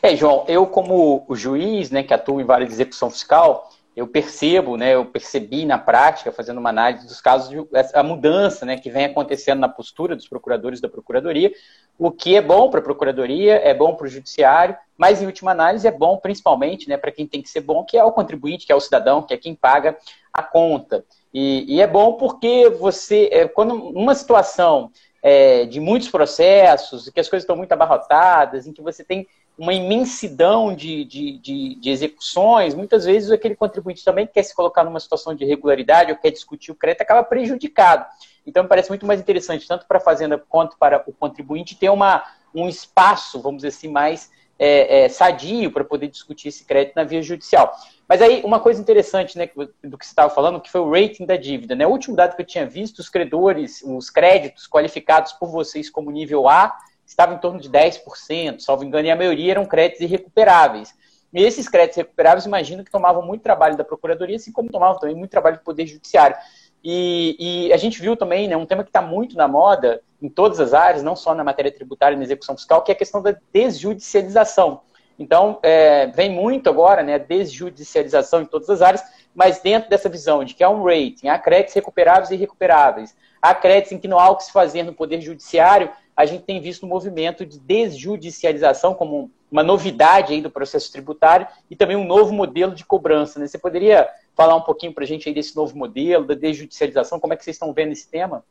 É, 0.05 0.15
João, 0.15 0.45
eu 0.47 0.67
como 0.67 1.25
juiz, 1.31 1.89
né, 1.89 2.03
que 2.03 2.13
atua 2.13 2.39
em 2.39 2.45
várias 2.45 2.71
execução 2.71 3.09
fiscal, 3.09 3.71
eu 3.95 4.05
percebo, 4.05 4.77
né, 4.77 4.93
eu 4.93 5.03
percebi 5.03 5.65
na 5.65 5.79
prática, 5.79 6.31
fazendo 6.31 6.59
uma 6.59 6.69
análise 6.69 7.07
dos 7.07 7.19
casos, 7.19 7.65
a 7.91 8.03
mudança 8.03 8.67
né, 8.67 8.77
que 8.77 8.91
vem 8.91 9.05
acontecendo 9.05 9.61
na 9.61 9.67
postura 9.67 10.15
dos 10.15 10.27
procuradores 10.27 10.79
da 10.79 10.87
Procuradoria, 10.87 11.51
o 11.97 12.11
que 12.11 12.35
é 12.35 12.41
bom 12.41 12.69
para 12.69 12.81
a 12.81 12.83
Procuradoria, 12.83 13.55
é 13.55 13.73
bom 13.73 13.95
para 13.95 14.05
o 14.05 14.07
Judiciário, 14.07 14.77
mas 14.95 15.23
em 15.23 15.25
última 15.25 15.49
análise 15.49 15.87
é 15.87 15.91
bom 15.91 16.17
principalmente 16.17 16.87
né, 16.87 16.97
para 16.97 17.11
quem 17.11 17.25
tem 17.25 17.41
que 17.41 17.49
ser 17.49 17.61
bom, 17.61 17.83
que 17.83 17.97
é 17.97 18.03
o 18.03 18.11
contribuinte, 18.11 18.67
que 18.67 18.71
é 18.71 18.75
o 18.75 18.79
cidadão, 18.79 19.23
que 19.23 19.33
é 19.33 19.37
quem 19.37 19.55
paga 19.55 19.97
a 20.31 20.43
conta. 20.43 21.03
E, 21.33 21.65
e 21.67 21.81
é 21.81 21.87
bom 21.87 22.13
porque 22.13 22.69
você, 22.69 23.27
é, 23.31 23.47
quando 23.47 23.73
numa 23.73 24.13
situação 24.13 24.91
é, 25.23 25.65
de 25.65 25.79
muitos 25.79 26.09
processos, 26.09 27.09
que 27.09 27.19
as 27.19 27.27
coisas 27.27 27.41
estão 27.41 27.55
muito 27.55 27.71
abarrotadas, 27.71 28.67
em 28.67 28.71
que 28.71 28.83
você 28.83 29.03
tem 29.03 29.25
uma 29.57 29.73
imensidão 29.73 30.75
de, 30.75 31.05
de, 31.05 31.37
de, 31.37 31.75
de, 31.75 31.89
execuções, 31.89 32.73
muitas 32.73 33.05
vezes 33.05 33.31
aquele 33.31 33.55
contribuinte 33.55 34.03
também 34.03 34.27
quer 34.27 34.43
se 34.43 34.53
colocar 34.53 34.83
numa 34.83 34.99
situação 34.99 35.33
de 35.33 35.45
irregularidade 35.45 36.11
ou 36.11 36.17
quer 36.17 36.31
discutir 36.31 36.71
o 36.71 36.75
crédito, 36.75 37.01
acaba 37.01 37.23
prejudicado. 37.23 38.05
Então, 38.45 38.63
me 38.63 38.69
parece 38.69 38.89
muito 38.89 39.05
mais 39.05 39.19
interessante, 39.19 39.67
tanto 39.67 39.87
para 39.87 39.97
a 39.97 40.01
Fazenda 40.01 40.37
quanto 40.37 40.77
para 40.77 41.03
o 41.07 41.13
contribuinte, 41.13 41.75
ter 41.75 41.89
uma, 41.89 42.23
um 42.53 42.67
espaço, 42.67 43.41
vamos 43.41 43.57
dizer 43.57 43.69
assim, 43.69 43.87
mais 43.87 44.29
é, 44.59 45.05
é, 45.05 45.09
sadio 45.09 45.71
para 45.71 45.83
poder 45.83 46.07
discutir 46.07 46.49
esse 46.49 46.65
crédito 46.65 46.95
na 46.95 47.03
via 47.03 47.21
judicial. 47.21 47.73
Mas 48.07 48.21
aí, 48.21 48.41
uma 48.43 48.59
coisa 48.59 48.79
interessante 48.79 49.37
né, 49.37 49.49
do 49.83 49.97
que 49.97 50.05
você 50.05 50.11
estava 50.11 50.29
falando, 50.29 50.61
que 50.61 50.71
foi 50.71 50.81
o 50.81 50.91
rating 50.91 51.25
da 51.25 51.35
dívida. 51.35 51.75
Né? 51.75 51.87
O 51.87 51.91
último 51.91 52.15
dado 52.15 52.35
que 52.35 52.41
eu 52.41 52.45
tinha 52.45 52.65
visto, 52.65 52.99
os 52.99 53.09
credores, 53.09 53.81
os 53.83 54.09
créditos 54.09 54.67
qualificados 54.67 55.33
por 55.33 55.49
vocês 55.49 55.89
como 55.89 56.11
nível 56.11 56.47
A, 56.47 56.77
estava 57.05 57.33
em 57.33 57.37
torno 57.37 57.59
de 57.59 57.69
10%, 57.69 58.59
salvo 58.59 58.83
engano, 58.83 59.07
e 59.07 59.11
a 59.11 59.15
maioria 59.15 59.51
eram 59.51 59.65
créditos 59.65 60.01
irrecuperáveis. 60.01 60.93
E 61.33 61.43
esses 61.43 61.67
créditos 61.67 61.97
recuperáveis, 61.97 62.45
imagino 62.45 62.83
que 62.83 62.91
tomavam 62.91 63.21
muito 63.21 63.41
trabalho 63.41 63.75
da 63.75 63.83
Procuradoria, 63.83 64.37
assim 64.37 64.51
como 64.51 64.69
tomavam 64.69 64.99
também 64.99 65.15
muito 65.15 65.31
trabalho 65.31 65.57
do 65.57 65.63
Poder 65.63 65.85
Judiciário. 65.85 66.37
E, 66.83 67.35
e 67.67 67.73
a 67.73 67.77
gente 67.77 68.01
viu 68.01 68.15
também 68.15 68.47
né, 68.47 68.55
um 68.55 68.65
tema 68.65 68.83
que 68.83 68.89
está 68.89 69.01
muito 69.01 69.35
na 69.35 69.47
moda 69.47 70.01
em 70.21 70.29
todas 70.29 70.59
as 70.59 70.73
áreas, 70.73 71.03
não 71.03 71.15
só 71.15 71.35
na 71.35 71.43
matéria 71.43 71.71
tributária 71.71 72.15
e 72.15 72.17
na 72.17 72.23
execução 72.23 72.55
fiscal, 72.55 72.83
que 72.83 72.91
é 72.91 72.95
a 72.95 72.97
questão 72.97 73.21
da 73.21 73.35
desjudicialização. 73.51 74.81
Então, 75.17 75.59
é, 75.63 76.07
vem 76.07 76.29
muito 76.29 76.69
agora 76.69 77.01
né, 77.01 77.15
a 77.15 77.17
desjudicialização 77.17 78.41
em 78.41 78.45
todas 78.45 78.69
as 78.69 78.81
áreas, 78.81 79.03
mas 79.33 79.59
dentro 79.59 79.89
dessa 79.89 80.09
visão 80.09 80.43
de 80.43 80.53
que 80.53 80.63
há 80.63 80.69
um 80.69 80.83
rating, 80.83 81.27
há 81.27 81.39
créditos 81.39 81.73
recuperáveis 81.73 82.31
e 82.31 82.35
irrecuperáveis, 82.35 83.15
há 83.41 83.53
créditos 83.53 83.91
em 83.93 83.97
que 83.97 84.07
não 84.07 84.19
há 84.19 84.29
o 84.29 84.37
que 84.37 84.43
se 84.43 84.51
fazer 84.51 84.83
no 84.83 84.93
Poder 84.93 85.21
Judiciário, 85.21 85.89
a 86.15 86.25
gente 86.25 86.43
tem 86.43 86.61
visto 86.61 86.85
um 86.85 86.89
movimento 86.89 87.45
de 87.45 87.59
desjudicialização 87.59 88.93
como 88.93 89.29
uma 89.51 89.63
novidade 89.63 90.33
aí 90.33 90.41
do 90.41 90.49
processo 90.49 90.91
tributário 90.91 91.47
e 91.69 91.75
também 91.75 91.97
um 91.97 92.05
novo 92.05 92.33
modelo 92.33 92.73
de 92.73 92.85
cobrança. 92.85 93.39
Né? 93.39 93.47
Você 93.47 93.57
poderia 93.57 94.09
falar 94.35 94.55
um 94.55 94.61
pouquinho 94.61 94.93
para 94.93 95.03
a 95.03 95.07
gente 95.07 95.27
aí 95.27 95.35
desse 95.35 95.55
novo 95.55 95.77
modelo, 95.77 96.25
da 96.25 96.33
desjudicialização, 96.33 97.19
como 97.19 97.33
é 97.33 97.37
que 97.37 97.43
vocês 97.43 97.55
estão 97.55 97.73
vendo 97.73 97.91
esse 97.91 98.07
tema? 98.07 98.43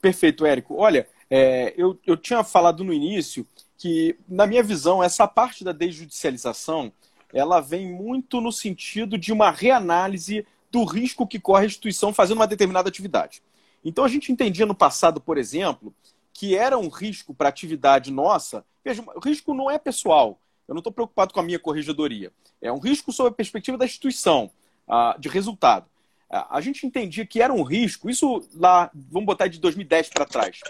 Perfeito, 0.00 0.44
Érico. 0.44 0.76
Olha, 0.76 1.06
é, 1.30 1.72
eu, 1.76 1.98
eu 2.06 2.16
tinha 2.16 2.42
falado 2.42 2.82
no 2.82 2.92
início 2.92 3.46
que, 3.78 4.18
na 4.28 4.46
minha 4.46 4.62
visão, 4.62 5.02
essa 5.02 5.26
parte 5.26 5.64
da 5.64 5.72
desjudicialização 5.72 6.92
ela 7.32 7.60
vem 7.60 7.90
muito 7.90 8.40
no 8.40 8.52
sentido 8.52 9.16
de 9.16 9.32
uma 9.32 9.50
reanálise 9.50 10.46
do 10.70 10.84
risco 10.84 11.26
que 11.26 11.40
corre 11.40 11.64
a 11.64 11.66
instituição 11.66 12.12
fazendo 12.12 12.38
uma 12.38 12.46
determinada 12.46 12.88
atividade. 12.88 13.42
Então, 13.84 14.04
a 14.04 14.08
gente 14.08 14.30
entendia 14.30 14.66
no 14.66 14.74
passado, 14.74 15.20
por 15.20 15.38
exemplo, 15.38 15.94
que 16.32 16.56
era 16.56 16.78
um 16.78 16.88
risco 16.88 17.34
para 17.34 17.48
a 17.48 17.50
atividade 17.50 18.10
nossa. 18.10 18.64
Veja, 18.84 19.04
o 19.14 19.20
risco 19.20 19.54
não 19.54 19.70
é 19.70 19.78
pessoal. 19.78 20.38
Eu 20.66 20.74
não 20.74 20.80
estou 20.80 20.92
preocupado 20.92 21.34
com 21.34 21.40
a 21.40 21.42
minha 21.42 21.58
corregedoria. 21.58 22.32
É 22.60 22.72
um 22.72 22.78
risco 22.78 23.12
sob 23.12 23.28
a 23.28 23.32
perspectiva 23.32 23.76
da 23.76 23.84
instituição, 23.84 24.50
uh, 24.88 25.18
de 25.18 25.28
resultado. 25.28 25.86
Uh, 26.30 26.46
a 26.48 26.60
gente 26.60 26.86
entendia 26.86 27.26
que 27.26 27.42
era 27.42 27.52
um 27.52 27.62
risco, 27.62 28.08
isso 28.08 28.48
lá, 28.54 28.90
vamos 28.94 29.26
botar 29.26 29.48
de 29.48 29.60
2010 29.60 30.08
para 30.08 30.24
trás, 30.24 30.60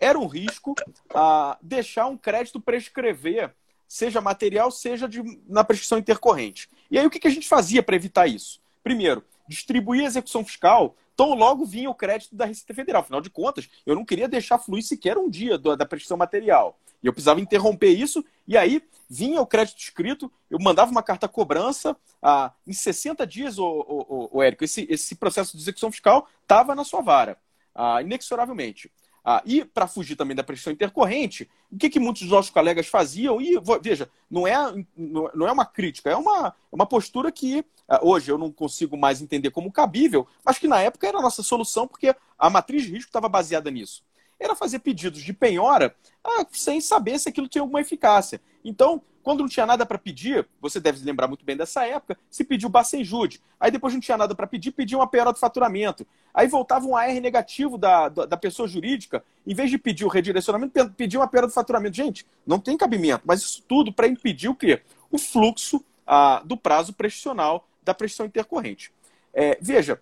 era 0.00 0.18
um 0.18 0.26
risco 0.26 0.72
uh, 0.72 1.56
deixar 1.62 2.06
um 2.06 2.16
crédito 2.16 2.60
prescrever, 2.60 3.54
seja 3.86 4.20
material, 4.20 4.70
seja 4.70 5.08
de, 5.08 5.22
na 5.46 5.62
prescrição 5.62 5.98
intercorrente. 5.98 6.68
E 6.90 6.98
aí 6.98 7.06
o 7.06 7.10
que 7.10 7.28
a 7.28 7.30
gente 7.30 7.46
fazia 7.46 7.82
para 7.82 7.94
evitar 7.94 8.26
isso? 8.26 8.60
Primeiro, 8.82 9.22
distribuir 9.48 10.02
a 10.02 10.06
execução 10.06 10.44
fiscal 10.44 10.96
então, 11.16 11.32
logo 11.32 11.64
vinha 11.64 11.88
o 11.88 11.94
crédito 11.94 12.36
da 12.36 12.44
Receita 12.44 12.74
Federal. 12.74 13.00
Afinal 13.00 13.22
de 13.22 13.30
contas, 13.30 13.66
eu 13.86 13.94
não 13.94 14.04
queria 14.04 14.28
deixar 14.28 14.58
fluir 14.58 14.84
sequer 14.84 15.16
um 15.16 15.30
dia 15.30 15.56
da 15.56 15.86
prescrição 15.86 16.14
material. 16.14 16.78
E 17.02 17.06
eu 17.06 17.12
precisava 17.12 17.40
interromper 17.40 17.88
isso, 17.88 18.22
e 18.46 18.54
aí 18.54 18.82
vinha 19.08 19.40
o 19.40 19.46
crédito 19.46 19.78
escrito, 19.78 20.30
eu 20.50 20.58
mandava 20.60 20.90
uma 20.90 21.02
carta 21.02 21.26
cobrança. 21.26 21.96
Ah, 22.20 22.52
em 22.66 22.72
60 22.74 23.26
dias, 23.26 23.58
o, 23.58 24.42
Érico, 24.42 24.64
esse, 24.64 24.86
esse 24.90 25.14
processo 25.14 25.56
de 25.56 25.62
execução 25.62 25.90
fiscal 25.90 26.28
estava 26.42 26.74
na 26.74 26.84
sua 26.84 27.00
vara, 27.00 27.38
ah, 27.74 28.02
inexoravelmente. 28.02 28.92
Ah, 29.28 29.42
e 29.44 29.64
para 29.64 29.88
fugir 29.88 30.14
também 30.14 30.36
da 30.36 30.44
pressão 30.44 30.72
intercorrente, 30.72 31.50
o 31.68 31.76
que, 31.76 31.90
que 31.90 31.98
muitos 31.98 32.22
dos 32.22 32.30
nossos 32.30 32.48
colegas 32.48 32.86
faziam? 32.86 33.40
E 33.40 33.60
veja, 33.82 34.08
não 34.30 34.46
é, 34.46 34.54
não 34.96 35.48
é 35.48 35.50
uma 35.50 35.66
crítica, 35.66 36.08
é 36.08 36.14
uma, 36.14 36.54
uma 36.70 36.86
postura 36.86 37.32
que 37.32 37.64
ah, 37.88 37.98
hoje 38.04 38.30
eu 38.30 38.38
não 38.38 38.52
consigo 38.52 38.96
mais 38.96 39.20
entender 39.20 39.50
como 39.50 39.72
cabível, 39.72 40.28
mas 40.44 40.58
que 40.58 40.68
na 40.68 40.80
época 40.80 41.08
era 41.08 41.18
a 41.18 41.22
nossa 41.22 41.42
solução, 41.42 41.88
porque 41.88 42.14
a 42.38 42.48
matriz 42.48 42.84
de 42.84 42.92
risco 42.92 43.08
estava 43.08 43.28
baseada 43.28 43.68
nisso. 43.68 44.04
Era 44.38 44.54
fazer 44.54 44.80
pedidos 44.80 45.22
de 45.22 45.32
penhora 45.32 45.94
ah, 46.24 46.46
sem 46.50 46.80
saber 46.80 47.18
se 47.18 47.28
aquilo 47.28 47.48
tinha 47.48 47.62
alguma 47.62 47.80
eficácia. 47.80 48.40
Então, 48.64 49.02
quando 49.26 49.40
não 49.40 49.48
tinha 49.48 49.66
nada 49.66 49.84
para 49.84 49.98
pedir, 49.98 50.46
você 50.60 50.78
deve 50.78 51.04
lembrar 51.04 51.26
muito 51.26 51.44
bem 51.44 51.56
dessa 51.56 51.84
época, 51.84 52.16
se 52.30 52.44
pediu 52.44 52.68
Bacenjude. 52.68 53.42
Aí 53.58 53.72
depois 53.72 53.92
não 53.92 54.00
tinha 54.00 54.16
nada 54.16 54.36
para 54.36 54.46
pedir, 54.46 54.70
pediu 54.70 55.00
uma 55.00 55.06
penhora 55.08 55.32
do 55.32 55.38
faturamento. 55.40 56.06
Aí 56.32 56.46
voltava 56.46 56.86
um 56.86 56.94
AR 56.94 57.20
negativo 57.20 57.76
da, 57.76 58.08
da 58.08 58.36
pessoa 58.36 58.68
jurídica, 58.68 59.24
em 59.44 59.52
vez 59.52 59.68
de 59.68 59.78
pedir 59.78 60.04
o 60.04 60.08
redirecionamento, 60.08 60.90
pediu 60.90 61.20
uma 61.20 61.26
penhora 61.26 61.48
do 61.48 61.52
faturamento. 61.52 61.96
Gente, 61.96 62.24
não 62.46 62.60
tem 62.60 62.76
cabimento, 62.76 63.22
mas 63.26 63.40
isso 63.40 63.64
tudo 63.66 63.92
para 63.92 64.06
impedir 64.06 64.48
o 64.48 64.54
quê? 64.54 64.80
O 65.10 65.18
fluxo 65.18 65.84
ah, 66.06 66.40
do 66.44 66.56
prazo 66.56 66.92
prescricional 66.92 67.66
da 67.82 67.92
prescrição 67.92 68.26
intercorrente. 68.26 68.92
É, 69.34 69.58
veja, 69.60 70.00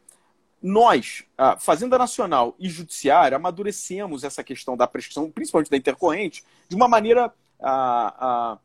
nós, 0.67 1.25
a 1.37 1.59
Fazenda 1.59 1.99
Nacional 1.99 2.57
e 2.59 2.71
Judiciário, 2.71 3.37
amadurecemos 3.37 4.25
essa 4.25 4.43
questão 4.43 4.79
da 4.79 4.87
prescrição, 4.87 5.31
principalmente 5.31 5.71
da 5.71 5.77
intercorrente, 5.77 6.43
de 6.67 6.75
uma 6.75 6.89
maneira 6.89 7.31
a, 7.61 8.57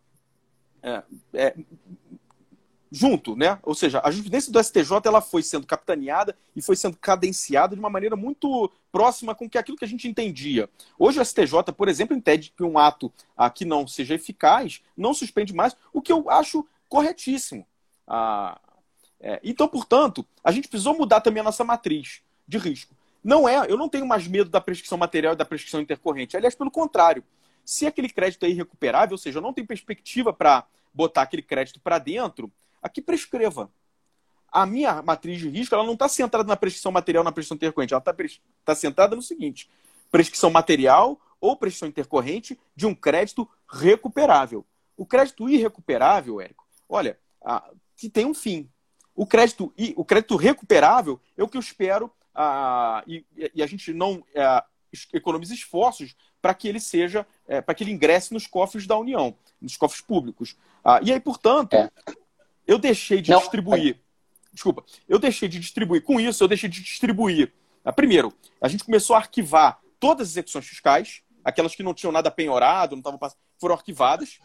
é, 0.82 1.04
é, 1.34 1.56
junto, 2.90 3.36
né? 3.36 3.60
Ou 3.64 3.76
seja, 3.76 4.00
a 4.02 4.10
jurisprudência 4.12 4.50
do 4.50 4.64
STJ 4.64 5.02
ela 5.04 5.20
foi 5.20 5.44
sendo 5.44 5.68
capitaneada 5.68 6.38
e 6.56 6.62
foi 6.62 6.78
sendo 6.78 6.96
cadenciada 6.96 7.76
de 7.76 7.80
uma 7.82 7.90
maneira 7.90 8.16
muito 8.16 8.72
próxima 8.94 9.36
com 9.36 9.50
que 9.50 9.58
aquilo 9.58 9.76
que 9.76 9.84
a 9.84 9.88
gente 9.88 10.08
entendia. 10.08 10.70
Hoje 10.98 11.20
o 11.20 11.26
STJ, 11.26 11.74
por 11.76 11.90
exemplo, 11.90 12.16
entende 12.16 12.54
que 12.56 12.64
um 12.64 12.80
ato 12.80 13.12
ah, 13.36 13.50
que 13.50 13.66
não 13.66 13.86
seja 13.86 14.16
eficaz 14.16 14.82
não 14.96 15.14
suspende 15.14 15.54
mais, 15.54 15.76
o 15.92 16.02
que 16.02 16.14
eu 16.14 16.30
acho 16.30 16.66
corretíssimo. 16.88 17.68
Ah, 18.08 18.58
é, 19.22 19.40
então, 19.44 19.68
portanto, 19.68 20.26
a 20.44 20.52
gente 20.52 20.68
precisou 20.68 20.98
mudar 20.98 21.22
também 21.22 21.42
a 21.42 21.44
nossa 21.44 21.64
matriz 21.64 22.22
de 22.48 22.58
risco. 22.58 22.96
Não 23.24 23.48
é, 23.48 23.70
eu 23.70 23.78
não 23.78 23.90
tenho 23.90 24.06
mais 24.06 24.28
medo 24.28 24.50
da 24.50 24.62
prescrição 24.62 24.98
material 24.98 25.34
e 25.34 25.36
da 25.36 25.46
prescrição 25.46 25.82
intercorrente. 25.82 26.38
Aliás, 26.38 26.56
pelo 26.56 26.72
contrário. 26.72 27.24
Se 27.66 27.86
aquele 27.86 28.10
crédito 28.10 28.46
é 28.46 28.50
irrecuperável, 28.50 29.14
ou 29.14 29.18
seja, 29.18 29.38
eu 29.38 29.44
não 29.44 29.54
tenho 29.54 29.68
perspectiva 29.68 30.34
para 30.34 30.66
botar 30.94 31.24
aquele 31.24 31.42
crédito 31.42 31.80
para 31.80 32.00
dentro, 32.00 32.52
aqui 32.82 33.02
prescreva. 33.02 33.70
A 34.52 34.66
minha 34.66 35.02
matriz 35.04 35.40
de 35.40 35.50
risco 35.50 35.76
ela 35.76 35.84
não 35.84 35.94
está 35.94 36.08
centrada 36.08 36.48
na 36.48 36.56
prescrição 36.56 36.92
material, 36.92 37.24
na 37.24 37.32
prescrição 37.32 37.56
intercorrente. 37.56 37.94
Ela 37.94 38.00
está 38.00 38.16
tá 38.66 38.74
centrada 38.74 39.16
no 39.16 39.22
seguinte: 39.22 39.70
prescrição 40.10 40.50
material 40.50 41.20
ou 41.40 41.56
prescrição 41.56 41.88
intercorrente 41.88 42.60
de 42.76 42.88
um 42.88 42.96
crédito 42.96 43.48
recuperável. 43.68 44.66
O 44.98 45.06
crédito 45.06 45.48
irrecuperável, 45.48 46.42
Érico, 46.42 46.66
olha, 46.88 47.20
que 47.96 48.10
tem 48.10 48.26
um 48.26 48.34
fim. 48.34 48.68
O 49.20 49.26
crédito, 49.26 49.74
o 49.98 50.06
crédito 50.06 50.38
recuperável 50.38 51.20
é 51.36 51.44
o 51.44 51.48
que 51.50 51.58
eu 51.58 51.60
espero, 51.60 52.10
e, 53.06 53.26
e, 53.54 53.62
a 53.62 53.68
gente 53.68 53.92
não 53.92 54.24
é, 54.34 54.64
economiza 55.14 55.54
esforços 55.54 56.16
para 56.42 56.54
que 56.54 56.70
ele 56.70 56.80
seja, 56.80 57.28
é, 57.46 57.60
para 57.60 57.76
que 57.76 57.84
ele 57.84 57.92
ingresse 57.92 58.34
nos 58.34 58.48
cofres 58.48 58.88
da 58.88 58.98
União, 58.98 59.36
nos 59.62 59.76
cofres 59.76 60.00
públicos. 60.00 60.56
Ah, 60.82 61.02
e 61.04 61.12
aí, 61.12 61.20
portanto, 61.20 61.74
é. 61.74 61.90
eu 62.66 62.78
deixei 62.80 63.22
de 63.22 63.32
Não. 63.32 63.40
distribuir. 63.40 64.00
Desculpa, 64.54 64.86
eu 65.06 65.20
deixei 65.20 65.50
de 65.50 65.60
distribuir. 65.60 66.02
Com 66.02 66.18
isso, 66.18 66.42
eu 66.42 66.48
deixei 66.48 66.70
de 66.70 66.82
distribuir. 66.82 67.52
Ah, 67.84 67.92
primeiro, 67.92 68.34
a 68.62 68.70
gente 68.70 68.86
começou 68.86 69.18
a 69.18 69.20
arquivar 69.20 69.82
todas 70.00 70.30
as 70.30 70.32
execuções 70.32 70.66
fiscais, 70.66 71.22
aquelas 71.44 71.76
que 71.76 71.84
não 71.84 71.94
tinham 71.94 72.14
nada 72.14 72.32
penhorado, 72.32 72.96
não 72.96 73.16
estavam 73.16 73.20
foram 73.60 73.76
arquivadas. 73.76 74.40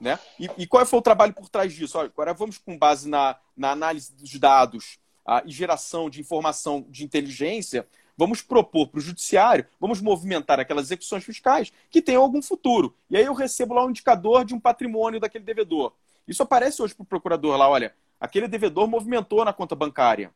Né? 0.00 0.18
E, 0.38 0.48
e, 0.56 0.66
qual 0.66 0.86
foi 0.86 0.98
o 0.98 1.02
trabalho 1.02 1.34
por 1.34 1.48
trás 1.48 1.74
disso? 1.74 1.98
Olha, 1.98 2.06
agora 2.06 2.32
vamos 2.32 2.56
com 2.56 2.76
base 2.76 3.06
na, 3.08 3.36
na 3.54 3.70
análise 3.72 4.14
dos 4.14 4.34
dados 4.38 4.98
ah, 5.26 5.42
e 5.44 5.52
geração 5.52 6.08
de 6.08 6.20
informação 6.20 6.86
de 6.88 7.04
inteligência, 7.04 7.86
vamos 8.16 8.42
propor 8.42 8.88
para 8.88 8.98
o 8.98 9.00
judiciário, 9.00 9.66
vamos 9.78 10.00
movimentar 10.00 10.58
aquelas 10.58 10.86
execuções 10.86 11.24
fiscais 11.24 11.72
que 11.90 12.00
tenham 12.00 12.22
algum 12.22 12.42
futuro. 12.42 12.94
E 13.10 13.16
aí 13.16 13.24
eu 13.24 13.34
recebo 13.34 13.74
lá 13.74 13.84
um 13.84 13.90
indicador 13.90 14.44
de 14.44 14.54
um 14.54 14.60
patrimônio 14.60 15.20
daquele 15.20 15.44
devedor. 15.44 15.92
Isso 16.26 16.42
aparece 16.42 16.80
hoje 16.80 16.94
para 16.94 17.02
o 17.02 17.06
procurador 17.06 17.56
lá, 17.56 17.68
olha, 17.68 17.94
aquele 18.18 18.48
devedor 18.48 18.86
movimentou 18.86 19.44
na 19.44 19.52
conta 19.52 19.74
bancária. 19.74 20.32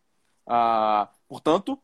Ah, 0.46 1.08
portanto, 1.28 1.78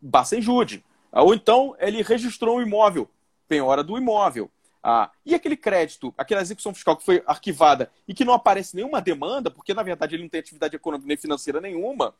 basta 0.00 0.36
em 0.36 0.42
jude. 0.42 0.84
Ah, 1.12 1.22
ou 1.22 1.34
então 1.34 1.76
ele 1.78 2.02
registrou 2.02 2.58
um 2.58 2.62
imóvel, 2.62 3.08
penhora 3.48 3.82
do 3.82 3.96
imóvel. 3.96 4.50
Ah, 4.82 5.10
e 5.26 5.34
aquele 5.34 5.56
crédito, 5.56 6.14
aquela 6.16 6.40
execução 6.40 6.72
fiscal 6.72 6.96
que 6.96 7.04
foi 7.04 7.22
arquivada 7.26 7.90
e 8.08 8.14
que 8.14 8.24
não 8.24 8.32
aparece 8.32 8.74
nenhuma 8.74 9.00
demanda, 9.00 9.50
porque 9.50 9.74
na 9.74 9.82
verdade 9.82 10.14
ele 10.14 10.22
não 10.22 10.30
tem 10.30 10.40
atividade 10.40 10.74
econômica 10.74 11.06
nem 11.06 11.16
financeira 11.16 11.60
nenhuma, 11.60 12.14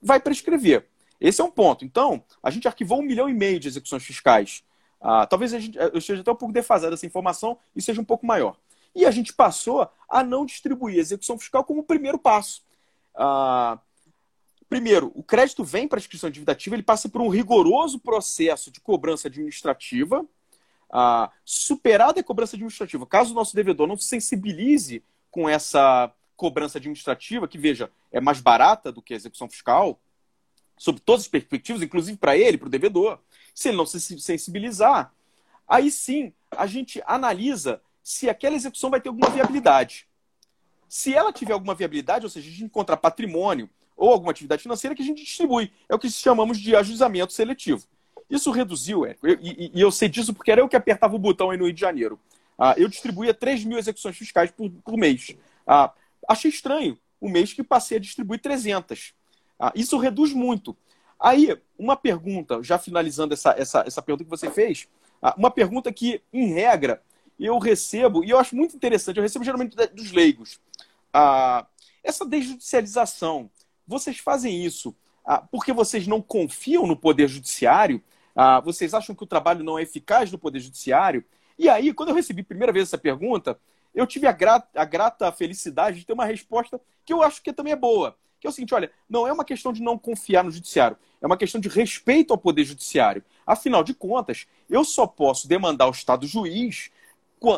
vai 0.00 0.18
prescrever. 0.18 0.86
Esse 1.20 1.40
é 1.40 1.44
um 1.44 1.50
ponto. 1.50 1.84
Então, 1.84 2.22
a 2.42 2.50
gente 2.50 2.66
arquivou 2.66 3.00
um 3.00 3.02
milhão 3.02 3.28
e 3.28 3.34
meio 3.34 3.60
de 3.60 3.68
execuções 3.68 4.04
fiscais. 4.04 4.64
Ah, 5.00 5.26
talvez 5.26 5.50
gente, 5.52 5.76
eu 5.76 5.98
esteja 5.98 6.22
até 6.22 6.30
um 6.30 6.36
pouco 6.36 6.54
defasado 6.54 6.94
essa 6.94 7.06
informação 7.06 7.58
e 7.74 7.82
seja 7.82 8.00
um 8.00 8.04
pouco 8.04 8.26
maior. 8.26 8.56
E 8.94 9.04
a 9.04 9.10
gente 9.10 9.32
passou 9.32 9.90
a 10.08 10.22
não 10.22 10.46
distribuir 10.46 10.96
a 10.96 11.00
execução 11.00 11.38
fiscal 11.38 11.64
como 11.64 11.82
primeiro 11.82 12.18
passo. 12.18 12.62
Ah, 13.14 13.78
primeiro, 14.68 15.12
o 15.14 15.22
crédito 15.22 15.62
vem 15.62 15.86
para 15.86 15.98
a 15.98 16.00
inscrição 16.00 16.30
de 16.30 16.34
dívida 16.34 16.52
ativa, 16.52 16.76
ele 16.76 16.82
passa 16.82 17.08
por 17.08 17.20
um 17.20 17.28
rigoroso 17.28 17.98
processo 17.98 18.70
de 18.70 18.80
cobrança 18.80 19.28
administrativa, 19.28 20.24
superada 21.44 22.20
a 22.20 22.24
cobrança 22.24 22.56
administrativa. 22.56 23.06
Caso 23.06 23.32
o 23.32 23.34
nosso 23.34 23.54
devedor 23.54 23.86
não 23.86 23.96
se 23.96 24.06
sensibilize 24.06 25.02
com 25.30 25.48
essa 25.48 26.12
cobrança 26.36 26.78
administrativa, 26.78 27.48
que 27.48 27.58
veja, 27.58 27.90
é 28.12 28.20
mais 28.20 28.40
barata 28.40 28.92
do 28.92 29.02
que 29.02 29.14
a 29.14 29.16
execução 29.16 29.48
fiscal, 29.48 29.98
sob 30.76 31.00
todas 31.00 31.22
as 31.22 31.28
perspectivas, 31.28 31.82
inclusive 31.82 32.18
para 32.18 32.36
ele, 32.36 32.58
para 32.58 32.66
o 32.66 32.70
devedor, 32.70 33.18
se 33.54 33.68
ele 33.68 33.76
não 33.78 33.86
se 33.86 34.00
sensibilizar, 34.20 35.12
aí 35.66 35.90
sim 35.90 36.32
a 36.50 36.66
gente 36.66 37.02
analisa 37.06 37.80
se 38.02 38.28
aquela 38.28 38.54
execução 38.54 38.90
vai 38.90 39.00
ter 39.00 39.08
alguma 39.08 39.30
viabilidade. 39.30 40.06
Se 40.88 41.12
ela 41.14 41.32
tiver 41.32 41.54
alguma 41.54 41.74
viabilidade, 41.74 42.24
ou 42.24 42.30
seja, 42.30 42.48
a 42.48 42.52
gente 42.52 42.64
encontrar 42.64 42.98
patrimônio 42.98 43.68
ou 43.96 44.12
alguma 44.12 44.30
atividade 44.30 44.62
financeira 44.62 44.94
que 44.94 45.02
a 45.02 45.04
gente 45.04 45.24
distribui. 45.24 45.72
É 45.88 45.94
o 45.94 45.98
que 45.98 46.10
chamamos 46.10 46.60
de 46.60 46.76
ajuizamento 46.76 47.32
seletivo. 47.32 47.86
Isso 48.28 48.50
reduziu, 48.50 49.06
é, 49.06 49.16
e, 49.40 49.70
e, 49.74 49.80
eu 49.80 49.90
sei 49.90 50.08
disso 50.08 50.34
porque 50.34 50.50
era 50.50 50.60
eu 50.60 50.68
que 50.68 50.76
apertava 50.76 51.14
o 51.14 51.18
botão 51.18 51.50
aí 51.50 51.56
no 51.58 51.64
Rio 51.64 51.72
de 51.72 51.80
Janeiro. 51.80 52.18
Ah, 52.58 52.74
eu 52.76 52.88
distribuía 52.88 53.32
3 53.32 53.64
mil 53.64 53.78
execuções 53.78 54.16
fiscais 54.16 54.50
por, 54.50 54.70
por 54.70 54.96
mês. 54.96 55.36
Ah, 55.66 55.92
achei 56.28 56.50
estranho 56.50 56.98
o 57.20 57.28
mês 57.28 57.52
que 57.52 57.62
passei 57.62 57.98
a 57.98 58.00
distribuir 58.00 58.40
300. 58.40 59.14
Ah, 59.58 59.72
isso 59.74 59.96
reduz 59.98 60.32
muito. 60.32 60.76
Aí, 61.20 61.56
uma 61.78 61.96
pergunta, 61.96 62.62
já 62.62 62.78
finalizando 62.78 63.32
essa, 63.32 63.54
essa, 63.56 63.84
essa 63.86 64.02
pergunta 64.02 64.24
que 64.24 64.30
você 64.30 64.50
fez, 64.50 64.88
ah, 65.22 65.34
uma 65.38 65.50
pergunta 65.50 65.92
que, 65.92 66.20
em 66.32 66.52
regra, 66.52 67.02
eu 67.38 67.58
recebo, 67.58 68.24
e 68.24 68.30
eu 68.30 68.38
acho 68.38 68.56
muito 68.56 68.74
interessante, 68.74 69.18
eu 69.18 69.22
recebo 69.22 69.44
geralmente 69.44 69.76
dos 69.94 70.10
leigos. 70.10 70.58
Ah, 71.12 71.66
essa 72.02 72.26
desjudicialização, 72.26 73.50
vocês 73.86 74.18
fazem 74.18 74.64
isso 74.64 74.94
ah, 75.26 75.38
porque 75.38 75.72
vocês 75.72 76.06
não 76.06 76.22
confiam 76.22 76.86
no 76.86 76.96
Poder 76.96 77.26
Judiciário? 77.26 78.00
Ah, 78.36 78.60
vocês 78.60 78.92
acham 78.92 79.14
que 79.14 79.24
o 79.24 79.26
trabalho 79.26 79.64
não 79.64 79.78
é 79.78 79.82
eficaz 79.82 80.30
no 80.30 80.38
Poder 80.38 80.60
Judiciário? 80.60 81.24
E 81.58 81.70
aí, 81.70 81.94
quando 81.94 82.10
eu 82.10 82.14
recebi 82.14 82.42
a 82.42 82.44
primeira 82.44 82.70
vez 82.70 82.86
essa 82.88 82.98
pergunta, 82.98 83.58
eu 83.94 84.06
tive 84.06 84.26
a 84.26 84.32
grata, 84.32 84.68
a 84.78 84.84
grata 84.84 85.32
felicidade 85.32 86.00
de 86.00 86.06
ter 86.06 86.12
uma 86.12 86.26
resposta 86.26 86.78
que 87.02 87.14
eu 87.14 87.22
acho 87.22 87.42
que 87.42 87.50
também 87.50 87.72
é 87.72 87.76
boa. 87.76 88.14
Que 88.38 88.46
é 88.46 88.50
o 88.50 88.52
seguinte, 88.52 88.74
olha, 88.74 88.92
não 89.08 89.26
é 89.26 89.32
uma 89.32 89.44
questão 89.44 89.72
de 89.72 89.80
não 89.80 89.96
confiar 89.96 90.44
no 90.44 90.50
judiciário, 90.50 90.98
é 91.22 91.26
uma 91.26 91.38
questão 91.38 91.58
de 91.58 91.70
respeito 91.70 92.34
ao 92.34 92.38
poder 92.38 92.64
judiciário. 92.64 93.24
Afinal 93.46 93.82
de 93.82 93.94
contas, 93.94 94.46
eu 94.68 94.84
só 94.84 95.06
posso 95.06 95.48
demandar 95.48 95.86
o 95.86 95.92
Estado 95.92 96.26
juiz 96.26 96.90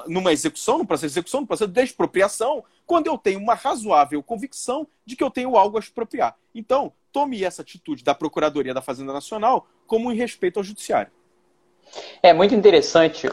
numa 0.07 0.33
execução, 0.33 0.79
num 0.79 0.87
processo 0.87 1.13
de 1.13 1.19
execução, 1.19 1.41
num 1.41 1.47
processo 1.47 1.71
de 1.71 1.83
expropriação, 1.83 2.65
quando 2.87 3.07
eu 3.07 3.19
tenho 3.19 3.41
uma 3.41 3.55
razoável 3.55 4.23
convicção 4.23 4.87
de 5.05 5.17
que 5.17 5.25
eu 5.25 5.31
tenho 5.31 5.57
algo 5.57 5.77
a 5.77 5.81
expropriar. 5.81 6.37
Então, 6.55 6.93
tome 7.13 7.45
essa 7.45 7.63
atitude 7.63 8.05
da 8.05 8.15
Procuradoria 8.15 8.75
da 8.75 8.83
Fazenda 8.83 9.13
Nacional 9.13 9.67
como 9.87 10.13
em 10.13 10.17
respeito 10.17 10.59
ao 10.59 10.65
Judiciário. 10.65 11.11
É 12.23 12.33
muito 12.33 12.55
interessante, 12.55 13.29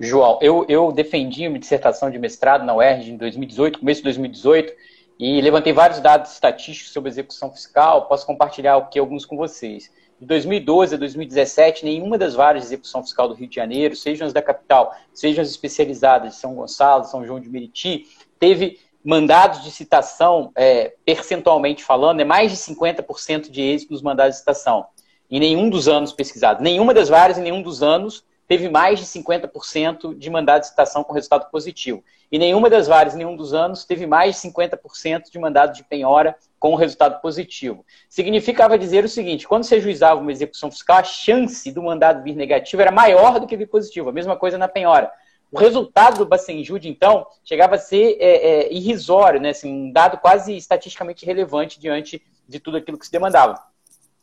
João. 0.00 0.38
Eu, 0.42 0.66
eu 0.68 0.90
defendi 0.90 1.46
uma 1.46 1.58
dissertação 1.58 2.10
de 2.10 2.18
mestrado 2.18 2.64
na 2.64 2.74
UERJ 2.74 3.12
em 3.12 3.16
2018, 3.16 3.78
começo 3.78 4.00
de 4.00 4.04
2018, 4.04 4.72
e 5.18 5.40
levantei 5.40 5.72
vários 5.72 6.00
dados 6.00 6.32
estatísticos 6.32 6.92
sobre 6.92 7.10
execução 7.10 7.52
fiscal. 7.52 8.06
Posso 8.06 8.26
compartilhar 8.26 8.76
aqui 8.76 8.98
alguns 8.98 9.24
com 9.24 9.36
vocês. 9.36 9.90
De 10.20 10.26
2012 10.26 10.94
a 10.94 10.98
2017, 10.98 11.84
nenhuma 11.84 12.16
das 12.16 12.34
várias 12.34 12.64
de 12.64 12.68
execução 12.68 13.02
fiscal 13.02 13.28
do 13.28 13.34
Rio 13.34 13.48
de 13.48 13.56
Janeiro, 13.56 13.96
sejam 13.96 14.26
as 14.26 14.32
da 14.32 14.40
capital, 14.40 14.94
sejam 15.12 15.42
as 15.42 15.50
especializadas 15.50 16.34
de 16.34 16.38
São 16.38 16.54
Gonçalo, 16.54 17.04
São 17.04 17.26
João 17.26 17.40
de 17.40 17.48
Meriti, 17.48 18.06
teve 18.38 18.78
mandados 19.04 19.62
de 19.62 19.70
citação, 19.70 20.52
é, 20.54 20.94
percentualmente 21.04 21.82
falando, 21.82 22.20
é 22.20 22.24
mais 22.24 22.50
de 22.50 22.56
50% 22.56 23.50
de 23.50 23.60
êxito 23.60 23.92
nos 23.92 24.02
mandados 24.02 24.34
de 24.34 24.40
citação. 24.40 24.86
Em 25.30 25.40
nenhum 25.40 25.70
dos 25.70 25.88
anos 25.88 26.12
pesquisados. 26.12 26.62
Nenhuma 26.62 26.92
das 26.92 27.08
várias, 27.08 27.38
em 27.38 27.42
nenhum 27.42 27.62
dos 27.62 27.82
anos, 27.82 28.24
teve 28.46 28.68
mais 28.68 28.98
de 28.98 29.06
50% 29.06 30.16
de 30.16 30.30
mandado 30.30 30.60
de 30.60 30.68
citação 30.68 31.02
com 31.02 31.12
resultado 31.12 31.50
positivo. 31.50 32.04
E 32.30 32.38
nenhuma 32.38 32.68
das 32.68 32.86
várias, 32.86 33.14
em 33.14 33.18
nenhum 33.18 33.34
dos 33.34 33.54
anos, 33.54 33.84
teve 33.84 34.06
mais 34.06 34.34
de 34.34 34.48
50% 34.48 35.30
de 35.30 35.38
mandado 35.38 35.74
de 35.74 35.82
penhora 35.84 36.36
com 36.58 36.74
resultado 36.74 37.20
positivo. 37.20 37.84
Significava 38.08 38.78
dizer 38.78 39.04
o 39.04 39.08
seguinte: 39.08 39.48
quando 39.48 39.64
se 39.64 39.74
ajuizava 39.74 40.20
uma 40.20 40.30
execução 40.30 40.70
fiscal, 40.70 40.98
a 40.98 41.04
chance 41.04 41.72
do 41.72 41.82
mandado 41.82 42.22
vir 42.22 42.36
negativo 42.36 42.82
era 42.82 42.90
maior 42.90 43.40
do 43.40 43.46
que 43.46 43.56
vir 43.56 43.68
positivo. 43.68 44.10
A 44.10 44.12
mesma 44.12 44.36
coisa 44.36 44.56
na 44.56 44.68
penhora. 44.68 45.10
O 45.52 45.58
resultado 45.58 46.16
do 46.16 46.26
Bacenjude, 46.26 46.88
então, 46.88 47.26
chegava 47.44 47.74
a 47.74 47.78
ser 47.78 48.16
é, 48.18 48.36
é, 48.36 48.72
irrisório, 48.72 49.38
né? 49.38 49.50
assim, 49.50 49.70
um 49.70 49.92
dado 49.92 50.16
quase 50.16 50.56
estatisticamente 50.56 51.26
relevante 51.26 51.78
diante 51.78 52.22
de 52.48 52.58
tudo 52.58 52.78
aquilo 52.78 52.98
que 52.98 53.04
se 53.04 53.12
demandava. 53.12 53.62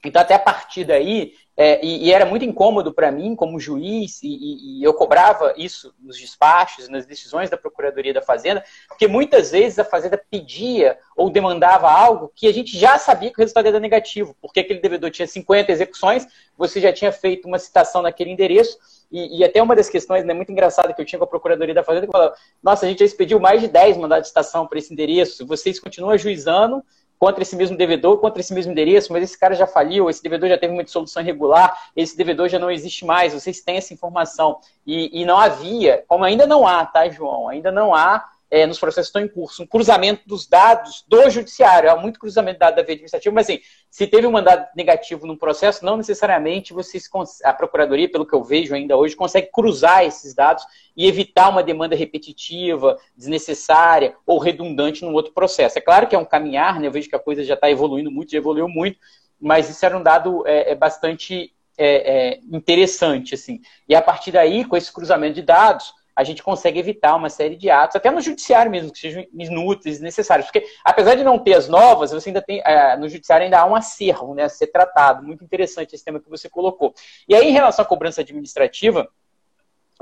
Então, 0.03 0.21
até 0.21 0.33
a 0.33 0.39
partir 0.39 0.85
daí, 0.85 1.33
é, 1.61 1.85
e, 1.85 2.05
e, 2.05 2.13
era 2.13 2.25
muito 2.25 2.45
incômodo 2.45 2.93
para 2.93 3.11
mim, 3.11 3.35
como 3.35 3.59
juiz, 3.59 4.23
e, 4.23 4.79
e, 4.79 4.81
eu 4.81 4.93
cobrava 4.93 5.53
isso 5.57 5.93
nos 5.99 6.17
despachos, 6.17 6.87
nas 6.87 7.05
decisões 7.05 7.49
da 7.49 7.57
Procuradoria 7.57 8.13
da 8.13 8.21
Fazenda, 8.21 8.63
porque 8.87 9.09
muitas 9.09 9.51
vezes 9.51 9.77
a 9.77 9.83
Fazenda 9.83 10.17
pedia 10.31 10.97
ou 11.17 11.29
demandava 11.29 11.91
algo 11.91 12.31
que 12.33 12.47
a 12.47 12.53
gente 12.53 12.79
já 12.79 12.97
sabia 12.97 13.29
que 13.29 13.37
o 13.37 13.41
resultado 13.41 13.67
era 13.67 13.77
negativo, 13.77 14.33
porque 14.41 14.61
aquele 14.61 14.79
devedor 14.79 15.11
tinha 15.11 15.27
50 15.27 15.69
execuções, 15.69 16.25
você 16.57 16.79
já 16.79 16.93
tinha 16.93 17.11
feito 17.11 17.45
uma 17.45 17.59
citação 17.59 18.01
naquele 18.01 18.31
endereço, 18.31 18.77
e, 19.11 19.39
e, 19.39 19.43
até 19.43 19.61
uma 19.61 19.75
das 19.75 19.89
questões 19.89 20.23
né, 20.23 20.33
muito 20.33 20.53
engraçada 20.53 20.93
que 20.93 21.01
eu 21.01 21.05
tinha 21.05 21.19
com 21.19 21.25
a 21.25 21.27
Procuradoria 21.27 21.75
da 21.75 21.83
Fazenda, 21.83 22.05
que 22.05 22.11
falava, 22.13 22.35
nossa, 22.63 22.85
a 22.85 22.89
gente 22.89 22.99
já 22.99 23.05
expediu 23.05 23.37
mais 23.37 23.59
de 23.59 23.67
10 23.67 23.97
mandados 23.97 24.23
de 24.23 24.27
citação 24.29 24.65
para 24.65 24.79
esse 24.79 24.93
endereço, 24.93 25.45
vocês 25.45 25.77
continuam 25.77 26.13
ajuizando 26.13 26.81
contra 27.19 27.43
esse 27.43 27.55
mesmo 27.55 27.75
devedor, 27.75 28.17
contra 28.19 28.39
esse 28.39 28.53
mesmo 28.53 28.71
endereço, 28.71 29.11
mas 29.11 29.21
esse 29.21 29.37
cara 29.37 29.53
já 29.53 29.67
faliu, 29.67 30.09
esse 30.09 30.23
devedor 30.23 30.47
já 30.47 30.57
teve 30.57 30.73
uma 30.73 30.83
dissolução 30.83 31.21
irregular, 31.21 31.77
esse 31.93 32.15
devedor 32.15 32.47
já 32.47 32.57
não 32.57 32.71
existe 32.71 33.05
mais, 33.05 33.33
vocês 33.33 33.59
têm 33.59 33.75
essa 33.75 33.93
informação. 33.93 34.59
E, 34.87 35.21
e 35.21 35.25
não 35.25 35.37
havia, 35.37 36.03
como 36.07 36.23
ainda 36.23 36.47
não 36.47 36.65
há, 36.65 36.85
tá, 36.85 37.09
João? 37.09 37.49
Ainda 37.49 37.71
não 37.71 37.93
há 37.93 38.25
é, 38.51 38.65
nos 38.65 38.79
processos 38.79 39.11
que 39.11 39.17
estão 39.17 39.21
em 39.21 39.33
curso, 39.33 39.63
um 39.63 39.67
cruzamento 39.67 40.23
dos 40.25 40.47
dados 40.47 41.03
do 41.07 41.29
judiciário. 41.29 41.91
Há 41.91 41.95
muito 41.95 42.19
cruzamento 42.19 42.55
de 42.55 42.59
dados 42.59 42.75
da 42.77 42.83
via 42.83 42.93
administrativa, 42.93 43.33
mas 43.33 43.47
assim, 43.47 43.59
se 43.89 44.07
teve 44.07 44.25
um 44.25 44.31
mandado 44.31 44.67
negativo 44.75 45.27
num 45.27 45.37
processo, 45.37 45.85
não 45.85 45.97
necessariamente 45.97 46.73
vocês, 46.73 47.07
a 47.43 47.53
Procuradoria, 47.53 48.09
pelo 48.09 48.25
que 48.25 48.33
eu 48.33 48.43
vejo 48.43 48.73
ainda 48.73 48.97
hoje, 48.97 49.15
consegue 49.15 49.49
cruzar 49.51 50.03
esses 50.03 50.33
dados 50.33 50.63
e 50.97 51.07
evitar 51.07 51.49
uma 51.49 51.61
demanda 51.63 51.95
repetitiva, 51.95 52.97
desnecessária 53.15 54.15
ou 54.25 54.39
redundante 54.39 55.05
num 55.05 55.13
outro 55.13 55.31
processo. 55.31 55.77
É 55.77 55.81
claro 55.81 56.07
que 56.07 56.15
é 56.15 56.19
um 56.19 56.25
caminhar, 56.25 56.79
né? 56.79 56.87
eu 56.87 56.91
vejo 56.91 57.09
que 57.09 57.15
a 57.15 57.19
coisa 57.19 57.43
já 57.43 57.53
está 57.53 57.69
evoluindo 57.69 58.11
muito, 58.11 58.31
já 58.31 58.37
evoluiu 58.37 58.67
muito, 58.67 58.99
mas 59.39 59.69
isso 59.69 59.85
era 59.85 59.97
um 59.97 60.03
dado 60.03 60.45
é, 60.47 60.71
é 60.71 60.75
bastante 60.75 61.53
é, 61.77 62.33
é, 62.33 62.39
interessante. 62.51 63.35
assim. 63.35 63.61
E 63.87 63.95
a 63.95 64.01
partir 64.01 64.31
daí, 64.31 64.65
com 64.65 64.75
esse 64.75 64.91
cruzamento 64.91 65.35
de 65.35 65.41
dados, 65.41 65.93
a 66.19 66.23
gente 66.25 66.43
consegue 66.43 66.77
evitar 66.77 67.15
uma 67.15 67.29
série 67.29 67.55
de 67.55 67.69
atos, 67.69 67.95
até 67.95 68.11
no 68.11 68.19
judiciário 68.19 68.69
mesmo, 68.69 68.91
que 68.91 68.99
sejam 68.99 69.25
inúteis, 69.33 70.01
necessários. 70.01 70.47
Porque, 70.47 70.67
apesar 70.83 71.15
de 71.15 71.23
não 71.23 71.39
ter 71.39 71.53
as 71.53 71.69
novas, 71.69 72.11
você 72.11 72.27
ainda 72.27 72.41
tem, 72.41 72.61
é, 72.65 72.97
no 72.97 73.07
judiciário 73.07 73.45
ainda 73.45 73.61
há 73.61 73.65
um 73.65 73.73
acervo 73.73 74.35
né, 74.35 74.43
a 74.43 74.49
ser 74.49 74.67
tratado. 74.67 75.25
Muito 75.25 75.45
interessante 75.45 75.95
esse 75.95 76.03
tema 76.03 76.19
que 76.19 76.29
você 76.29 76.49
colocou. 76.49 76.93
E 77.25 77.33
aí, 77.33 77.47
em 77.47 77.53
relação 77.53 77.85
à 77.85 77.87
cobrança 77.87 78.19
administrativa, 78.19 79.07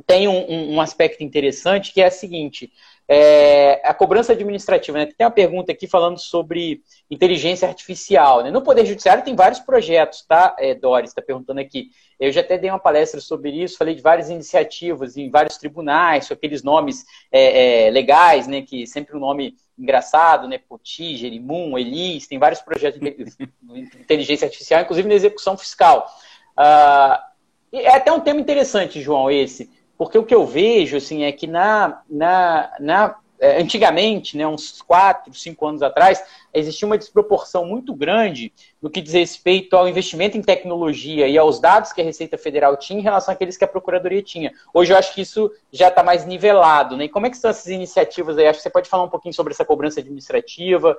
tem 0.08 0.28
um, 0.28 0.52
um, 0.52 0.74
um 0.74 0.82
aspecto 0.82 1.24
interessante 1.24 1.94
que 1.94 2.02
é 2.02 2.08
o 2.08 2.12
seguinte: 2.12 2.74
é, 3.10 3.82
a 3.88 3.94
cobrança 3.94 4.34
administrativa, 4.34 4.98
né? 4.98 5.06
Tem 5.06 5.26
uma 5.26 5.32
pergunta 5.32 5.72
aqui 5.72 5.88
falando 5.88 6.20
sobre 6.20 6.82
inteligência 7.10 7.68
artificial. 7.68 8.44
Né? 8.44 8.52
No 8.52 8.62
Poder 8.62 8.86
Judiciário 8.86 9.24
tem 9.24 9.34
vários 9.34 9.62
projetos, 9.62 10.24
tá, 10.28 10.54
é, 10.60 10.76
Doris? 10.76 11.12
Está 11.12 11.22
perguntando 11.22 11.62
aqui. 11.62 11.90
Eu 12.20 12.32
já 12.32 12.42
até 12.42 12.58
dei 12.58 12.70
uma 12.70 12.80
palestra 12.80 13.22
sobre 13.22 13.52
isso, 13.52 13.78
falei 13.78 13.96
de 13.96 14.02
várias 14.02 14.30
iniciativas 14.30 15.16
em 15.16 15.30
vários 15.30 15.58
tribunais, 15.58 16.28
com 16.28 16.34
aqueles 16.34 16.64
nomes 16.64 17.06
é, 17.32 17.88
é, 17.88 17.92
legais, 17.92 18.46
né? 18.46 18.62
Que 18.62 18.86
sempre 18.86 19.16
um 19.16 19.20
nome 19.20 19.56
engraçado, 19.80 20.48
né? 20.48 20.58
Poti, 20.58 21.16
Jerimum, 21.16 21.78
Elis, 21.78 22.28
tem 22.28 22.38
vários 22.38 22.60
projetos 22.60 23.00
de 23.00 23.50
inteligência 24.02 24.46
artificial, 24.46 24.82
inclusive 24.82 25.08
na 25.08 25.16
execução 25.16 25.58
fiscal. 25.58 26.12
Uh, 26.58 27.28
é 27.72 27.96
até 27.96 28.12
um 28.12 28.20
tema 28.20 28.40
interessante, 28.40 29.02
João, 29.02 29.30
esse, 29.30 29.70
porque 29.98 30.18
o 30.18 30.24
que 30.24 30.36
eu 30.36 30.46
vejo 30.46 30.98
assim, 30.98 31.24
é 31.24 31.32
que 31.32 31.48
na, 31.48 32.02
na, 32.10 32.72
na 32.80 33.16
é, 33.40 33.62
antigamente, 33.62 34.36
né, 34.36 34.48
uns 34.48 34.82
4, 34.82 35.34
5 35.34 35.68
anos 35.68 35.82
atrás, 35.84 36.24
existia 36.54 36.88
uma 36.88 36.98
desproporção 36.98 37.66
muito 37.66 37.94
grande 37.94 38.52
no 38.82 38.90
que 38.90 39.00
diz 39.00 39.14
respeito 39.14 39.76
ao 39.76 39.88
investimento 39.88 40.38
em 40.38 40.42
tecnologia 40.42 41.28
e 41.28 41.38
aos 41.38 41.60
dados 41.60 41.94
que 41.94 42.02
a 42.02 42.04
Receita 42.04 42.38
Federal 42.38 42.76
tinha 42.78 43.00
em 43.00 43.04
relação 43.04 43.34
àqueles 43.34 43.56
que 43.56 43.64
a 43.64 43.68
Procuradoria 43.68 44.24
tinha. 44.24 44.52
Hoje 44.74 44.92
eu 44.92 44.98
acho 44.98 45.14
que 45.14 45.22
isso 45.22 45.52
já 45.72 45.90
está 45.90 46.02
mais 46.02 46.26
nivelado. 46.26 46.98
Né? 46.98 47.06
E 47.06 47.10
como 47.10 47.28
é 47.28 47.30
que 47.30 47.38
são 47.38 47.50
essas 47.50 47.68
iniciativas 47.68 48.38
aí? 48.38 48.48
Acho 48.48 48.58
que 48.58 48.64
você 48.64 48.70
pode 48.72 48.90
falar 48.90 49.04
um 49.04 49.10
pouquinho 49.10 49.34
sobre 49.34 49.54
essa 49.54 49.66
cobrança 49.66 50.00
administrativa, 50.00 50.98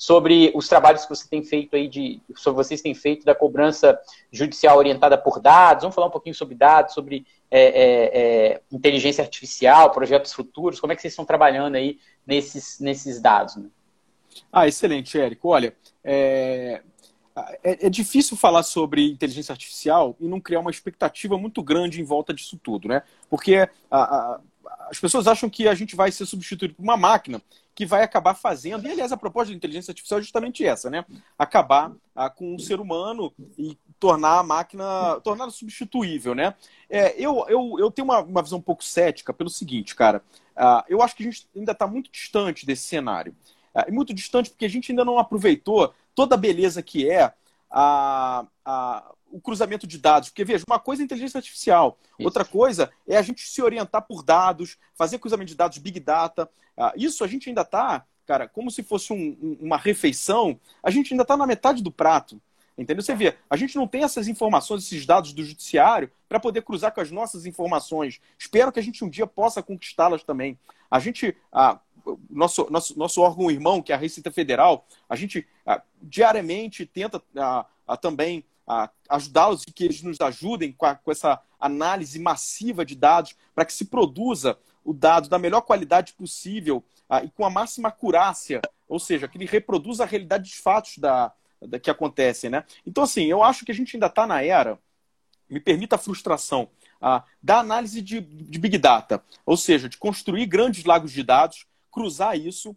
sobre 0.00 0.50
os 0.54 0.66
trabalhos 0.66 1.02
que 1.02 1.10
você 1.10 1.28
tem 1.28 1.42
feito 1.42 1.76
aí 1.76 1.86
de, 1.86 2.22
sobre 2.34 2.56
vocês 2.56 2.80
têm 2.80 2.94
feito 2.94 3.22
da 3.22 3.34
cobrança 3.34 4.00
judicial 4.32 4.78
orientada 4.78 5.18
por 5.18 5.38
dados. 5.38 5.82
Vamos 5.82 5.94
falar 5.94 6.06
um 6.06 6.10
pouquinho 6.10 6.34
sobre 6.34 6.54
dados, 6.54 6.94
sobre 6.94 7.26
é, 7.50 7.60
é, 7.60 8.18
é, 8.18 8.62
inteligência 8.72 9.22
artificial, 9.22 9.90
projetos 9.90 10.32
futuros. 10.32 10.80
Como 10.80 10.90
é 10.90 10.96
que 10.96 11.02
vocês 11.02 11.12
estão 11.12 11.26
trabalhando 11.26 11.74
aí 11.74 11.98
nesses, 12.26 12.80
nesses 12.80 13.20
dados? 13.20 13.56
Né? 13.56 13.66
Ah, 14.50 14.66
excelente, 14.66 15.20
Érico. 15.20 15.48
Olha, 15.48 15.76
é, 16.02 16.80
é, 17.62 17.86
é, 17.86 17.90
difícil 17.90 18.38
falar 18.38 18.62
sobre 18.62 19.06
inteligência 19.10 19.52
artificial 19.52 20.16
e 20.18 20.26
não 20.26 20.40
criar 20.40 20.60
uma 20.60 20.70
expectativa 20.70 21.36
muito 21.36 21.62
grande 21.62 22.00
em 22.00 22.04
volta 22.04 22.32
disso 22.32 22.58
tudo, 22.62 22.88
né? 22.88 23.02
Porque 23.28 23.68
a, 23.90 24.00
a, 24.00 24.40
as 24.90 24.98
pessoas 24.98 25.26
acham 25.26 25.50
que 25.50 25.68
a 25.68 25.74
gente 25.74 25.94
vai 25.94 26.10
ser 26.10 26.24
substituído 26.24 26.74
por 26.74 26.82
uma 26.82 26.96
máquina 26.96 27.42
que 27.80 27.86
vai 27.86 28.02
acabar 28.02 28.34
fazendo. 28.34 28.86
E, 28.86 28.90
aliás, 28.90 29.10
a 29.10 29.16
proposta 29.16 29.50
de 29.50 29.56
inteligência 29.56 29.90
artificial 29.90 30.20
é 30.20 30.22
justamente 30.22 30.62
essa, 30.62 30.90
né? 30.90 31.02
Acabar 31.38 31.90
ah, 32.14 32.28
com 32.28 32.54
o 32.54 32.60
ser 32.60 32.78
humano 32.78 33.32
e 33.56 33.74
tornar 33.98 34.38
a 34.38 34.42
máquina, 34.42 35.18
torná-la 35.24 35.50
substituível, 35.50 36.34
né? 36.34 36.54
É, 36.90 37.14
eu, 37.16 37.42
eu, 37.48 37.76
eu 37.78 37.90
tenho 37.90 38.04
uma, 38.04 38.20
uma 38.20 38.42
visão 38.42 38.58
um 38.58 38.62
pouco 38.62 38.84
cética 38.84 39.32
pelo 39.32 39.48
seguinte, 39.48 39.94
cara. 39.94 40.22
Ah, 40.54 40.84
eu 40.90 41.00
acho 41.00 41.16
que 41.16 41.22
a 41.22 41.30
gente 41.30 41.48
ainda 41.56 41.72
está 41.72 41.86
muito 41.86 42.10
distante 42.10 42.66
desse 42.66 42.82
cenário. 42.82 43.34
Ah, 43.74 43.86
e 43.88 43.90
muito 43.90 44.12
distante 44.12 44.50
porque 44.50 44.66
a 44.66 44.70
gente 44.70 44.92
ainda 44.92 45.02
não 45.02 45.18
aproveitou 45.18 45.94
toda 46.14 46.34
a 46.34 46.38
beleza 46.38 46.82
que 46.82 47.10
é 47.10 47.32
a, 47.70 48.46
a, 48.64 49.12
o 49.30 49.40
cruzamento 49.40 49.86
de 49.86 49.98
dados. 49.98 50.28
Porque, 50.28 50.44
veja, 50.44 50.64
uma 50.68 50.78
coisa 50.78 51.02
é 51.02 51.04
inteligência 51.04 51.38
artificial, 51.38 51.98
isso. 52.18 52.26
outra 52.26 52.44
coisa 52.44 52.90
é 53.06 53.16
a 53.16 53.22
gente 53.22 53.48
se 53.48 53.62
orientar 53.62 54.02
por 54.02 54.22
dados, 54.22 54.76
fazer 54.94 55.18
cruzamento 55.18 55.50
de 55.50 55.56
dados, 55.56 55.78
big 55.78 56.00
data. 56.00 56.50
Uh, 56.76 56.92
isso 56.96 57.22
a 57.22 57.26
gente 57.26 57.48
ainda 57.48 57.62
está, 57.62 58.04
cara, 58.26 58.48
como 58.48 58.70
se 58.70 58.82
fosse 58.82 59.12
um, 59.12 59.56
uma 59.60 59.76
refeição, 59.76 60.58
a 60.82 60.90
gente 60.90 61.12
ainda 61.12 61.22
está 61.22 61.36
na 61.36 61.46
metade 61.46 61.82
do 61.82 61.90
prato. 61.90 62.40
Entendeu? 62.80 63.02
Você 63.02 63.14
vê, 63.14 63.36
a 63.50 63.56
gente 63.56 63.76
não 63.76 63.86
tem 63.86 64.04
essas 64.04 64.26
informações, 64.26 64.84
esses 64.84 65.04
dados 65.04 65.34
do 65.34 65.44
judiciário 65.44 66.10
para 66.26 66.40
poder 66.40 66.62
cruzar 66.62 66.94
com 66.94 67.00
as 67.02 67.10
nossas 67.10 67.44
informações. 67.44 68.20
Espero 68.38 68.72
que 68.72 68.80
a 68.80 68.82
gente 68.82 69.04
um 69.04 69.10
dia 69.10 69.26
possa 69.26 69.62
conquistá-las 69.62 70.22
também. 70.22 70.58
A 70.90 70.98
gente, 70.98 71.36
ah, 71.52 71.78
nosso, 72.28 72.66
nosso, 72.70 72.98
nosso 72.98 73.20
órgão 73.20 73.50
irmão, 73.50 73.82
que 73.82 73.92
é 73.92 73.94
a 73.94 73.98
Receita 73.98 74.30
Federal, 74.30 74.86
a 75.08 75.16
gente 75.16 75.46
ah, 75.66 75.82
diariamente 76.00 76.86
tenta 76.86 77.22
ah, 77.36 77.66
ah 77.86 77.96
também 77.96 78.44
ajudá-los 79.08 79.64
e 79.64 79.72
que 79.72 79.84
eles 79.84 80.00
nos 80.02 80.20
ajudem 80.20 80.72
com, 80.72 80.86
a, 80.86 80.94
com 80.94 81.10
essa 81.10 81.42
análise 81.58 82.20
massiva 82.20 82.84
de 82.84 82.94
dados 82.94 83.34
para 83.52 83.64
que 83.64 83.72
se 83.72 83.86
produza 83.86 84.56
o 84.84 84.94
dado 84.94 85.28
da 85.28 85.38
melhor 85.38 85.62
qualidade 85.62 86.12
possível 86.12 86.84
e 87.24 87.28
com 87.30 87.44
a 87.44 87.50
máxima 87.50 87.88
acurácia, 87.88 88.62
ou 88.88 89.00
seja, 89.00 89.26
que 89.26 89.36
ele 89.36 89.46
reproduza 89.46 90.04
a 90.04 90.06
realidade 90.06 90.44
dos 90.44 90.54
fatos 90.54 90.98
da, 90.98 91.32
da 91.60 91.80
que 91.80 91.90
acontecem. 91.90 92.48
Né? 92.48 92.64
Então, 92.86 93.02
assim, 93.02 93.24
eu 93.24 93.42
acho 93.42 93.64
que 93.64 93.72
a 93.72 93.74
gente 93.74 93.96
ainda 93.96 94.06
está 94.06 94.24
na 94.24 94.40
era, 94.40 94.78
me 95.48 95.58
permita 95.58 95.96
a 95.96 95.98
frustração, 95.98 96.70
da 97.42 97.58
análise 97.58 98.02
de, 98.02 98.20
de 98.20 98.58
Big 98.58 98.76
Data, 98.78 99.22
ou 99.44 99.56
seja, 99.56 99.88
de 99.88 99.96
construir 99.96 100.46
grandes 100.46 100.84
lagos 100.84 101.12
de 101.12 101.22
dados, 101.22 101.66
cruzar 101.90 102.38
isso 102.38 102.76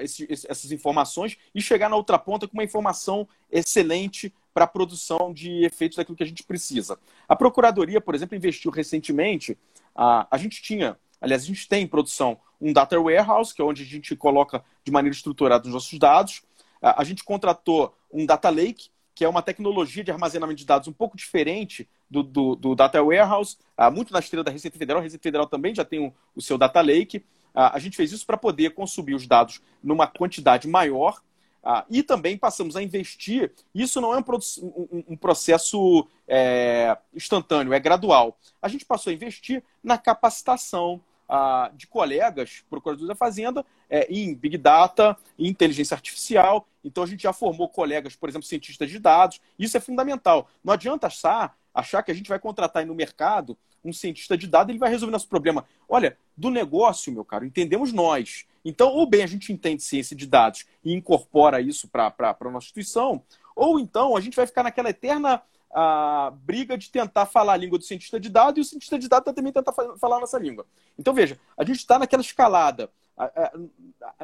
esse, 0.00 0.26
essas 0.30 0.72
informações 0.72 1.36
e 1.54 1.60
chegar 1.60 1.88
na 1.88 1.96
outra 1.96 2.18
ponta 2.18 2.48
com 2.48 2.54
uma 2.54 2.64
informação 2.64 3.28
excelente 3.50 4.32
para 4.52 4.64
a 4.64 4.68
produção 4.68 5.32
de 5.32 5.64
efeitos 5.64 5.96
daquilo 5.96 6.16
que 6.16 6.22
a 6.22 6.26
gente 6.26 6.42
precisa. 6.42 6.98
A 7.28 7.36
Procuradoria, 7.36 8.00
por 8.00 8.14
exemplo, 8.14 8.36
investiu 8.36 8.70
recentemente, 8.70 9.56
a, 9.94 10.26
a 10.30 10.36
gente 10.38 10.60
tinha, 10.62 10.98
aliás, 11.20 11.42
a 11.42 11.46
gente 11.46 11.68
tem 11.68 11.84
em 11.84 11.86
produção 11.86 12.38
um 12.60 12.72
Data 12.72 13.00
Warehouse, 13.00 13.54
que 13.54 13.62
é 13.62 13.64
onde 13.64 13.82
a 13.82 13.86
gente 13.86 14.14
coloca 14.16 14.64
de 14.84 14.90
maneira 14.90 15.14
estruturada 15.14 15.66
os 15.66 15.72
nossos 15.72 15.98
dados. 15.98 16.42
A, 16.82 17.00
a 17.00 17.04
gente 17.04 17.22
contratou 17.22 17.94
um 18.12 18.26
Data 18.26 18.50
Lake, 18.50 18.90
que 19.14 19.24
é 19.24 19.28
uma 19.28 19.42
tecnologia 19.42 20.02
de 20.02 20.10
armazenamento 20.10 20.58
de 20.58 20.66
dados 20.66 20.88
um 20.88 20.92
pouco 20.92 21.16
diferente 21.16 21.88
do, 22.10 22.22
do, 22.22 22.56
do 22.56 22.74
Data 22.74 23.02
Warehouse, 23.02 23.56
ah, 23.76 23.90
muito 23.90 24.12
na 24.12 24.18
esteira 24.18 24.42
da 24.42 24.50
Receita 24.50 24.78
Federal. 24.78 25.00
A 25.00 25.04
Receita 25.04 25.22
Federal 25.22 25.46
também 25.46 25.74
já 25.74 25.84
tem 25.84 26.00
o, 26.00 26.12
o 26.34 26.42
seu 26.42 26.58
Data 26.58 26.80
Lake. 26.80 27.24
Ah, 27.54 27.76
a 27.76 27.78
gente 27.78 27.96
fez 27.96 28.12
isso 28.12 28.26
para 28.26 28.36
poder 28.36 28.70
consumir 28.74 29.14
os 29.14 29.26
dados 29.26 29.60
numa 29.82 30.06
quantidade 30.06 30.68
maior 30.68 31.20
ah, 31.62 31.84
e 31.90 32.02
também 32.02 32.38
passamos 32.38 32.76
a 32.76 32.82
investir. 32.82 33.52
Isso 33.74 34.00
não 34.00 34.14
é 34.14 34.18
um, 34.18 35.16
processo 35.16 36.08
é, 36.26 36.96
instantâneo, 37.14 37.72
é 37.72 37.80
gradual. 37.80 38.38
A 38.62 38.68
gente 38.68 38.84
passou 38.84 39.10
a 39.10 39.14
investir 39.14 39.62
na 39.82 39.98
capacitação 39.98 41.00
ah, 41.28 41.70
de 41.74 41.86
colegas, 41.86 42.64
procuradores 42.68 43.08
da 43.08 43.14
Fazenda, 43.14 43.64
é, 43.88 44.06
em 44.10 44.34
Big 44.34 44.56
Data, 44.56 45.16
em 45.38 45.48
inteligência 45.48 45.94
artificial. 45.94 46.66
Então 46.82 47.04
a 47.04 47.06
gente 47.06 47.22
já 47.22 47.32
formou 47.32 47.68
colegas, 47.68 48.16
por 48.16 48.28
exemplo, 48.28 48.46
cientistas 48.46 48.90
de 48.90 48.98
dados. 48.98 49.40
Isso 49.58 49.76
é 49.76 49.80
fundamental. 49.80 50.48
Não 50.64 50.72
adianta 50.72 51.08
achar, 51.08 51.56
achar 51.74 52.02
que 52.02 52.10
a 52.10 52.14
gente 52.14 52.28
vai 52.28 52.38
contratar 52.38 52.86
no 52.86 52.94
mercado 52.94 53.56
um 53.84 53.92
cientista 53.92 54.36
de 54.36 54.46
dados 54.46 54.70
ele 54.70 54.78
vai 54.78 54.90
resolver 54.90 55.12
nosso 55.12 55.28
problema. 55.28 55.64
Olha, 55.88 56.16
do 56.36 56.50
negócio, 56.50 57.12
meu 57.12 57.24
caro, 57.24 57.44
entendemos 57.44 57.92
nós. 57.92 58.46
Então, 58.64 58.88
ou 58.88 59.06
bem 59.06 59.22
a 59.22 59.26
gente 59.26 59.52
entende 59.52 59.82
ciência 59.82 60.14
de 60.16 60.26
dados 60.26 60.66
e 60.84 60.92
incorpora 60.92 61.60
isso 61.60 61.88
para 61.88 62.14
a 62.18 62.50
nossa 62.50 62.66
instituição, 62.66 63.22
ou 63.56 63.78
então 63.78 64.16
a 64.16 64.20
gente 64.20 64.36
vai 64.36 64.46
ficar 64.46 64.62
naquela 64.62 64.90
eterna 64.90 65.42
a 65.72 66.32
briga 66.42 66.76
de 66.76 66.90
tentar 66.90 67.26
falar 67.26 67.52
a 67.52 67.56
língua 67.56 67.78
do 67.78 67.84
cientista 67.84 68.18
de 68.18 68.28
dados 68.28 68.58
e 68.58 68.60
o 68.60 68.64
cientista 68.64 68.98
de 68.98 69.08
dados 69.08 69.32
também 69.32 69.52
tentar 69.52 69.72
falar 69.72 70.16
a 70.16 70.20
nossa 70.20 70.38
língua. 70.38 70.66
Então, 70.98 71.14
veja, 71.14 71.38
a 71.56 71.64
gente 71.64 71.78
está 71.78 71.98
naquela 71.98 72.22
escalada, 72.22 72.90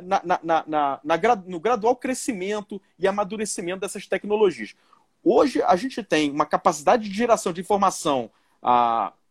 na, 0.03 0.23
na, 0.43 0.65
na, 0.67 1.37
no 1.47 1.61
gradual 1.61 1.95
crescimento 1.95 2.81
e 2.99 3.07
amadurecimento 3.07 3.81
dessas 3.81 4.07
tecnologias. 4.07 4.75
Hoje, 5.23 5.63
a 5.63 5.77
gente 5.77 6.03
tem 6.03 6.31
uma 6.31 6.47
capacidade 6.47 7.09
de 7.09 7.15
geração 7.15 7.53
de 7.53 7.61
informação 7.61 8.31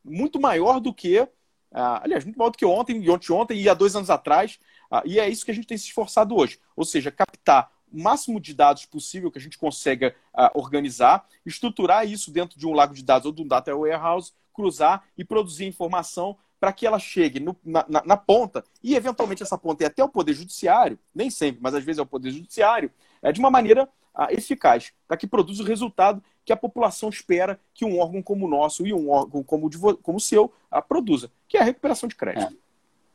muito 0.05 0.39
maior 0.39 0.79
do 0.79 0.93
que, 0.93 1.27
aliás, 1.71 2.23
muito 2.23 2.37
maior 2.37 2.51
do 2.51 2.57
que 2.57 2.65
ontem, 2.65 3.01
e 3.01 3.09
ontem, 3.09 3.33
ontem 3.33 3.61
e 3.61 3.67
há 3.67 3.73
dois 3.73 3.95
anos 3.95 4.09
atrás, 4.09 4.59
e 5.03 5.19
é 5.19 5.27
isso 5.27 5.43
que 5.43 5.51
a 5.51 5.53
gente 5.53 5.67
tem 5.67 5.77
se 5.77 5.85
esforçado 5.85 6.35
hoje. 6.35 6.59
Ou 6.75 6.85
seja, 6.85 7.11
captar 7.11 7.71
o 7.91 8.01
máximo 8.01 8.39
de 8.39 8.53
dados 8.53 8.85
possível 8.85 9.31
que 9.31 9.37
a 9.37 9.41
gente 9.41 9.57
consiga 9.57 10.13
uh, 10.33 10.59
organizar, 10.59 11.25
estruturar 11.45 12.05
isso 12.05 12.31
dentro 12.31 12.59
de 12.59 12.67
um 12.67 12.73
lago 12.73 12.93
de 12.93 13.03
dados 13.03 13.25
ou 13.25 13.31
de 13.31 13.41
um 13.41 13.47
data 13.47 13.75
warehouse, 13.75 14.33
cruzar 14.53 15.03
e 15.17 15.23
produzir 15.23 15.65
informação 15.65 16.37
para 16.59 16.73
que 16.73 16.85
ela 16.85 16.99
chegue 16.99 17.39
no, 17.39 17.55
na, 17.63 17.85
na, 17.87 18.03
na, 18.05 18.17
ponta 18.17 18.63
e, 18.81 18.95
eventualmente, 18.95 19.43
essa 19.43 19.57
ponta 19.57 19.83
é 19.83 19.87
até 19.87 20.03
o 20.03 20.09
Poder 20.09 20.33
Judiciário, 20.33 20.97
nem 21.13 21.29
sempre, 21.29 21.61
mas 21.61 21.75
às 21.75 21.83
vezes 21.83 21.99
é 21.99 22.01
o 22.01 22.05
Poder 22.05 22.31
Judiciário, 22.31 22.91
é, 23.25 23.31
de 23.31 23.39
uma 23.39 23.49
maneira 23.49 23.89
uh, 24.15 24.27
eficaz, 24.29 24.93
para 25.07 25.17
que 25.17 25.25
produza 25.25 25.63
o 25.63 25.65
resultado 25.65 26.21
que 26.45 26.53
a 26.53 26.57
população 26.57 27.09
espera 27.09 27.59
que 27.73 27.83
um 27.83 27.99
órgão 27.99 28.21
como 28.21 28.45
o 28.45 28.49
nosso 28.49 28.85
e 28.85 28.93
um 28.93 29.09
órgão 29.09 29.41
como, 29.43 29.67
como 30.03 30.17
o 30.17 30.21
seu 30.21 30.45
uh, 30.71 30.81
produza, 30.87 31.31
que 31.47 31.57
é 31.57 31.61
a 31.61 31.63
recuperação 31.63 32.07
de 32.07 32.15
crédito. 32.15 32.55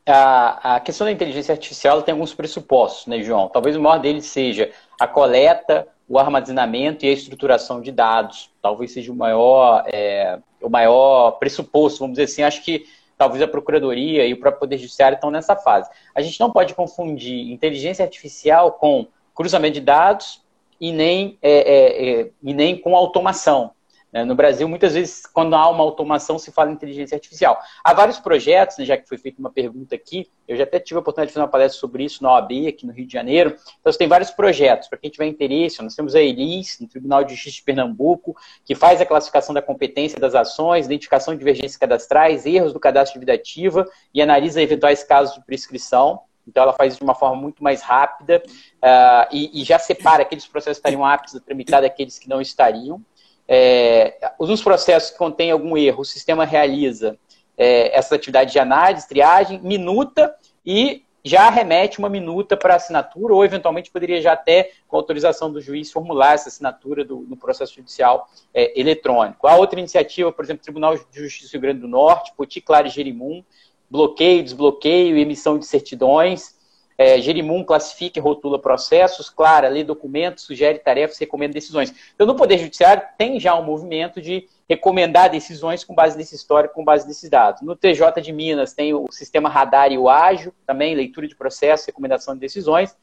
É 0.04 0.12
a, 0.12 0.76
a 0.76 0.80
questão 0.80 1.04
da 1.04 1.12
inteligência 1.12 1.52
artificial 1.52 2.02
tem 2.02 2.12
alguns 2.12 2.34
pressupostos, 2.34 3.06
né, 3.06 3.22
João? 3.22 3.48
Talvez 3.48 3.76
o 3.76 3.80
maior 3.80 3.98
deles 3.98 4.26
seja 4.26 4.72
a 4.98 5.06
coleta, 5.06 5.86
o 6.08 6.18
armazenamento 6.18 7.04
e 7.04 7.08
a 7.08 7.12
estruturação 7.12 7.80
de 7.80 7.92
dados. 7.92 8.50
Talvez 8.60 8.92
seja 8.92 9.12
o 9.12 9.14
maior, 9.14 9.84
é, 9.86 10.40
o 10.60 10.68
maior 10.68 11.32
pressuposto, 11.32 12.00
vamos 12.00 12.14
dizer 12.14 12.24
assim. 12.24 12.42
Acho 12.42 12.64
que 12.64 12.84
talvez 13.16 13.40
a 13.42 13.46
Procuradoria 13.46 14.26
e 14.26 14.32
o 14.32 14.40
próprio 14.40 14.60
Poder 14.60 14.78
Judiciário 14.78 15.14
estão 15.14 15.30
nessa 15.30 15.54
fase. 15.54 15.88
A 16.14 16.20
gente 16.22 16.40
não 16.40 16.50
pode 16.50 16.74
confundir 16.74 17.52
inteligência 17.52 18.04
artificial 18.04 18.72
com 18.72 19.06
cruzamento 19.40 19.72
de 19.72 19.80
dados 19.80 20.42
e 20.78 20.92
nem, 20.92 21.38
é, 21.40 21.50
é, 21.50 22.20
é 22.20 22.30
e 22.42 22.52
nem 22.52 22.78
com 22.78 22.94
automação. 22.94 23.72
Né? 24.12 24.22
No 24.22 24.34
Brasil, 24.34 24.68
muitas 24.68 24.92
vezes, 24.92 25.24
quando 25.24 25.54
há 25.54 25.66
uma 25.70 25.82
automação, 25.82 26.38
se 26.38 26.52
fala 26.52 26.70
em 26.70 26.74
inteligência 26.74 27.14
artificial. 27.14 27.58
Há 27.82 27.94
vários 27.94 28.18
projetos, 28.18 28.76
né, 28.76 28.84
já 28.84 28.98
que 28.98 29.08
foi 29.08 29.16
feita 29.16 29.40
uma 29.40 29.50
pergunta 29.50 29.94
aqui, 29.94 30.28
eu 30.46 30.58
já 30.58 30.64
até 30.64 30.78
tive 30.78 30.98
a 30.98 31.00
oportunidade 31.00 31.28
de 31.28 31.34
fazer 31.34 31.44
uma 31.44 31.50
palestra 31.50 31.80
sobre 31.80 32.04
isso 32.04 32.22
na 32.22 32.32
OAB, 32.32 32.66
aqui 32.68 32.86
no 32.86 32.92
Rio 32.92 33.06
de 33.06 33.12
Janeiro. 33.14 33.56
Então, 33.80 33.90
tem 33.94 34.08
vários 34.08 34.30
projetos. 34.30 34.88
Para 34.88 34.98
quem 34.98 35.10
tiver 35.10 35.26
interesse, 35.26 35.82
nós 35.82 35.94
temos 35.94 36.14
a 36.14 36.20
ELIS, 36.20 36.78
no 36.78 36.86
Tribunal 36.86 37.24
de 37.24 37.34
Justiça 37.34 37.56
de 37.56 37.62
Pernambuco, 37.62 38.36
que 38.64 38.74
faz 38.74 39.00
a 39.00 39.06
classificação 39.06 39.54
da 39.54 39.62
competência 39.62 40.20
das 40.20 40.34
ações, 40.34 40.84
identificação 40.84 41.32
de 41.32 41.38
divergências 41.38 41.78
cadastrais, 41.78 42.44
erros 42.44 42.74
do 42.74 42.80
cadastro 42.80 43.14
de 43.14 43.20
vida 43.20 43.32
ativa 43.32 43.88
e 44.12 44.20
analisa 44.20 44.60
eventuais 44.60 45.02
casos 45.02 45.34
de 45.34 45.44
prescrição. 45.46 46.20
Então, 46.46 46.62
ela 46.62 46.72
faz 46.72 46.96
de 46.96 47.02
uma 47.02 47.14
forma 47.14 47.36
muito 47.36 47.62
mais 47.62 47.82
rápida 47.82 48.42
uh, 48.46 49.28
e, 49.30 49.60
e, 49.60 49.64
já 49.64 49.78
separa 49.78 50.22
aqueles 50.22 50.46
processos 50.46 50.78
que 50.78 50.88
estariam 50.88 51.04
aptos 51.04 51.36
a 51.36 51.40
tramitar 51.40 51.82
daqueles 51.82 52.18
que 52.18 52.28
não 52.28 52.40
estariam. 52.40 53.00
é, 53.48 54.32
nos 54.38 54.62
processos 54.62 55.10
que 55.10 55.18
contêm 55.18 55.50
algum 55.50 55.76
erro, 55.76 56.02
o 56.02 56.04
sistema 56.04 56.44
realiza 56.44 57.18
é, 57.56 57.96
essa 57.96 58.14
atividade 58.14 58.52
de 58.52 58.58
análise, 58.58 59.08
triagem, 59.08 59.60
minuta 59.60 60.34
e 60.64 61.04
já 61.24 61.50
remete 61.50 61.98
uma 61.98 62.08
minuta 62.08 62.56
para 62.56 62.74
assinatura, 62.74 63.34
ou 63.34 63.44
eventualmente 63.44 63.90
poderia 63.90 64.20
já 64.22 64.32
até, 64.32 64.70
com 64.88 64.96
autorização 64.96 65.52
do 65.52 65.60
juiz, 65.60 65.92
formular 65.92 66.34
essa 66.34 66.48
assinatura 66.48 67.04
do, 67.04 67.20
no 67.28 67.36
processo 67.36 67.74
judicial 67.74 68.28
é, 68.54 68.78
eletrônico. 68.80 69.46
A 69.46 69.56
outra 69.56 69.78
iniciativa, 69.78 70.32
por 70.32 70.44
exemplo, 70.44 70.62
Tribunal 70.62 70.96
de 70.96 71.04
Justiça 71.12 71.48
do 71.48 71.52
Rio 71.52 71.60
Grande 71.60 71.80
do 71.80 71.88
Norte, 71.88 72.32
Poti, 72.34 72.60
Clara 72.60 72.86
e 72.86 72.90
Jerimum, 72.90 73.44
bloqueio, 73.90 74.42
desbloqueio 74.42 75.18
emissão 75.18 75.58
de 75.58 75.66
certidões. 75.66 76.58
É, 76.96 77.18
Jerimum 77.18 77.64
classifica 77.64 78.18
e 78.18 78.22
rotula 78.22 78.58
processos, 78.58 79.30
Clara 79.30 79.68
lê 79.68 79.82
documentos, 79.82 80.44
sugere 80.44 80.78
tarefas, 80.78 81.16
recomenda 81.16 81.54
decisões. 81.54 81.94
Então, 82.14 82.26
no 82.26 82.36
Poder 82.36 82.58
Judiciário, 82.58 83.02
tem 83.16 83.40
já 83.40 83.58
um 83.58 83.64
movimento 83.64 84.20
de 84.20 84.46
recomendar 84.68 85.30
decisões 85.30 85.82
com 85.82 85.94
base 85.94 86.16
nesse 86.18 86.36
histórico, 86.36 86.74
com 86.74 86.84
base 86.84 87.08
nesses 87.08 87.30
dados. 87.30 87.62
No 87.62 87.74
TJ 87.74 88.20
de 88.20 88.32
Minas 88.32 88.74
tem 88.74 88.92
o 88.92 89.06
sistema 89.10 89.48
radar 89.48 89.90
e 89.90 89.96
o 89.96 90.10
ágil, 90.10 90.52
também 90.66 90.94
leitura 90.94 91.26
de 91.26 91.34
processo, 91.34 91.86
recomendação 91.86 92.34
de 92.34 92.40
decisões. 92.40 92.94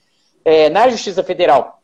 É, 0.46 0.70
na 0.70 0.88
Justiça 0.90 1.24
Federal, 1.24 1.82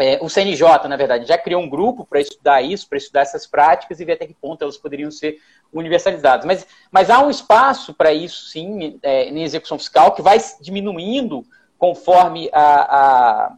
é, 0.00 0.18
o 0.22 0.30
CNJ, 0.30 0.88
na 0.88 0.96
verdade, 0.96 1.26
já 1.26 1.36
criou 1.36 1.62
um 1.62 1.68
grupo 1.68 2.06
para 2.06 2.22
estudar 2.22 2.62
isso, 2.62 2.88
para 2.88 2.96
estudar 2.96 3.20
essas 3.20 3.46
práticas 3.46 4.00
e 4.00 4.04
ver 4.06 4.14
até 4.14 4.26
que 4.26 4.32
ponto 4.32 4.62
elas 4.62 4.78
poderiam 4.78 5.10
ser 5.10 5.38
universalizadas. 5.70 6.46
Mas, 6.46 6.66
mas 6.90 7.10
há 7.10 7.22
um 7.22 7.28
espaço 7.28 7.92
para 7.92 8.10
isso, 8.10 8.46
sim, 8.46 8.98
é, 9.02 9.28
em 9.28 9.42
execução 9.42 9.78
fiscal, 9.78 10.14
que 10.14 10.22
vai 10.22 10.38
diminuindo 10.58 11.44
conforme 11.78 12.48
a, 12.50 12.96
a, 12.96 13.52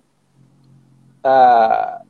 a 1.23 2.03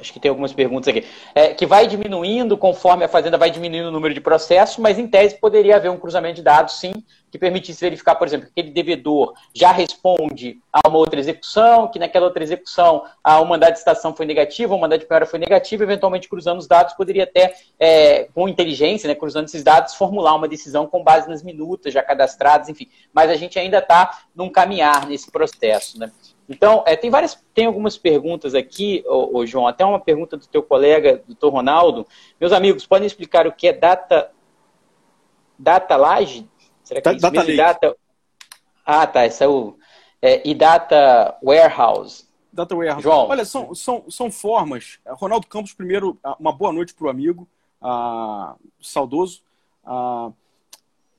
acho 0.00 0.12
que 0.12 0.20
tem 0.20 0.28
algumas 0.28 0.52
perguntas 0.52 0.88
aqui, 0.88 1.06
é, 1.34 1.54
que 1.54 1.66
vai 1.66 1.86
diminuindo 1.86 2.56
conforme 2.56 3.04
a 3.04 3.08
Fazenda 3.08 3.36
vai 3.36 3.50
diminuindo 3.50 3.88
o 3.88 3.92
número 3.92 4.14
de 4.14 4.20
processos, 4.20 4.78
mas 4.78 4.98
em 4.98 5.06
tese 5.06 5.36
poderia 5.36 5.76
haver 5.76 5.90
um 5.90 5.98
cruzamento 5.98 6.36
de 6.36 6.42
dados, 6.42 6.74
sim, 6.74 6.92
que 7.30 7.38
permitisse 7.38 7.80
verificar, 7.80 8.14
por 8.14 8.26
exemplo, 8.26 8.46
que 8.46 8.52
aquele 8.52 8.72
devedor 8.72 9.34
já 9.54 9.70
responde 9.70 10.60
a 10.72 10.88
uma 10.88 10.98
outra 10.98 11.20
execução, 11.20 11.88
que 11.88 11.98
naquela 11.98 12.26
outra 12.26 12.42
execução 12.42 13.04
a, 13.22 13.40
o 13.40 13.46
mandato 13.46 13.72
de 13.72 13.78
estação 13.78 14.14
foi 14.14 14.26
negativo, 14.26 14.74
o 14.74 14.80
mandato 14.80 15.00
de 15.00 15.06
penhora 15.06 15.26
foi 15.26 15.38
negativo, 15.38 15.82
eventualmente 15.82 16.28
cruzando 16.28 16.58
os 16.58 16.66
dados, 16.66 16.94
poderia 16.94 17.24
até, 17.24 17.54
é, 17.78 18.28
com 18.34 18.48
inteligência, 18.48 19.08
né, 19.08 19.14
cruzando 19.14 19.46
esses 19.46 19.62
dados, 19.62 19.94
formular 19.94 20.34
uma 20.34 20.48
decisão 20.48 20.86
com 20.86 21.02
base 21.02 21.28
nas 21.28 21.42
minutas 21.42 21.92
já 21.92 22.02
cadastradas, 22.02 22.68
enfim. 22.68 22.88
Mas 23.12 23.30
a 23.30 23.36
gente 23.36 23.58
ainda 23.58 23.78
está 23.78 24.22
num 24.34 24.48
caminhar 24.48 25.06
nesse 25.06 25.30
processo, 25.30 25.98
né? 25.98 26.10
Então, 26.48 26.82
é, 26.86 26.96
tem 26.96 27.10
várias, 27.10 27.34
tem 27.52 27.66
algumas 27.66 27.98
perguntas 27.98 28.54
aqui, 28.54 29.04
ô, 29.06 29.38
ô, 29.38 29.46
João, 29.46 29.66
até 29.66 29.84
uma 29.84 30.00
pergunta 30.00 30.36
do 30.36 30.46
teu 30.46 30.62
colega, 30.62 31.22
doutor 31.26 31.52
Ronaldo. 31.52 32.06
Meus 32.40 32.52
amigos, 32.52 32.86
podem 32.86 33.06
explicar 33.06 33.46
o 33.46 33.52
que 33.52 33.68
é 33.68 33.72
data, 33.72 34.30
data 35.58 35.96
laje? 35.96 36.48
Será 36.82 37.02
que 37.02 37.08
é 37.08 37.14
data, 37.14 37.44
mesmo? 37.44 37.56
Data... 37.56 37.96
Ah, 38.84 39.06
tá, 39.06 39.24
essa 39.24 39.44
é 39.44 39.48
o... 39.48 39.76
É, 40.22 40.48
e 40.48 40.54
data 40.54 41.36
warehouse. 41.42 42.26
Data 42.50 42.74
warehouse. 42.74 43.02
João. 43.02 43.28
Olha, 43.28 43.44
são, 43.44 43.74
são, 43.74 44.04
são 44.08 44.30
formas. 44.32 44.98
Ronaldo 45.06 45.46
Campos, 45.46 45.74
primeiro, 45.74 46.18
uma 46.40 46.50
boa 46.50 46.72
noite 46.72 46.94
para 46.94 47.06
o 47.06 47.10
amigo, 47.10 47.46
ah, 47.80 48.56
saudoso. 48.80 49.42
Ah, 49.84 50.30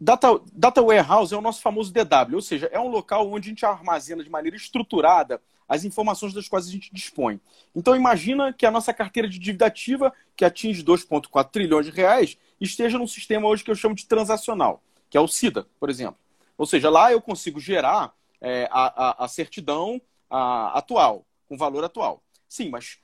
Data, 0.02 0.40
data 0.54 0.82
Warehouse 0.82 1.34
é 1.34 1.38
o 1.38 1.42
nosso 1.42 1.62
famoso 1.62 1.92
DW, 1.92 2.36
ou 2.36 2.42
seja, 2.42 2.70
é 2.72 2.80
um 2.80 2.88
local 2.88 3.30
onde 3.30 3.50
a 3.50 3.52
gente 3.52 3.66
armazena 3.66 4.24
de 4.24 4.30
maneira 4.30 4.56
estruturada 4.56 5.42
as 5.68 5.84
informações 5.84 6.34
das 6.34 6.48
quais 6.48 6.68
a 6.68 6.72
gente 6.72 6.90
dispõe. 6.94 7.40
Então 7.76 7.96
imagina 7.96 8.54
que 8.54 8.66
a 8.66 8.72
nossa 8.72 8.94
carteira 8.94 9.28
de 9.28 9.38
dívida 9.38 9.66
ativa, 9.66 10.12
que 10.36 10.46
atinge 10.46 10.84
2,4 10.84 11.52
trilhões 11.52 11.86
de 11.86 11.92
reais, 11.92 12.38
esteja 12.60 12.98
num 12.98 13.06
sistema 13.06 13.48
hoje 13.48 13.64
que 13.64 13.70
eu 13.70 13.76
chamo 13.76 13.94
de 13.94 14.08
transacional, 14.08 14.82
que 15.10 15.18
é 15.18 15.22
o 15.22 15.28
CIDA, 15.28 15.68
por 15.80 15.90
exemplo. 15.90 16.18
Ou 16.58 16.66
seja, 16.66 16.90
lá 16.90 17.12
eu 17.12 17.22
consigo 17.22 17.60
gerar 17.60 18.14
é, 18.42 18.68
a, 18.72 19.10
a, 19.22 19.26
a, 19.26 19.28
certidão 19.28 20.02
a, 20.30 20.78
atual, 20.78 21.26
com 21.48 21.58
valor 21.58 21.84
atual. 21.84 22.24
Sim, 22.48 22.70
mas 22.70 22.98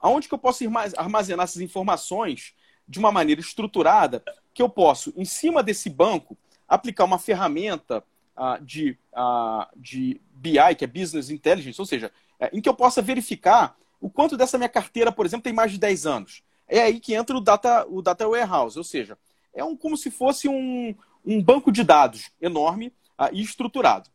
aonde 0.00 0.28
que 0.28 0.34
eu 0.34 0.38
posso 0.38 0.64
armazenar 0.96 1.44
essas 1.44 1.60
informações 1.60 2.54
de 2.86 2.98
uma 2.98 3.10
maneira 3.10 3.40
estruturada 3.40 4.22
que 4.52 4.62
eu 4.62 4.68
posso, 4.68 5.12
em 5.16 5.24
cima 5.24 5.62
desse 5.62 5.88
banco, 5.88 6.36
aplicar 6.68 7.04
uma 7.04 7.18
ferramenta 7.18 8.04
uh, 8.36 8.62
de, 8.64 8.96
uh, 9.12 9.66
de 9.76 10.20
BI, 10.32 10.74
que 10.76 10.84
é 10.84 10.88
Business 10.88 11.30
Intelligence, 11.30 11.80
ou 11.80 11.86
seja, 11.86 12.12
é, 12.38 12.50
em 12.52 12.60
que 12.60 12.68
eu 12.68 12.74
possa 12.74 13.02
verificar 13.02 13.76
o 14.00 14.08
quanto 14.08 14.36
dessa 14.36 14.56
minha 14.56 14.68
carteira, 14.68 15.12
por 15.12 15.26
exemplo, 15.26 15.44
tem 15.44 15.52
mais 15.52 15.72
de 15.72 15.78
10 15.78 16.06
anos. 16.06 16.42
É 16.66 16.80
aí 16.80 17.00
que 17.00 17.14
entra 17.14 17.36
o 17.36 17.40
Data, 17.40 17.86
o 17.88 18.00
data 18.00 18.26
Warehouse, 18.28 18.78
ou 18.78 18.84
seja, 18.84 19.18
é 19.52 19.64
um, 19.64 19.76
como 19.76 19.96
se 19.96 20.10
fosse 20.10 20.48
um, 20.48 20.94
um 21.24 21.42
banco 21.42 21.70
de 21.70 21.82
dados 21.82 22.30
enorme 22.40 22.88
uh, 23.18 23.28
e 23.32 23.42
estruturado. 23.42 24.08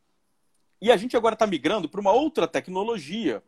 E 0.81 0.91
a 0.91 0.97
gente 0.97 1.15
agora 1.15 1.33
está 1.33 1.45
migrando 1.45 1.87
para 1.89 2.01
uma 2.01 2.11
outra 2.11 2.47
tecnologia. 2.47 3.41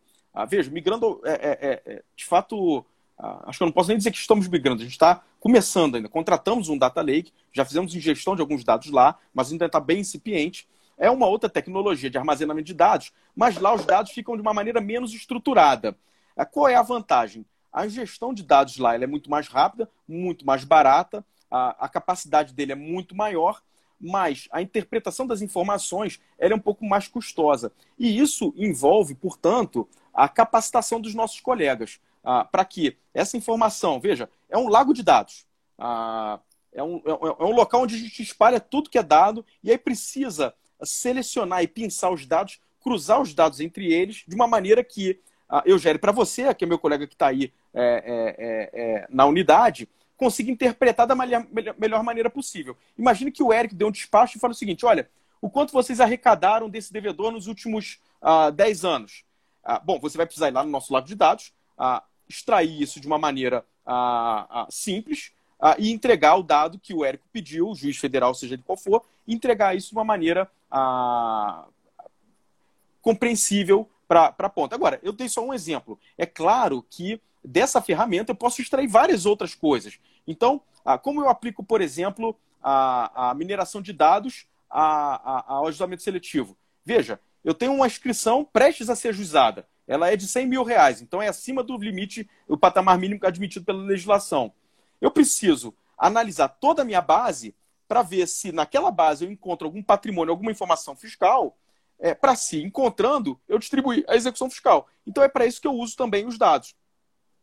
veja, 0.50 0.72
migrando, 0.72 1.22
é, 1.24 1.32
é, 1.32 1.82
é, 1.86 2.04
de 2.16 2.26
fato, 2.26 2.86
ah, 3.18 3.44
acho 3.48 3.58
que 3.58 3.64
eu 3.64 3.68
não 3.68 3.72
posso 3.72 3.90
nem 3.90 3.98
dizer 3.98 4.12
que 4.12 4.18
estamos 4.18 4.48
migrando, 4.48 4.82
a 4.82 4.86
gente 4.86 4.94
está 4.94 5.24
começando 5.48 5.96
ainda. 5.96 6.10
Contratamos 6.10 6.68
um 6.68 6.78
data 6.78 7.02
lake, 7.02 7.32
já 7.54 7.64
fizemos 7.64 7.96
ingestão 7.96 8.36
de 8.36 8.42
alguns 8.42 8.66
dados 8.66 8.92
lá, 8.92 9.18
mas 9.34 9.50
ainda 9.50 9.66
está 9.66 9.80
bem 9.80 10.02
incipiente. 10.02 10.68
É 10.98 11.10
uma 11.10 11.26
outra 11.26 11.50
tecnologia 11.50 12.10
de 12.10 12.18
armazenamento 12.18 12.66
de 12.66 12.74
dados, 12.74 13.14
mas 13.34 13.58
lá 13.58 13.74
os 13.74 13.86
dados 13.86 14.12
ficam 14.12 14.36
de 14.36 14.42
uma 14.42 14.54
maneira 14.54 14.82
menos 14.82 15.14
estruturada. 15.14 15.98
Ah, 16.36 16.46
qual 16.46 16.68
é 16.68 16.76
a 16.76 16.82
vantagem? 16.82 17.46
A 17.72 17.86
ingestão 17.86 18.34
de 18.34 18.44
dados 18.44 18.78
lá 18.78 18.94
é 18.96 19.08
muito 19.08 19.30
mais 19.30 19.48
rápida, 19.48 19.90
muito 20.06 20.46
mais 20.46 20.66
barata, 20.66 21.24
a, 21.50 21.86
a 21.86 21.88
capacidade 21.88 22.54
dele 22.54 22.74
é 22.74 22.76
muito 22.76 23.16
maior, 23.16 23.62
mas 24.02 24.50
a 24.52 24.62
interpretação 24.62 25.26
das 25.26 25.42
informações 25.42 26.20
é 26.38 26.54
um 26.54 26.60
pouco 26.60 26.86
mais 26.86 27.08
custosa. 27.08 27.72
E 27.98 28.20
isso 28.20 28.54
envolve, 28.58 29.16
portanto, 29.16 29.88
a 30.14 30.28
capacitação 30.28 31.00
dos 31.00 31.16
nossos 31.16 31.40
colegas 31.40 32.02
ah, 32.28 32.44
para 32.44 32.66
que 32.66 32.98
essa 33.14 33.38
informação, 33.38 34.02
veja, 34.02 34.30
é 34.50 34.58
um 34.58 34.68
lago 34.68 34.94
de 34.94 35.02
dados. 35.02 35.46
Ah, 35.80 36.42
é, 36.74 36.84
um, 36.84 36.98
é, 36.98 37.10
é, 37.10 37.44
um 37.46 37.54
local 37.54 37.84
onde 37.84 37.96
a 37.96 37.98
gente 37.98 38.22
espalha 38.22 38.60
tudo 38.60 38.90
que 38.90 38.98
é 38.98 39.04
dado 39.04 39.46
e 39.64 39.72
aí 39.72 39.78
precisa 39.78 40.54
selecionar 40.84 41.64
e 41.64 41.70
pensar 41.70 42.12
os 42.12 42.26
dados, 42.26 42.60
cruzar 42.84 43.22
os 43.22 43.34
dados 43.34 43.62
entre 43.62 43.94
eles 43.94 44.26
de 44.28 44.36
uma 44.36 44.46
maneira 44.46 44.84
que 44.84 45.22
ah, 45.48 45.64
eu 45.66 45.80
gere 45.80 45.98
para 45.98 46.12
você, 46.12 46.54
que 46.54 46.66
é 46.66 46.68
meu 46.68 46.78
colega 46.78 47.08
que 47.08 47.14
está 47.16 47.28
aí 47.28 47.54
é, 47.74 47.82
é, 47.82 48.36
é, 48.38 48.70
é, 48.74 49.08
na 49.10 49.26
unidade, 49.26 49.88
consiga 50.18 50.52
interpretar 50.52 51.08
da 51.08 51.16
melhor, 51.16 51.48
melhor 51.78 52.04
maneira 52.04 52.30
possível. 52.30 52.76
Imagine 52.98 53.32
que 53.32 53.42
o 53.42 53.54
Eric 53.54 53.74
deu 53.74 53.88
um 53.88 53.92
despacho 53.92 54.38
e 54.38 54.42
fala 54.42 54.52
o 54.52 54.58
seguinte: 54.58 54.86
olha, 54.86 55.10
o 55.42 55.50
quanto 55.50 55.72
vocês 55.72 56.02
arrecadaram 56.02 56.70
desse 56.70 56.92
devedor 56.92 57.32
nos 57.32 57.48
últimos 57.48 58.02
uh, 58.22 58.52
10 58.52 58.84
anos? 58.84 59.24
Uh, 59.64 59.80
bom, 59.86 59.98
você 59.98 60.18
vai 60.18 60.26
precisar 60.26 60.50
ir 60.50 60.54
lá 60.54 60.64
no 60.64 60.70
nosso 60.70 60.92
lado 60.92 61.08
de 61.08 61.16
dados, 61.16 61.54
uh, 61.80 62.02
extrair 62.30 62.82
isso 62.82 63.00
de 63.00 63.08
uma 63.08 63.18
maneira 63.18 63.66
ah, 63.86 64.48
ah, 64.50 64.68
simples 64.70 65.32
ah, 65.60 65.76
e 65.80 65.92
entregar 65.92 66.36
o 66.36 66.44
dado 66.44 66.80
que 66.80 66.94
o 66.94 67.04
Érico 67.04 67.28
pediu, 67.32 67.70
o 67.70 67.76
juiz 67.76 67.98
federal, 67.98 68.34
seja 68.34 68.56
ele 68.56 68.64
qual 68.64 68.78
for, 68.78 69.04
entregar 69.28 69.76
isso 69.76 69.90
de 69.90 69.96
uma 69.96 70.04
maneira 70.04 70.50
compreensível 73.02 73.90
para 74.08 74.34
a 74.38 74.50
ponta. 74.50 74.76
Agora, 74.76 75.00
eu 75.02 75.14
dei 75.14 75.30
só 75.30 75.46
um 75.46 75.54
exemplo. 75.54 75.98
É 76.18 76.26
claro 76.26 76.86
que 76.90 77.22
dessa 77.44 77.82
ferramenta 77.82 78.32
eu 78.32 78.36
posso 78.36 78.62
extrair 78.62 78.88
várias 78.88 79.26
outras 79.26 79.56
coisas. 79.56 79.98
Então, 80.26 80.62
como 81.02 81.22
eu 81.22 81.30
aplico, 81.30 81.64
por 81.64 81.82
exemplo, 81.82 82.38
a, 82.62 83.30
a 83.30 83.34
mineração 83.34 83.82
de 83.82 83.94
dados 83.94 84.46
ao 84.70 85.68
ajustamento 85.68 86.04
seletivo? 86.04 86.58
Veja, 86.86 87.20
eu 87.44 87.54
tenho 87.54 87.74
uma 87.74 87.88
inscrição 87.88 88.44
prestes 88.44 88.90
a 88.90 88.96
ser 88.96 89.10
ajuizada 89.10 89.66
ela 89.88 90.12
é 90.12 90.18
de 90.18 90.28
100 90.28 90.46
mil 90.48 90.64
reais, 90.64 91.02
então 91.02 91.22
é 91.22 91.28
acima 91.28 91.64
do 91.64 91.78
limite, 91.78 92.30
o 92.48 92.58
patamar 92.58 92.98
mínimo 92.98 93.26
admitido 93.26 93.66
pela 93.66 93.82
legislação. 93.82 94.54
Eu 95.00 95.10
preciso 95.10 95.74
analisar 95.98 96.50
toda 96.50 96.82
a 96.82 96.86
minha 96.86 97.02
base 97.02 97.56
para 97.88 98.02
ver 98.02 98.28
se 98.28 98.52
naquela 98.52 98.92
base 98.92 99.24
eu 99.24 99.32
encontro 99.32 99.66
algum 99.66 99.82
patrimônio, 99.82 100.32
alguma 100.32 100.52
informação 100.52 100.96
fiscal, 100.96 101.58
é, 102.00 102.14
para 102.14 102.36
se, 102.36 102.62
encontrando, 102.62 103.40
eu 103.48 103.58
distribuir 103.58 104.04
a 104.08 104.16
execução 104.16 104.50
fiscal. 104.50 104.88
Então 105.06 105.24
é 105.24 105.30
para 105.30 105.46
isso 105.46 105.62
que 105.62 105.68
eu 105.68 105.74
uso 105.74 105.96
também 105.96 106.26
os 106.26 106.38
dados. 106.38 106.76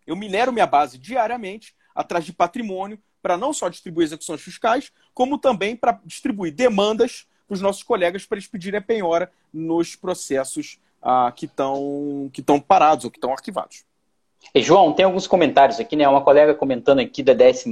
Eu 0.06 0.14
minero 0.14 0.52
minha 0.52 0.66
base 0.66 0.98
diariamente 0.98 1.74
atrás 1.94 2.24
de 2.24 2.32
patrimônio 2.32 3.00
para 3.22 3.38
não 3.38 3.54
só 3.54 3.70
distribuir 3.70 4.04
execuções 4.04 4.42
fiscais, 4.42 4.92
como 5.14 5.38
também 5.38 5.74
para 5.74 5.98
distribuir 6.04 6.52
demandas 6.52 7.26
para 7.46 7.54
os 7.54 7.60
nossos 7.60 7.82
colegas 7.82 8.26
para 8.26 8.36
eles 8.36 8.46
pedirem 8.46 8.78
a 8.78 8.82
penhora 8.82 9.32
nos 9.52 9.96
processos 9.96 10.78
ah, 11.04 11.30
que 11.34 11.44
estão 11.44 12.30
que 12.32 12.42
parados 12.66 13.04
ou 13.04 13.10
que 13.10 13.18
estão 13.18 13.32
arquivados. 13.32 13.84
E, 14.54 14.62
João, 14.62 14.92
tem 14.92 15.04
alguns 15.04 15.26
comentários 15.26 15.78
aqui, 15.78 15.96
né? 15.96 16.08
Uma 16.08 16.22
colega 16.22 16.54
comentando 16.54 17.00
aqui 17.00 17.22
da 17.22 17.34
12 17.34 17.70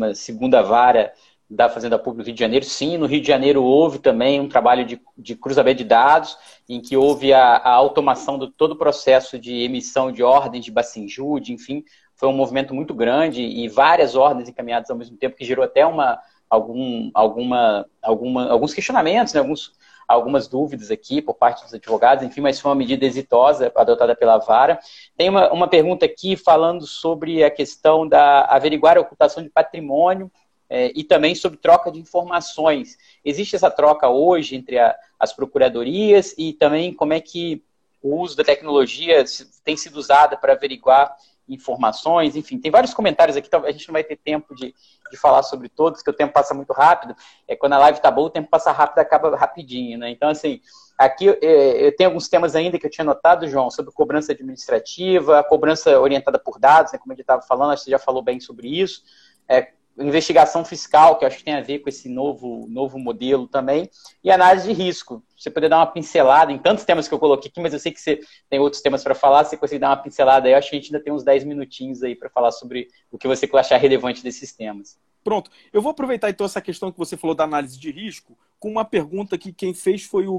vara 0.67 1.13
da 1.49 1.69
Fazenda 1.69 1.99
Pública 1.99 2.25
do 2.25 2.27
Rio 2.27 2.35
de 2.35 2.41
Janeiro. 2.41 2.65
Sim, 2.65 2.97
no 2.97 3.07
Rio 3.07 3.21
de 3.21 3.29
Janeiro 3.29 3.63
houve 3.63 3.99
também 3.99 4.41
um 4.41 4.49
trabalho 4.49 4.85
de, 4.85 5.01
de 5.17 5.35
cruzamento 5.35 5.79
de 5.79 5.85
dados, 5.85 6.37
em 6.69 6.81
que 6.81 6.97
houve 6.97 7.33
a, 7.33 7.57
a 7.57 7.71
automação 7.71 8.39
de 8.39 8.51
todo 8.51 8.73
o 8.73 8.79
processo 8.79 9.39
de 9.39 9.63
emissão 9.63 10.11
de 10.11 10.23
ordens 10.23 10.65
de 10.65 10.71
Bacinjude, 10.71 11.53
enfim, 11.53 11.85
foi 12.15 12.29
um 12.29 12.33
movimento 12.33 12.75
muito 12.75 12.95
grande 12.95 13.43
e 13.43 13.69
várias 13.69 14.15
ordens 14.15 14.49
encaminhadas 14.49 14.91
ao 14.91 14.97
mesmo 14.97 15.17
tempo, 15.17 15.37
que 15.37 15.45
gerou 15.45 15.65
até 15.65 15.85
uma, 15.85 16.19
algum, 16.49 17.11
alguma, 17.13 17.87
alguma, 18.01 18.49
alguns 18.51 18.73
questionamentos, 18.73 19.35
né, 19.35 19.41
alguns, 19.41 19.73
algumas 20.13 20.49
dúvidas 20.49 20.91
aqui 20.91 21.21
por 21.21 21.35
parte 21.35 21.65
dos 21.65 21.75
advogados, 21.75 22.25
enfim, 22.25 22.41
mas 22.41 22.61
foi 22.61 22.71
uma 22.71 22.77
medida 22.77 23.05
exitosa 23.05 23.73
adotada 23.75 24.15
pela 24.15 24.39
Vara. 24.39 24.79
Tem 25.17 25.29
uma, 25.29 25.53
uma 25.53 25.69
pergunta 25.69 26.05
aqui 26.05 26.37
falando 26.37 26.87
sobre 26.87 27.43
a 27.43 27.51
questão 27.51 28.07
da 28.07 28.45
averiguar 28.45 28.97
a 28.97 29.01
ocultação 29.01 29.43
de 29.43 29.49
patrimônio 29.49 30.31
é, 30.69 30.91
e 30.95 31.05
também 31.05 31.35
sobre 31.35 31.59
troca 31.59 31.91
de 31.91 31.99
informações. 31.99 32.97
Existe 33.25 33.57
essa 33.57 33.71
troca 33.71 34.09
hoje 34.09 34.57
entre 34.57 34.79
a, 34.79 34.97
as 35.19 35.33
procuradorias 35.33 36.35
e 36.39 36.53
também 36.53 36.95
como 36.95 37.13
é 37.13 37.21
que 37.21 37.63
o 38.03 38.17
uso 38.17 38.37
da 38.37 38.43
tecnologia 38.43 39.25
tem 39.65 39.77
sido 39.77 39.97
usada 39.97 40.37
para 40.37 40.55
averiguar 40.55 41.17
informações, 41.49 42.37
enfim, 42.37 42.59
tem 42.59 42.71
vários 42.71 42.95
comentários 42.95 43.37
aqui, 43.37 43.49
a 43.55 43.73
gente 43.73 43.89
não 43.89 43.93
vai 43.93 44.05
ter 44.05 44.17
tempo 44.17 44.55
de, 44.55 44.75
de 45.11 45.17
falar 45.17 45.43
sobre 45.43 45.69
todos, 45.69 46.01
porque 46.01 46.11
o 46.11 46.17
tempo 46.17 46.33
passa 46.33 46.55
muito 46.55 46.73
rápido. 46.73 47.15
É, 47.47 47.57
quando 47.57 47.75
a 47.75 47.79
live 47.79 48.01
tá 48.01 48.11
boa, 48.11 48.29
o 48.29 48.31
tempo 48.31 48.49
passa 48.49 48.73
rápido 48.73 48.99
acaba 48.99 49.37
rapidinho, 49.37 49.99
né? 49.99 50.11
Então, 50.11 50.29
assim, 50.29 50.61
aqui 50.97 51.29
é, 51.29 51.87
eu 51.87 51.97
tenho 51.97 52.11
alguns 52.11 52.29
temas 52.29 52.55
ainda 52.55 52.79
que 52.79 52.87
eu 52.87 52.91
tinha 52.91 53.05
notado, 53.05 53.49
João, 53.49 53.71
sobre 53.71 53.93
cobrança 53.93 54.33
administrativa, 54.33 55.43
cobrança 55.45 55.99
orientada 56.01 56.39
por 56.39 56.59
dados, 56.59 56.93
né, 56.93 56.99
como 56.99 57.13
gente 57.13 57.23
estava 57.23 57.43
falando, 57.43 57.73
acho 57.73 57.83
que 57.83 57.85
você 57.87 57.91
já 57.91 57.99
falou 57.99 58.23
bem 58.23 58.41
sobre 58.41 58.69
isso. 58.69 59.03
É, 59.49 59.73
investigação 59.99 60.65
fiscal, 60.65 61.19
que 61.19 61.25
acho 61.25 61.39
que 61.39 61.45
tem 61.45 61.55
a 61.55 61.61
ver 61.61 61.81
com 61.81 61.89
esse 61.89 62.09
novo, 62.09 62.67
novo 62.69 62.99
modelo 62.99 63.47
também, 63.47 63.91
e 64.25 64.31
análise 64.31 64.67
de 64.67 64.73
risco. 64.73 65.23
Você 65.37 65.51
poder 65.51 65.69
dar 65.69 65.79
uma 65.79 65.87
pincelada 65.87 66.53
em 66.53 66.59
tantos 66.59 66.85
temas 66.85 67.07
que 67.07 67.15
eu 67.15 67.19
coloquei 67.19 67.51
aqui, 67.51 67.61
mas 67.61 67.73
eu 67.73 67.79
sei 67.79 67.93
que 67.93 68.01
você 68.01 68.21
tem 68.49 68.59
outros 68.59 68.81
temas 68.81 69.03
para 69.03 69.15
falar, 69.15 69.45
você 69.45 69.57
consegue 69.57 69.81
dar 69.81 69.91
uma 69.91 69.97
pincelada 69.97 70.47
aí, 70.47 70.55
eu 70.55 70.59
acho 70.59 70.71
que 70.71 70.77
a 70.77 70.79
gente 70.79 70.95
ainda 70.95 71.05
tem 71.05 71.13
uns 71.13 71.23
10 71.23 71.45
minutinhos 71.45 72.03
aí 72.03 72.15
para 72.15 72.31
falar 72.31 72.53
sobre 72.53 72.89
o 73.11 73.19
que 73.19 73.29
você 73.29 73.49
achar 73.55 73.77
relevante 73.77 74.23
desses 74.23 74.53
temas. 74.53 74.99
Pronto. 75.23 75.51
Eu 75.73 75.81
vou 75.81 75.91
aproveitar 75.91 76.31
então 76.31 76.45
essa 76.45 76.61
questão 76.61 76.91
que 76.91 76.99
você 76.99 77.17
falou 77.17 77.35
da 77.37 77.45
análise 77.45 77.79
de 77.79 77.91
risco 77.91 78.37
com 78.59 78.71
uma 78.71 78.85
pergunta 78.85 79.39
que 79.39 79.53
quem 79.53 79.73
fez 79.75 80.05
foi 80.05 80.27
o, 80.27 80.39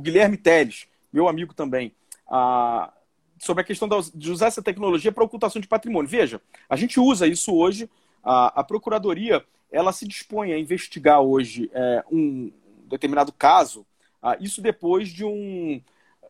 Guilherme 0.00 0.36
Teles, 0.36 0.86
meu 1.12 1.28
amigo 1.28 1.54
também, 1.54 1.92
sobre 3.38 3.62
a 3.62 3.64
questão 3.64 3.88
de 4.14 4.30
usar 4.30 4.46
essa 4.46 4.62
tecnologia 4.62 5.12
para 5.12 5.24
ocultação 5.24 5.60
de 5.60 5.68
patrimônio. 5.68 6.08
Veja, 6.08 6.40
a 6.68 6.76
gente 6.76 7.00
usa 7.00 7.26
isso 7.26 7.54
hoje 7.54 7.90
a, 8.26 8.60
a 8.60 8.64
Procuradoria 8.64 9.44
ela 9.70 9.92
se 9.92 10.06
dispõe 10.06 10.52
a 10.52 10.58
investigar 10.58 11.20
hoje 11.20 11.70
é, 11.72 12.04
um 12.10 12.52
determinado 12.88 13.32
caso, 13.32 13.86
ah, 14.22 14.36
isso 14.40 14.60
depois 14.60 15.08
de, 15.08 15.24
um, 15.24 15.80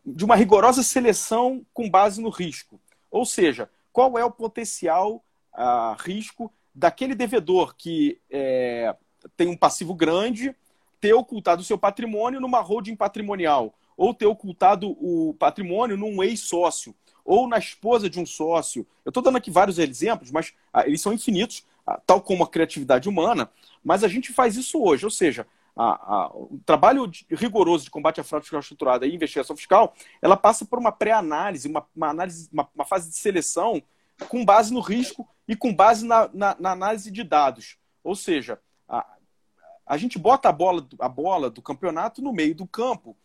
de 0.05 0.23
uma 0.23 0.35
rigorosa 0.35 0.83
seleção 0.83 1.65
com 1.73 1.89
base 1.89 2.21
no 2.21 2.29
risco. 2.29 2.79
Ou 3.09 3.25
seja, 3.25 3.69
qual 3.91 4.17
é 4.17 4.23
o 4.23 4.31
potencial 4.31 5.23
ah, 5.53 5.95
risco 5.99 6.51
daquele 6.73 7.15
devedor 7.15 7.75
que 7.75 8.19
é, 8.29 8.95
tem 9.35 9.47
um 9.47 9.57
passivo 9.57 9.95
grande 9.95 10.55
ter 10.99 11.13
ocultado 11.13 11.61
o 11.61 11.65
seu 11.65 11.77
patrimônio 11.77 12.39
numa 12.39 12.59
holding 12.59 12.95
patrimonial, 12.95 13.73
ou 13.95 14.13
ter 14.13 14.25
ocultado 14.25 14.89
o 14.99 15.33
patrimônio 15.35 15.97
num 15.97 16.23
ex-sócio, 16.23 16.93
ou 17.23 17.47
na 17.47 17.57
esposa 17.57 18.09
de 18.09 18.19
um 18.19 18.25
sócio. 18.25 18.85
Eu 19.03 19.09
estou 19.09 19.21
dando 19.21 19.37
aqui 19.37 19.51
vários 19.51 19.79
exemplos, 19.79 20.31
mas 20.31 20.53
ah, 20.73 20.87
eles 20.87 21.01
são 21.01 21.13
infinitos 21.13 21.63
tal 22.05 22.21
como 22.21 22.43
a 22.43 22.49
criatividade 22.49 23.07
humana, 23.07 23.49
mas 23.83 24.03
a 24.03 24.07
gente 24.07 24.33
faz 24.33 24.57
isso 24.57 24.81
hoje, 24.81 25.05
ou 25.05 25.11
seja, 25.11 25.47
a, 25.75 26.15
a, 26.15 26.27
o 26.33 26.59
trabalho 26.65 27.07
de, 27.07 27.25
rigoroso 27.29 27.85
de 27.85 27.91
combate 27.91 28.19
à 28.19 28.23
fraude 28.23 28.45
fiscal 28.45 28.59
estruturada 28.59 29.05
e 29.05 29.13
investigação 29.13 29.55
fiscal, 29.55 29.93
ela 30.21 30.35
passa 30.35 30.65
por 30.65 30.79
uma 30.79 30.91
pré-análise, 30.91 31.67
uma, 31.67 31.85
uma, 31.95 32.09
análise, 32.09 32.49
uma, 32.51 32.67
uma, 32.73 32.85
fase 32.85 33.09
de 33.09 33.15
seleção 33.15 33.81
com 34.27 34.43
base 34.43 34.73
no 34.73 34.79
risco 34.79 35.27
e 35.47 35.55
com 35.55 35.73
base 35.73 36.05
na, 36.05 36.29
na, 36.33 36.55
na 36.59 36.71
análise 36.71 37.11
de 37.11 37.23
dados. 37.23 37.77
Ou 38.03 38.15
seja, 38.15 38.59
a, 38.89 39.05
a 39.85 39.97
gente 39.97 40.17
bota 40.17 40.49
a 40.49 40.51
bola, 40.51 40.85
a 40.99 41.07
bola 41.07 41.49
do 41.49 41.61
campeonato 41.61 42.21
no 42.21 42.33
meio 42.33 42.55
do 42.55 42.65
campo 42.65 43.15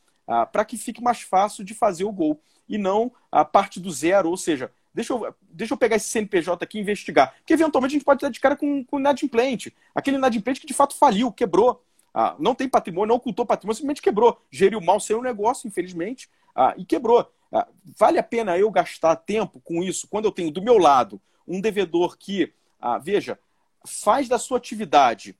para 0.53 0.65
que 0.65 0.77
fique 0.77 1.03
mais 1.03 1.23
fácil 1.23 1.65
de 1.65 1.75
fazer 1.75 2.05
o 2.05 2.13
gol 2.13 2.41
e 2.69 2.79
não 2.79 3.13
a 3.31 3.45
parte 3.45 3.81
do 3.81 3.91
zero, 3.91 4.31
ou 4.31 4.37
seja, 4.37 4.73
Deixa 4.95 5.13
eu, 5.13 5.35
deixa 5.43 5.75
eu 5.75 5.79
pegar 5.79 5.97
esse 5.97 6.09
CNPJ 6.09 6.63
aqui 6.63 6.79
e 6.79 6.81
investigar. 6.81 7.35
Porque 7.37 7.55
eventualmente 7.55 7.95
a 7.95 7.97
gente 7.97 8.05
pode 8.05 8.19
estar 8.19 8.29
de 8.29 8.41
cara 8.41 8.57
com, 8.57 8.85
com 8.85 9.01
inadimplente. 9.01 9.75
Aquele 9.95 10.17
inadimplente 10.17 10.61
que 10.61 10.67
de 10.67 10.75
fato 10.75 10.97
faliu, 10.97 11.33
quebrou. 11.33 11.83
Ah, 12.15 12.37
não 12.39 12.55
tem 12.55 12.69
patrimônio, 12.69 13.09
não 13.09 13.17
ocultou 13.17 13.47
patrimônio, 13.47 13.77
simplesmente 13.77 14.03
quebrou. 14.03 14.39
Geriu 14.51 14.81
mal 14.81 15.01
seu 15.01 15.23
negócio, 15.23 15.67
infelizmente, 15.67 16.29
ah, 16.55 16.75
e 16.77 16.85
quebrou. 16.85 17.31
Ah, 17.51 17.67
vale 17.99 18.19
a 18.19 18.23
pena 18.23 18.59
eu 18.59 18.71
gastar 18.71 19.17
tempo 19.17 19.61
com 19.61 19.83
isso 19.83 20.07
quando 20.09 20.27
eu 20.27 20.33
tenho 20.33 20.51
do 20.51 20.63
meu 20.63 20.79
lado 20.79 21.21
um 21.47 21.61
devedor 21.61 22.17
que, 22.17 22.53
ah, 22.81 22.99
veja, 22.99 23.39
faz 23.85 24.29
da 24.29 24.39
sua 24.39 24.59
atividade 24.59 25.37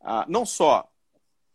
ah, 0.00 0.26
não 0.28 0.44
só 0.44 0.88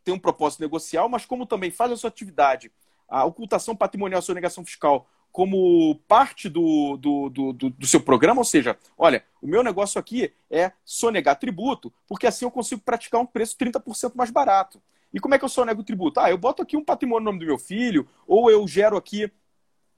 tem 0.04 0.14
um 0.14 0.20
propósito 0.20 0.62
negocial, 0.62 1.08
mas 1.08 1.26
como 1.26 1.46
também 1.46 1.70
faz 1.70 1.92
da 1.92 1.98
sua 1.98 2.08
atividade 2.10 2.72
a 3.08 3.26
ocultação 3.26 3.76
patrimonial, 3.76 4.20
a 4.20 4.24
sonegação 4.24 4.64
fiscal 4.64 5.08
como 5.32 5.96
parte 6.08 6.50
do, 6.50 6.98
do, 6.98 7.30
do, 7.30 7.54
do, 7.54 7.88
seu 7.88 8.02
programa, 8.02 8.42
ou 8.42 8.46
seja, 8.46 8.78
olha, 8.98 9.24
o 9.42 9.48
meu 9.48 9.64
negócio 9.64 10.00
aqui 10.00 10.34
é 10.50 10.72
sonegar 10.84 11.38
tributo, 11.38 11.94
porque 12.08 12.28
assim 12.28 12.46
eu 12.46 12.52
consigo 12.52 12.82
praticar 12.82 13.22
um 13.22 13.26
preço 13.26 13.56
30% 13.58 14.14
mais 14.16 14.32
barato. 14.32 14.82
E 15.14 15.20
como 15.20 15.34
é 15.34 15.40
que 15.40 15.46
eu 15.46 15.50
sonego 15.50 15.84
tributo? 15.84 16.20
Ah, 16.20 16.30
eu 16.30 16.38
boto 16.38 16.62
aqui 16.62 16.76
um 16.76 16.84
patrimônio 16.84 17.26
no 17.26 17.32
nome 17.32 17.40
do 17.40 17.46
meu 17.46 17.58
filho, 17.58 18.08
ou 18.28 18.50
eu 18.50 18.68
gero 18.68 18.98
aqui, 18.98 19.32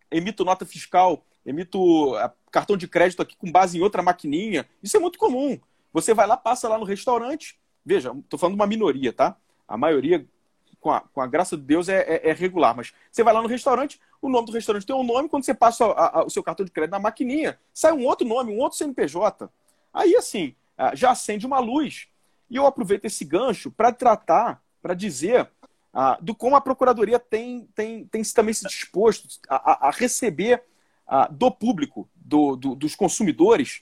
emito 0.10 0.46
nota 0.46 0.66
fiscal, 0.66 1.24
emito 1.46 2.16
ah, 2.16 2.34
cartão 2.50 2.78
de 2.78 2.88
crédito 2.88 3.22
aqui 3.22 3.36
com 3.36 3.52
base 3.52 3.78
em 3.78 3.82
outra 3.82 4.02
maquininha. 4.02 4.68
Isso 4.84 4.96
é 4.98 5.00
muito 5.00 5.18
comum. 5.18 5.60
Você 5.94 6.14
vai 6.14 6.28
lá, 6.28 6.38
passa 6.38 6.70
lá 6.70 6.78
no 6.78 6.86
restaurante, 6.86 7.58
veja, 7.86 8.14
estou 8.18 8.40
falando 8.40 8.56
de 8.56 8.62
uma 8.62 8.68
minoria, 8.68 9.12
tá? 9.12 9.36
A 9.68 9.78
maioria 9.78 10.26
com 10.82 10.92
a, 10.92 11.00
com 11.00 11.22
a 11.22 11.28
graça 11.28 11.56
de 11.56 11.64
Deus, 11.64 11.88
é, 11.88 12.00
é, 12.00 12.30
é, 12.30 12.34
regular. 12.34 12.76
Mas 12.76 12.92
você 13.10 13.24
vai 13.24 13.34
lá 13.34 13.42
no 13.42 13.48
restaurante, 13.48 14.02
o 14.20 14.28
nome 14.28 14.48
do 14.48 14.52
restaurante 14.52 14.86
tem 14.86 14.96
um 14.96 15.04
nome, 15.04 15.30
quando 15.30 15.46
você 15.46 15.54
passa 15.54 15.86
a, 15.86 16.20
a, 16.20 16.26
o 16.26 16.30
seu 16.30 16.44
cartão 16.44 16.66
de 16.66 16.72
crédito 16.72 16.92
na 16.92 17.00
maquininha, 17.00 17.58
sai 17.72 17.94
um 17.94 18.04
outro 18.04 18.28
nome, 18.28 18.52
um 18.52 18.58
outro 18.58 18.78
CNPJ. 18.78 19.50
Aí, 19.94 20.16
assim, 20.16 20.56
ah, 20.78 20.96
já 20.96 21.12
acende 21.12 21.46
uma 21.46 21.60
luz. 21.60 22.08
E 22.50 22.56
eu 22.56 22.66
aproveito 22.66 23.06
esse 23.06 23.24
gancho 23.24 23.70
para 23.70 23.92
tratar, 23.92 24.62
para 24.82 24.96
dizer 24.96 25.48
ah, 25.94 26.18
do 26.20 26.34
como 26.34 26.56
a 26.56 26.62
Procuradoria 26.62 27.20
tem, 27.20 27.70
tem, 27.76 28.06
tem 28.06 28.24
também 28.24 28.54
se 28.54 28.68
disposto 28.68 29.40
a, 29.48 29.88
a 29.88 29.92
receber 29.92 30.64
ah, 31.06 31.28
do 31.28 31.52
público, 31.52 32.10
do, 32.16 32.56
do, 32.56 32.76
dos 32.76 32.96
consumidores, 32.96 33.82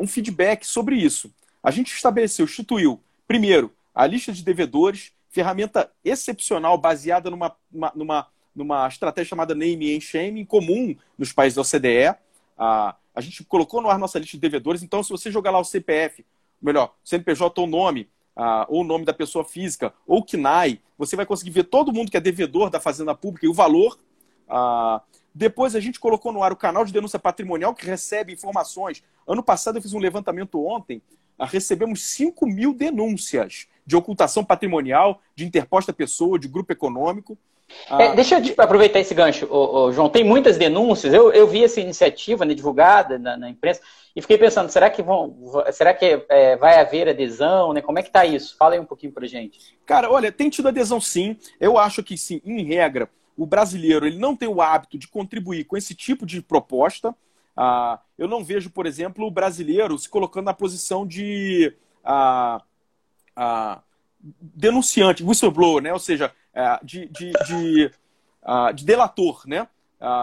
um 0.00 0.06
feedback 0.06 0.66
sobre 0.66 0.96
isso. 0.96 1.32
A 1.62 1.70
gente 1.70 1.92
estabeleceu, 1.92 2.46
instituiu, 2.46 3.02
primeiro, 3.26 3.70
a 3.94 4.06
lista 4.06 4.32
de 4.32 4.42
devedores, 4.42 5.12
ferramenta 5.34 5.90
excepcional 6.04 6.78
baseada 6.78 7.28
numa, 7.28 7.56
uma, 7.72 7.92
numa, 7.92 8.26
numa 8.54 8.86
estratégia 8.86 9.30
chamada 9.30 9.52
Name 9.52 9.96
and 9.96 10.00
Shame, 10.00 10.46
comum 10.46 10.94
nos 11.18 11.32
países 11.32 11.56
da 11.56 11.62
OCDE. 11.62 12.16
A, 12.56 12.94
a 13.12 13.20
gente 13.20 13.42
colocou 13.42 13.82
no 13.82 13.90
ar 13.90 13.98
nossa 13.98 14.16
lista 14.16 14.36
de 14.36 14.40
devedores, 14.40 14.80
então 14.84 15.02
se 15.02 15.10
você 15.10 15.32
jogar 15.32 15.50
lá 15.50 15.58
o 15.58 15.64
CPF, 15.64 16.24
melhor, 16.62 16.94
CNPJ 17.04 17.60
ou 17.60 17.66
nome, 17.66 18.08
a, 18.36 18.64
ou 18.68 18.82
o 18.82 18.84
nome 18.84 19.04
da 19.04 19.12
pessoa 19.12 19.44
física, 19.44 19.92
ou 20.06 20.24
KNAI, 20.24 20.80
você 20.96 21.16
vai 21.16 21.26
conseguir 21.26 21.50
ver 21.50 21.64
todo 21.64 21.92
mundo 21.92 22.12
que 22.12 22.16
é 22.16 22.20
devedor 22.20 22.70
da 22.70 22.78
Fazenda 22.78 23.12
Pública 23.12 23.44
e 23.44 23.48
o 23.48 23.54
valor. 23.54 23.98
A, 24.48 25.02
depois 25.34 25.74
a 25.74 25.80
gente 25.80 25.98
colocou 25.98 26.32
no 26.32 26.44
ar 26.44 26.52
o 26.52 26.56
canal 26.56 26.84
de 26.84 26.92
denúncia 26.92 27.18
patrimonial 27.18 27.74
que 27.74 27.84
recebe 27.84 28.32
informações. 28.32 29.02
Ano 29.26 29.42
passado 29.42 29.78
eu 29.78 29.82
fiz 29.82 29.94
um 29.94 29.98
levantamento 29.98 30.64
ontem, 30.64 31.02
recebemos 31.40 32.04
5 32.04 32.46
mil 32.46 32.72
denúncias 32.72 33.66
de 33.86 33.96
ocultação 33.96 34.44
patrimonial, 34.44 35.20
de 35.34 35.44
interposta 35.44 35.92
pessoa, 35.92 36.38
de 36.38 36.48
grupo 36.48 36.72
econômico. 36.72 37.38
É, 37.90 38.08
ah, 38.08 38.14
deixa 38.14 38.38
eu 38.38 38.54
aproveitar 38.58 39.00
esse 39.00 39.14
gancho, 39.14 39.46
ô, 39.50 39.86
ô, 39.86 39.92
João. 39.92 40.08
Tem 40.08 40.22
muitas 40.22 40.56
denúncias. 40.56 41.12
Eu, 41.12 41.32
eu 41.32 41.46
vi 41.46 41.64
essa 41.64 41.80
iniciativa 41.80 42.44
né, 42.44 42.54
divulgada 42.54 43.18
na, 43.18 43.36
na, 43.36 43.48
imprensa 43.48 43.80
e 44.14 44.20
fiquei 44.20 44.38
pensando: 44.38 44.70
será 44.70 44.90
que 44.90 45.02
vão, 45.02 45.34
será 45.72 45.92
que 45.92 46.24
é, 46.28 46.56
vai 46.56 46.78
haver 46.78 47.08
adesão? 47.08 47.72
Né? 47.72 47.80
Como 47.80 47.98
é 47.98 48.02
que 48.02 48.08
está 48.08 48.24
isso? 48.24 48.56
Fala 48.56 48.74
aí 48.74 48.80
um 48.80 48.84
pouquinho 48.84 49.12
para 49.12 49.26
gente. 49.26 49.76
Cara, 49.84 50.10
olha, 50.10 50.30
tem 50.30 50.50
tido 50.50 50.68
adesão 50.68 51.00
sim. 51.00 51.36
Eu 51.60 51.78
acho 51.78 52.02
que 52.02 52.16
sim, 52.16 52.40
em 52.44 52.62
regra, 52.62 53.08
o 53.36 53.46
brasileiro 53.46 54.06
ele 54.06 54.18
não 54.18 54.36
tem 54.36 54.48
o 54.48 54.60
hábito 54.60 54.98
de 54.98 55.08
contribuir 55.08 55.64
com 55.64 55.76
esse 55.76 55.94
tipo 55.94 56.24
de 56.24 56.40
proposta. 56.40 57.14
Ah, 57.56 58.00
eu 58.18 58.26
não 58.28 58.44
vejo, 58.44 58.70
por 58.70 58.86
exemplo, 58.86 59.26
o 59.26 59.30
brasileiro 59.30 59.98
se 59.98 60.08
colocando 60.08 60.46
na 60.46 60.54
posição 60.54 61.06
de 61.06 61.74
ah, 62.04 62.60
denunciante, 64.20 65.22
whistleblower, 65.22 65.82
né? 65.82 65.92
ou 65.92 65.98
seja, 65.98 66.32
é, 66.52 66.78
de, 66.82 67.06
de, 67.06 67.32
de, 67.46 67.90
de, 68.74 68.84
delator. 68.84 69.42
Né? 69.46 69.66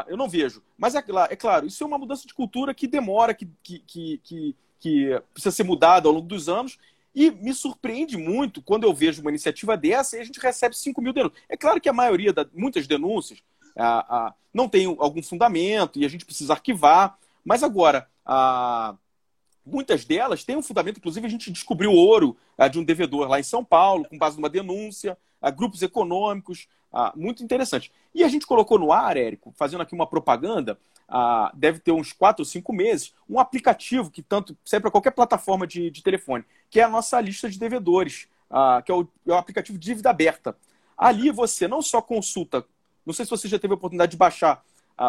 Eu 0.07 0.17
não 0.17 0.27
vejo. 0.27 0.63
Mas 0.77 0.95
é, 0.95 1.03
é, 1.29 1.35
claro, 1.35 1.65
isso 1.65 1.83
é 1.83 1.87
uma 1.87 1.97
mudança 1.97 2.27
de 2.27 2.33
cultura 2.33 2.73
que 2.73 2.87
demora, 2.87 3.33
que, 3.33 3.47
que, 3.63 3.79
que, 4.23 4.55
que, 4.79 5.21
precisa 5.33 5.55
ser 5.55 5.63
mudada 5.63 6.07
ao 6.07 6.13
longo 6.13 6.27
dos 6.27 6.49
anos. 6.49 6.77
E 7.13 7.29
me 7.29 7.53
surpreende 7.53 8.15
muito 8.17 8.61
quando 8.61 8.85
eu 8.85 8.93
vejo 8.93 9.21
uma 9.21 9.31
iniciativa 9.31 9.75
dessa 9.75 10.17
e 10.17 10.21
a 10.21 10.23
gente 10.23 10.39
recebe 10.39 10.75
5 10.75 11.01
mil 11.01 11.11
denúncias. 11.11 11.43
É 11.49 11.57
claro 11.57 11.81
que 11.81 11.89
a 11.89 11.93
maioria, 11.93 12.31
da, 12.31 12.47
muitas 12.53 12.87
denúncias, 12.87 13.39
não 14.53 14.67
tem 14.67 14.85
algum 14.85 15.21
fundamento 15.21 15.99
e 15.99 16.05
a 16.05 16.09
gente 16.09 16.25
precisa 16.25 16.53
arquivar. 16.53 17.17
Mas 17.43 17.63
agora, 17.63 18.07
muitas 19.65 20.05
delas 20.05 20.43
têm 20.43 20.55
um 20.55 20.61
fundamento, 20.61 20.97
inclusive 20.97 21.25
a 21.25 21.29
gente 21.29 21.51
descobriu 21.51 21.91
ouro 21.91 22.35
uh, 22.57 22.69
de 22.69 22.79
um 22.79 22.83
devedor 22.83 23.27
lá 23.27 23.39
em 23.39 23.43
São 23.43 23.63
Paulo, 23.63 24.05
com 24.05 24.17
base 24.17 24.37
numa 24.37 24.49
denúncia, 24.49 25.17
uh, 25.41 25.51
grupos 25.51 25.81
econômicos, 25.81 26.67
uh, 26.91 27.17
muito 27.17 27.43
interessante. 27.43 27.91
E 28.13 28.23
a 28.23 28.27
gente 28.27 28.47
colocou 28.47 28.79
no 28.79 28.91
ar, 28.91 29.15
Érico, 29.17 29.53
fazendo 29.55 29.81
aqui 29.81 29.93
uma 29.93 30.07
propaganda, 30.07 30.77
deve 31.53 31.79
ter 31.79 31.91
uns 31.91 32.13
quatro 32.13 32.41
ou 32.41 32.45
cinco 32.45 32.71
meses, 32.71 33.13
um 33.29 33.37
aplicativo 33.37 34.09
que 34.09 34.21
tanto 34.21 34.57
serve 34.63 34.83
para 34.83 34.91
qualquer 34.91 35.11
plataforma 35.11 35.67
de, 35.67 35.91
de, 35.91 36.01
telefone, 36.01 36.45
que 36.69 36.79
é 36.79 36.83
a 36.83 36.89
nossa 36.89 37.19
lista 37.19 37.49
de 37.49 37.59
devedores, 37.59 38.29
que 38.85 38.91
é 38.93 38.95
o, 38.95 39.05
é 39.27 39.31
o 39.33 39.35
aplicativo 39.35 39.77
Dívida 39.77 40.09
Aberta. 40.09 40.55
Ali 40.97 41.29
você 41.29 41.67
não 41.67 41.81
só 41.81 42.01
consulta, 42.01 42.65
não 43.05 43.13
sei 43.13 43.25
se 43.25 43.31
você 43.31 43.49
já 43.49 43.59
teve 43.59 43.73
a 43.73 43.75
oportunidade 43.75 44.11
de 44.11 44.17
baixar, 44.17 44.63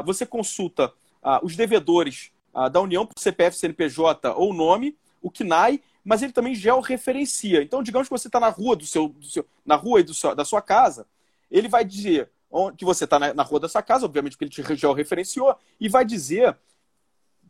você 0.05 0.26
consulta 0.26 0.92
os 1.40 1.55
devedores 1.55 2.32
da 2.70 2.80
União 2.80 3.07
por 3.07 3.18
CPF, 3.18 3.57
CNPJ 3.57 4.32
ou 4.34 4.53
nome, 4.53 4.96
o 5.20 5.30
KNAI, 5.30 5.80
mas 6.05 6.22
ele 6.22 6.32
também 6.32 6.55
georreferencia. 6.55 7.62
Então, 7.62 7.82
digamos 7.82 8.09
que 8.09 8.12
você 8.12 8.28
está 8.28 8.40
na 8.40 8.48
rua 8.48 8.76
do 8.76 8.84
seu, 8.84 9.09
do 9.09 9.24
seu, 9.24 9.46
na 9.64 9.76
rua 9.76 10.03
do 10.03 10.12
seu, 10.12 10.34
da 10.34 10.44
sua 10.44 10.61
casa, 10.61 11.07
ele 11.50 11.68
vai 11.68 11.84
dizer 11.84 12.30
que 12.76 12.84
você 12.84 13.05
está 13.05 13.18
na, 13.18 13.32
na, 13.32 13.42
rua 13.42 13.61
da 13.61 13.68
sua 13.68 13.82
casa, 13.82 14.05
obviamente 14.05 14.32
porque 14.32 14.44
ele 14.44 14.50
te 14.50 14.76
georreferenciou, 14.76 15.57
e 15.80 15.88
vai 15.88 16.05
dizer 16.05 16.57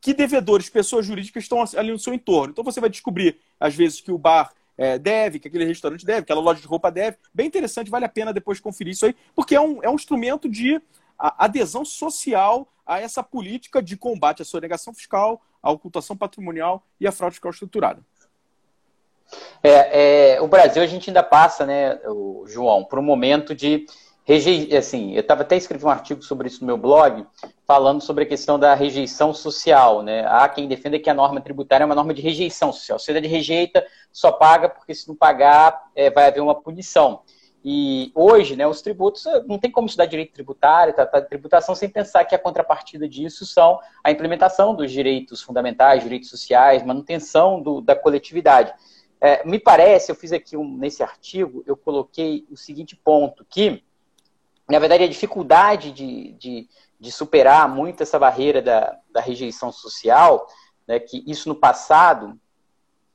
que 0.00 0.14
devedores, 0.14 0.68
pessoas 0.68 1.06
jurídicas 1.06 1.44
estão 1.44 1.64
ali 1.76 1.90
no 1.90 1.98
seu 1.98 2.12
entorno. 2.12 2.52
Então 2.52 2.64
você 2.64 2.80
vai 2.80 2.90
descobrir, 2.90 3.38
às 3.58 3.74
vezes, 3.74 4.00
que 4.00 4.12
o 4.12 4.18
bar 4.18 4.52
é, 4.76 4.98
deve, 4.98 5.38
que 5.38 5.48
aquele 5.48 5.64
restaurante 5.64 6.04
deve, 6.04 6.20
que 6.20 6.32
aquela 6.32 6.40
loja 6.40 6.60
de 6.60 6.66
roupa 6.66 6.90
deve. 6.90 7.16
Bem 7.32 7.46
interessante, 7.46 7.90
vale 7.90 8.04
a 8.04 8.08
pena 8.08 8.32
depois 8.32 8.60
conferir 8.60 8.92
isso 8.92 9.06
aí, 9.06 9.14
porque 9.34 9.54
é 9.54 9.60
um, 9.60 9.82
é 9.82 9.88
um 9.88 9.94
instrumento 9.94 10.48
de 10.48 10.80
adesão 11.28 11.84
social 11.84 12.68
a 12.84 13.00
essa 13.00 13.22
política 13.22 13.82
de 13.82 13.96
combate 13.96 14.42
à 14.42 14.44
sonegação 14.44 14.92
fiscal, 14.92 15.40
à 15.62 15.70
ocultação 15.70 16.16
patrimonial 16.16 16.84
e 17.00 17.06
à 17.06 17.12
fraude 17.12 17.34
fiscal 17.34 17.50
estruturada. 17.50 18.02
É, 19.62 20.34
é, 20.34 20.40
o 20.40 20.48
Brasil 20.48 20.82
a 20.82 20.86
gente 20.86 21.08
ainda 21.08 21.22
passa, 21.22 21.64
né, 21.64 21.98
João, 22.46 22.84
por 22.84 22.98
um 22.98 23.02
momento 23.02 23.54
de 23.54 23.86
rejeição. 24.24 24.78
Assim, 24.78 25.14
eu 25.14 25.20
estava 25.20 25.42
até 25.42 25.56
escrevendo 25.56 25.86
um 25.86 25.90
artigo 25.90 26.22
sobre 26.22 26.48
isso 26.48 26.60
no 26.60 26.66
meu 26.66 26.76
blog, 26.76 27.26
falando 27.66 28.00
sobre 28.00 28.24
a 28.24 28.26
questão 28.26 28.58
da 28.58 28.74
rejeição 28.74 29.32
social. 29.32 30.02
Né? 30.02 30.26
Há 30.26 30.48
quem 30.48 30.68
defenda 30.68 30.98
que 30.98 31.10
a 31.10 31.14
norma 31.14 31.40
tributária 31.40 31.84
é 31.84 31.86
uma 31.86 31.94
norma 31.94 32.12
de 32.14 32.22
rejeição 32.22 32.72
social. 32.72 32.98
Se 32.98 33.10
ele 33.10 33.28
rejeita, 33.28 33.86
só 34.12 34.32
paga, 34.32 34.68
porque 34.68 34.94
se 34.94 35.08
não 35.08 35.14
pagar, 35.14 35.90
é, 35.94 36.10
vai 36.10 36.26
haver 36.26 36.40
uma 36.40 36.54
punição. 36.54 37.22
E 37.64 38.10
hoje, 38.14 38.56
né, 38.56 38.66
os 38.66 38.82
tributos, 38.82 39.24
eh, 39.26 39.44
não 39.46 39.56
tem 39.58 39.70
como 39.70 39.86
estudar 39.86 40.06
direito 40.06 40.32
tributário, 40.32 40.92
tratar 40.94 41.20
de 41.20 41.28
tributação, 41.28 41.74
sem 41.74 41.88
pensar 41.88 42.24
que 42.24 42.34
a 42.34 42.38
contrapartida 42.38 43.08
disso 43.08 43.46
são 43.46 43.78
a 44.02 44.10
implementação 44.10 44.74
dos 44.74 44.90
direitos 44.90 45.40
fundamentais, 45.42 46.02
direitos 46.02 46.28
sociais, 46.28 46.84
manutenção 46.84 47.60
do, 47.60 47.80
da 47.80 47.94
coletividade. 47.94 48.74
É, 49.20 49.46
me 49.46 49.60
parece, 49.60 50.10
eu 50.10 50.16
fiz 50.16 50.32
aqui 50.32 50.56
um, 50.56 50.76
nesse 50.76 51.04
artigo, 51.04 51.62
eu 51.64 51.76
coloquei 51.76 52.44
o 52.50 52.56
seguinte 52.56 52.96
ponto, 52.96 53.46
que, 53.48 53.84
na 54.68 54.80
verdade, 54.80 55.04
a 55.04 55.08
dificuldade 55.08 55.92
de, 55.92 56.32
de, 56.32 56.68
de 56.98 57.12
superar 57.12 57.68
muito 57.68 58.02
essa 58.02 58.18
barreira 58.18 58.60
da, 58.60 58.98
da 59.12 59.20
rejeição 59.20 59.70
social, 59.70 60.48
né, 60.88 60.98
que 60.98 61.22
isso 61.24 61.48
no 61.48 61.54
passado 61.54 62.36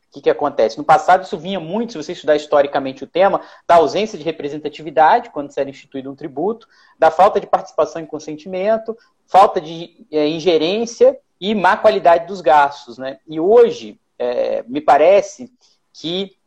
o 0.09 0.13
que, 0.13 0.21
que 0.21 0.29
acontece? 0.29 0.77
No 0.77 0.83
passado, 0.83 1.23
isso 1.23 1.37
vinha 1.37 1.59
muito, 1.59 1.91
se 1.91 1.97
você 1.97 2.13
estudar 2.13 2.35
historicamente 2.35 3.03
o 3.03 3.07
tema, 3.07 3.41
da 3.67 3.75
ausência 3.75 4.17
de 4.17 4.23
representatividade, 4.23 5.29
quando 5.29 5.51
era 5.55 5.69
instituído 5.69 6.09
um 6.09 6.15
tributo, 6.15 6.67
da 6.97 7.11
falta 7.11 7.39
de 7.39 7.47
participação 7.47 8.01
em 8.01 8.05
consentimento, 8.05 8.97
falta 9.25 9.59
de 9.59 10.05
é, 10.11 10.27
ingerência 10.27 11.19
e 11.39 11.53
má 11.53 11.75
qualidade 11.75 12.25
dos 12.25 12.41
gastos. 12.41 12.97
Né? 12.97 13.19
E 13.27 13.39
hoje, 13.39 13.99
é, 14.17 14.63
me 14.67 14.79
parece 14.79 15.51
que 15.93 16.37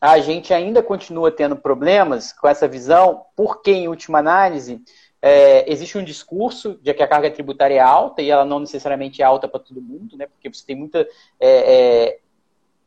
a 0.00 0.18
gente 0.20 0.54
ainda 0.54 0.82
continua 0.82 1.30
tendo 1.30 1.56
problemas 1.56 2.32
com 2.32 2.48
essa 2.48 2.68
visão, 2.68 3.26
porque, 3.36 3.72
em 3.72 3.88
última 3.88 4.18
análise, 4.18 4.80
é, 5.20 5.70
existe 5.70 5.98
um 5.98 6.04
discurso 6.04 6.78
de 6.80 6.94
que 6.94 7.02
a 7.02 7.08
carga 7.08 7.30
tributária 7.30 7.74
é 7.74 7.80
alta 7.80 8.22
e 8.22 8.30
ela 8.30 8.44
não 8.44 8.60
necessariamente 8.60 9.20
é 9.20 9.24
alta 9.24 9.48
para 9.48 9.60
todo 9.60 9.82
mundo, 9.82 10.16
né? 10.16 10.26
Porque 10.26 10.48
você 10.48 10.64
tem 10.64 10.76
muita 10.76 11.00
é, 11.00 11.08
é, 11.40 12.18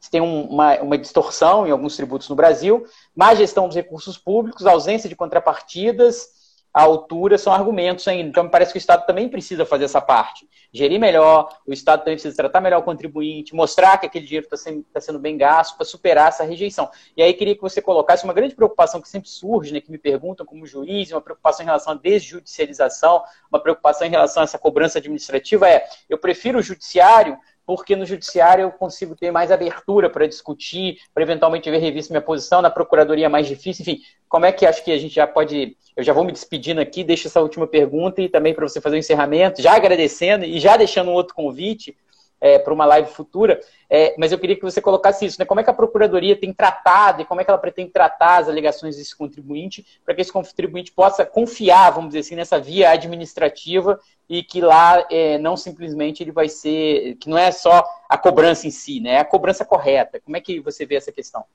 tem 0.09 0.21
uma, 0.21 0.79
uma 0.79 0.97
distorção 0.97 1.67
em 1.67 1.71
alguns 1.71 1.95
tributos 1.95 2.27
no 2.29 2.35
Brasil, 2.35 2.85
má 3.15 3.35
gestão 3.35 3.67
dos 3.67 3.75
recursos 3.75 4.17
públicos, 4.17 4.65
ausência 4.65 5.07
de 5.07 5.15
contrapartidas, 5.15 6.41
a 6.73 6.83
altura 6.83 7.37
são 7.37 7.51
argumentos 7.51 8.07
ainda. 8.07 8.29
Então, 8.29 8.45
me 8.45 8.49
parece 8.49 8.71
que 8.71 8.77
o 8.77 8.79
Estado 8.79 9.05
também 9.05 9.27
precisa 9.27 9.65
fazer 9.65 9.85
essa 9.85 9.99
parte. 9.99 10.47
Gerir 10.73 10.99
melhor, 10.99 11.49
o 11.67 11.73
Estado 11.73 11.99
também 11.99 12.15
precisa 12.15 12.35
tratar 12.35 12.61
melhor 12.61 12.79
o 12.79 12.83
contribuinte, 12.83 13.53
mostrar 13.53 13.97
que 13.97 14.05
aquele 14.05 14.25
dinheiro 14.25 14.45
está 14.45 14.55
sendo, 14.55 14.83
tá 14.83 15.01
sendo, 15.01 15.19
bem 15.19 15.37
gasto 15.37 15.75
para 15.75 15.85
superar 15.85 16.29
essa 16.29 16.45
rejeição. 16.45 16.89
E 17.15 17.21
aí, 17.21 17.33
queria 17.33 17.55
que 17.55 17.61
você 17.61 17.81
colocasse 17.81 18.23
uma 18.23 18.33
grande 18.33 18.55
preocupação 18.55 19.01
que 19.01 19.09
sempre 19.09 19.27
surge, 19.27 19.73
né, 19.73 19.81
que 19.81 19.91
me 19.91 19.97
perguntam 19.97 20.45
como 20.45 20.65
juiz, 20.65 21.11
uma 21.11 21.19
preocupação 21.19 21.63
em 21.63 21.65
relação 21.65 21.93
à 21.93 21.95
desjudicialização, 21.97 23.21
uma 23.51 23.61
preocupação 23.61 24.07
em 24.07 24.11
relação 24.11 24.41
a 24.41 24.45
essa 24.45 24.57
cobrança 24.57 24.97
administrativa 24.97 25.69
é, 25.69 25.85
eu 26.09 26.17
prefiro 26.17 26.59
o 26.59 26.61
judiciário 26.61 27.37
porque 27.73 27.95
no 27.95 28.05
judiciário 28.05 28.63
eu 28.63 28.69
consigo 28.69 29.15
ter 29.15 29.31
mais 29.31 29.49
abertura 29.49 30.09
para 30.09 30.27
discutir, 30.27 30.97
para 31.13 31.23
eventualmente 31.23 31.71
ver 31.71 31.77
revista 31.77 32.13
minha 32.13 32.21
posição, 32.21 32.61
na 32.61 32.69
procuradoria 32.69 33.27
é 33.27 33.29
mais 33.29 33.47
difícil, 33.47 33.83
enfim, 33.83 34.01
como 34.27 34.45
é 34.45 34.51
que 34.51 34.65
acho 34.65 34.83
que 34.83 34.91
a 34.91 34.97
gente 34.97 35.15
já 35.15 35.25
pode, 35.25 35.77
eu 35.95 36.03
já 36.03 36.11
vou 36.11 36.25
me 36.25 36.33
despedindo 36.33 36.81
aqui, 36.81 37.01
deixo 37.01 37.29
essa 37.29 37.39
última 37.39 37.65
pergunta 37.65 38.21
e 38.21 38.27
também 38.27 38.53
para 38.53 38.67
você 38.67 38.81
fazer 38.81 38.95
o 38.95 38.97
um 38.97 38.99
encerramento, 38.99 39.61
já 39.61 39.73
agradecendo 39.73 40.43
e 40.43 40.59
já 40.59 40.75
deixando 40.75 41.11
um 41.11 41.13
outro 41.13 41.33
convite, 41.33 41.95
é, 42.41 42.57
para 42.57 42.73
uma 42.73 42.85
live 42.85 43.09
futura, 43.09 43.61
é, 43.87 44.15
mas 44.17 44.31
eu 44.31 44.39
queria 44.39 44.55
que 44.55 44.63
você 44.63 44.81
colocasse 44.81 45.23
isso, 45.23 45.39
né? 45.39 45.45
Como 45.45 45.61
é 45.61 45.63
que 45.63 45.69
a 45.69 45.73
Procuradoria 45.73 46.35
tem 46.35 46.51
tratado 46.51 47.21
e 47.21 47.25
como 47.25 47.39
é 47.39 47.43
que 47.43 47.51
ela 47.51 47.59
pretende 47.59 47.91
tratar 47.91 48.39
as 48.39 48.49
alegações 48.49 48.97
desse 48.97 49.15
contribuinte 49.15 49.85
para 50.03 50.15
que 50.15 50.21
esse 50.21 50.33
contribuinte 50.33 50.91
possa 50.91 51.23
confiar, 51.23 51.91
vamos 51.91 52.09
dizer 52.09 52.19
assim, 52.19 52.35
nessa 52.35 52.59
via 52.59 52.89
administrativa 52.89 53.99
e 54.27 54.41
que 54.41 54.59
lá 54.59 55.05
é, 55.11 55.37
não 55.37 55.55
simplesmente 55.55 56.23
ele 56.23 56.31
vai 56.31 56.49
ser, 56.49 57.15
que 57.15 57.29
não 57.29 57.37
é 57.37 57.51
só 57.51 57.83
a 58.09 58.17
cobrança 58.17 58.65
em 58.65 58.71
si, 58.71 58.99
né? 58.99 59.11
É 59.11 59.19
a 59.19 59.25
cobrança 59.25 59.63
correta. 59.63 60.19
Como 60.19 60.35
é 60.35 60.41
que 60.41 60.59
você 60.59 60.85
vê 60.85 60.95
essa 60.95 61.11
questão? 61.11 61.45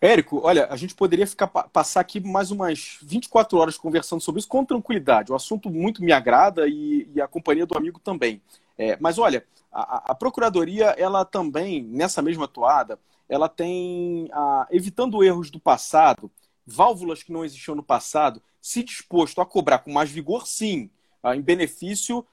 Érico, 0.00 0.40
olha, 0.44 0.68
a 0.70 0.76
gente 0.76 0.94
poderia 0.94 1.26
ficar 1.26 1.48
passar 1.48 2.00
aqui 2.00 2.20
mais 2.20 2.52
umas 2.52 2.98
24 3.02 3.58
horas 3.58 3.76
conversando 3.76 4.20
sobre 4.20 4.38
isso 4.38 4.48
com 4.48 4.64
tranquilidade. 4.64 5.32
O 5.32 5.34
assunto 5.34 5.68
muito 5.68 6.04
me 6.04 6.12
agrada 6.12 6.68
e, 6.68 7.08
e 7.12 7.20
a 7.20 7.26
companhia 7.26 7.66
do 7.66 7.76
amigo 7.76 7.98
também. 7.98 8.40
É, 8.78 8.96
mas 9.00 9.18
olha, 9.18 9.44
a, 9.72 10.12
a, 10.12 10.14
Procuradoria, 10.14 10.94
ela 10.96 11.24
também, 11.24 11.82
nessa 11.82 12.22
mesma 12.22 12.46
toada, 12.46 12.98
ela 13.28 13.48
tem, 13.48 14.28
a, 14.32 14.68
evitando 14.70 15.24
erros 15.24 15.50
do 15.50 15.58
passado, 15.58 16.30
válvulas 16.64 17.24
que 17.24 17.32
não 17.32 17.44
existiam 17.44 17.74
no 17.74 17.82
passado, 17.82 18.40
se 18.60 18.84
disposto 18.84 19.40
a 19.40 19.46
cobrar 19.46 19.78
com 19.78 19.92
mais 19.92 20.10
vigor, 20.10 20.46
sim, 20.46 20.90
em 21.34 21.40
benefício 21.40 22.24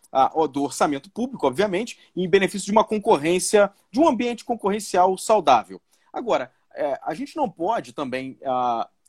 do 0.52 0.64
orçamento 0.64 1.10
público, 1.10 1.48
obviamente, 1.48 1.98
e 2.16 2.24
em 2.24 2.30
benefício 2.30 2.68
de 2.68 2.72
uma 2.72 2.84
concorrência, 2.84 3.72
de 3.90 4.00
um 4.00 4.08
ambiente 4.08 4.46
concorrencial 4.46 5.18
saudável. 5.18 5.82
Agora, 6.14 6.52
é, 6.76 7.00
a 7.04 7.14
gente 7.14 7.36
não 7.36 7.50
pode 7.50 7.94
também 7.94 8.38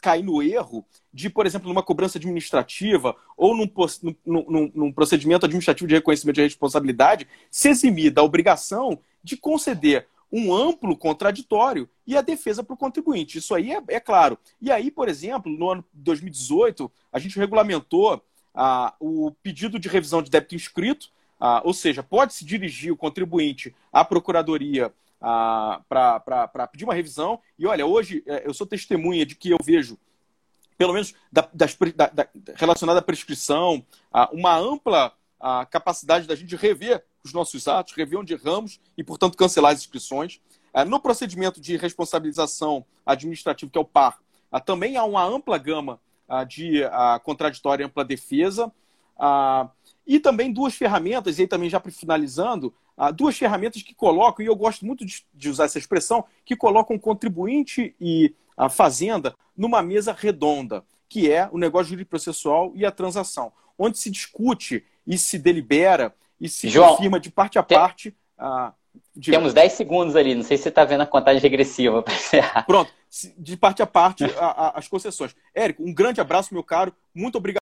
cair 0.02 0.22
no 0.22 0.42
erro 0.42 0.84
de, 1.12 1.28
por 1.28 1.46
exemplo, 1.46 1.68
numa 1.68 1.82
cobrança 1.82 2.18
administrativa 2.18 3.16
ou 3.36 3.56
num, 3.56 3.70
num, 4.24 4.70
num, 4.74 4.92
procedimento 4.92 5.46
administrativo 5.46 5.88
de 5.88 5.94
reconhecimento 5.94 6.36
de 6.36 6.42
responsabilidade, 6.42 7.26
se 7.50 7.68
eximir 7.68 8.12
da 8.12 8.22
obrigação 8.22 8.98
de 9.22 9.36
conceder 9.36 10.06
um 10.30 10.54
amplo 10.54 10.96
contraditório 10.96 11.88
e 12.06 12.16
a 12.16 12.20
defesa 12.20 12.62
para 12.62 12.74
o 12.74 12.76
contribuinte. 12.76 13.38
Isso 13.38 13.54
aí 13.54 13.72
é, 13.72 13.82
é, 13.88 14.00
claro. 14.00 14.38
E 14.60 14.70
aí, 14.70 14.90
por 14.90 15.08
exemplo, 15.08 15.50
no 15.50 15.70
ano 15.70 15.84
2018, 15.92 16.90
a 17.12 17.18
gente 17.18 17.38
regulamentou 17.38 18.22
ah, 18.54 18.94
o 19.00 19.32
pedido 19.42 19.78
de 19.78 19.88
revisão 19.88 20.22
de 20.22 20.30
débito 20.30 20.54
inscrito, 20.54 21.08
ah, 21.38 21.62
ou 21.64 21.72
seja, 21.72 22.02
pode-se 22.02 22.44
dirigir 22.44 22.92
o 22.92 22.96
contribuinte 22.96 23.74
à 23.92 24.04
procuradoria 24.04 24.92
para 25.18 26.68
pedir 26.70 26.84
uma 26.84 26.94
revisão. 26.94 27.40
E 27.58 27.66
olha, 27.66 27.86
hoje 27.86 28.22
é, 28.26 28.46
eu 28.46 28.54
sou 28.54 28.66
testemunha 28.66 29.24
de 29.24 29.34
que 29.34 29.50
eu 29.50 29.58
vejo, 29.62 29.98
pelo 30.76 30.92
menos 30.92 31.14
da, 31.32 31.48
das, 31.52 31.76
da, 31.94 32.06
da, 32.08 32.28
relacionada 32.54 33.00
à 33.00 33.02
prescrição, 33.02 33.84
uma 34.32 34.56
ampla 34.56 35.12
capacidade 35.70 36.26
da 36.26 36.34
gente 36.34 36.56
rever 36.56 37.04
os 37.22 37.32
nossos 37.32 37.66
atos, 37.68 37.94
rever 37.94 38.18
onde 38.18 38.32
erramos 38.32 38.80
e, 38.96 39.04
portanto, 39.04 39.36
cancelar 39.36 39.72
as 39.72 39.80
inscrições. 39.80 40.40
É, 40.72 40.84
no 40.84 41.00
procedimento 41.00 41.60
de 41.60 41.76
responsabilização 41.76 42.84
administrativa, 43.04 43.70
que 43.70 43.78
é 43.78 43.80
o 43.80 43.84
PAR, 43.84 44.18
também 44.64 44.96
há 44.96 45.04
uma 45.04 45.24
ampla 45.24 45.58
gama 45.58 46.00
de 46.48 46.82
contraditória 47.24 47.82
e 47.82 47.86
ampla 47.86 48.04
defesa. 48.04 48.72
E 50.06 50.20
também 50.20 50.52
duas 50.52 50.74
ferramentas, 50.74 51.38
e 51.38 51.42
aí 51.42 51.48
também 51.48 51.68
já 51.68 51.80
finalizando, 51.80 52.72
ah, 52.96 53.10
duas 53.10 53.36
ferramentas 53.36 53.82
que 53.82 53.94
colocam, 53.94 54.44
e 54.44 54.48
eu 54.48 54.56
gosto 54.56 54.86
muito 54.86 55.04
de, 55.04 55.24
de 55.34 55.48
usar 55.48 55.64
essa 55.64 55.78
expressão, 55.78 56.24
que 56.44 56.56
colocam 56.56 56.96
o 56.96 57.00
contribuinte 57.00 57.94
e 58.00 58.34
a 58.56 58.68
fazenda 58.68 59.34
numa 59.56 59.82
mesa 59.82 60.16
redonda, 60.16 60.84
que 61.08 61.30
é 61.30 61.48
o 61.52 61.58
negócio 61.58 61.88
jurídico 61.88 62.10
processual 62.10 62.72
e 62.74 62.86
a 62.86 62.90
transação, 62.90 63.52
onde 63.78 63.98
se 63.98 64.10
discute 64.10 64.84
e 65.06 65.18
se 65.18 65.38
delibera 65.38 66.14
e 66.40 66.48
se 66.48 66.68
João, 66.68 66.90
confirma 66.96 67.20
de 67.20 67.30
parte 67.30 67.58
a 67.58 67.62
parte. 67.62 68.14
Ah, 68.38 68.72
Temos 69.22 69.54
10 69.54 69.72
segundos 69.72 70.16
ali, 70.16 70.34
não 70.34 70.42
sei 70.42 70.56
se 70.56 70.64
você 70.64 70.68
está 70.70 70.84
vendo 70.84 71.02
a 71.02 71.06
contagem 71.06 71.40
regressiva 71.40 72.02
para 72.02 72.14
encerrar. 72.14 72.66
Pronto, 72.66 72.92
de 73.38 73.56
parte 73.56 73.82
a 73.82 73.86
parte, 73.86 74.24
a, 74.24 74.46
a, 74.46 74.78
as 74.78 74.88
concessões. 74.88 75.34
Érico, 75.54 75.82
um 75.82 75.94
grande 75.94 76.20
abraço, 76.20 76.52
meu 76.52 76.62
caro. 76.62 76.94
Muito 77.14 77.36
obrigado. 77.36 77.60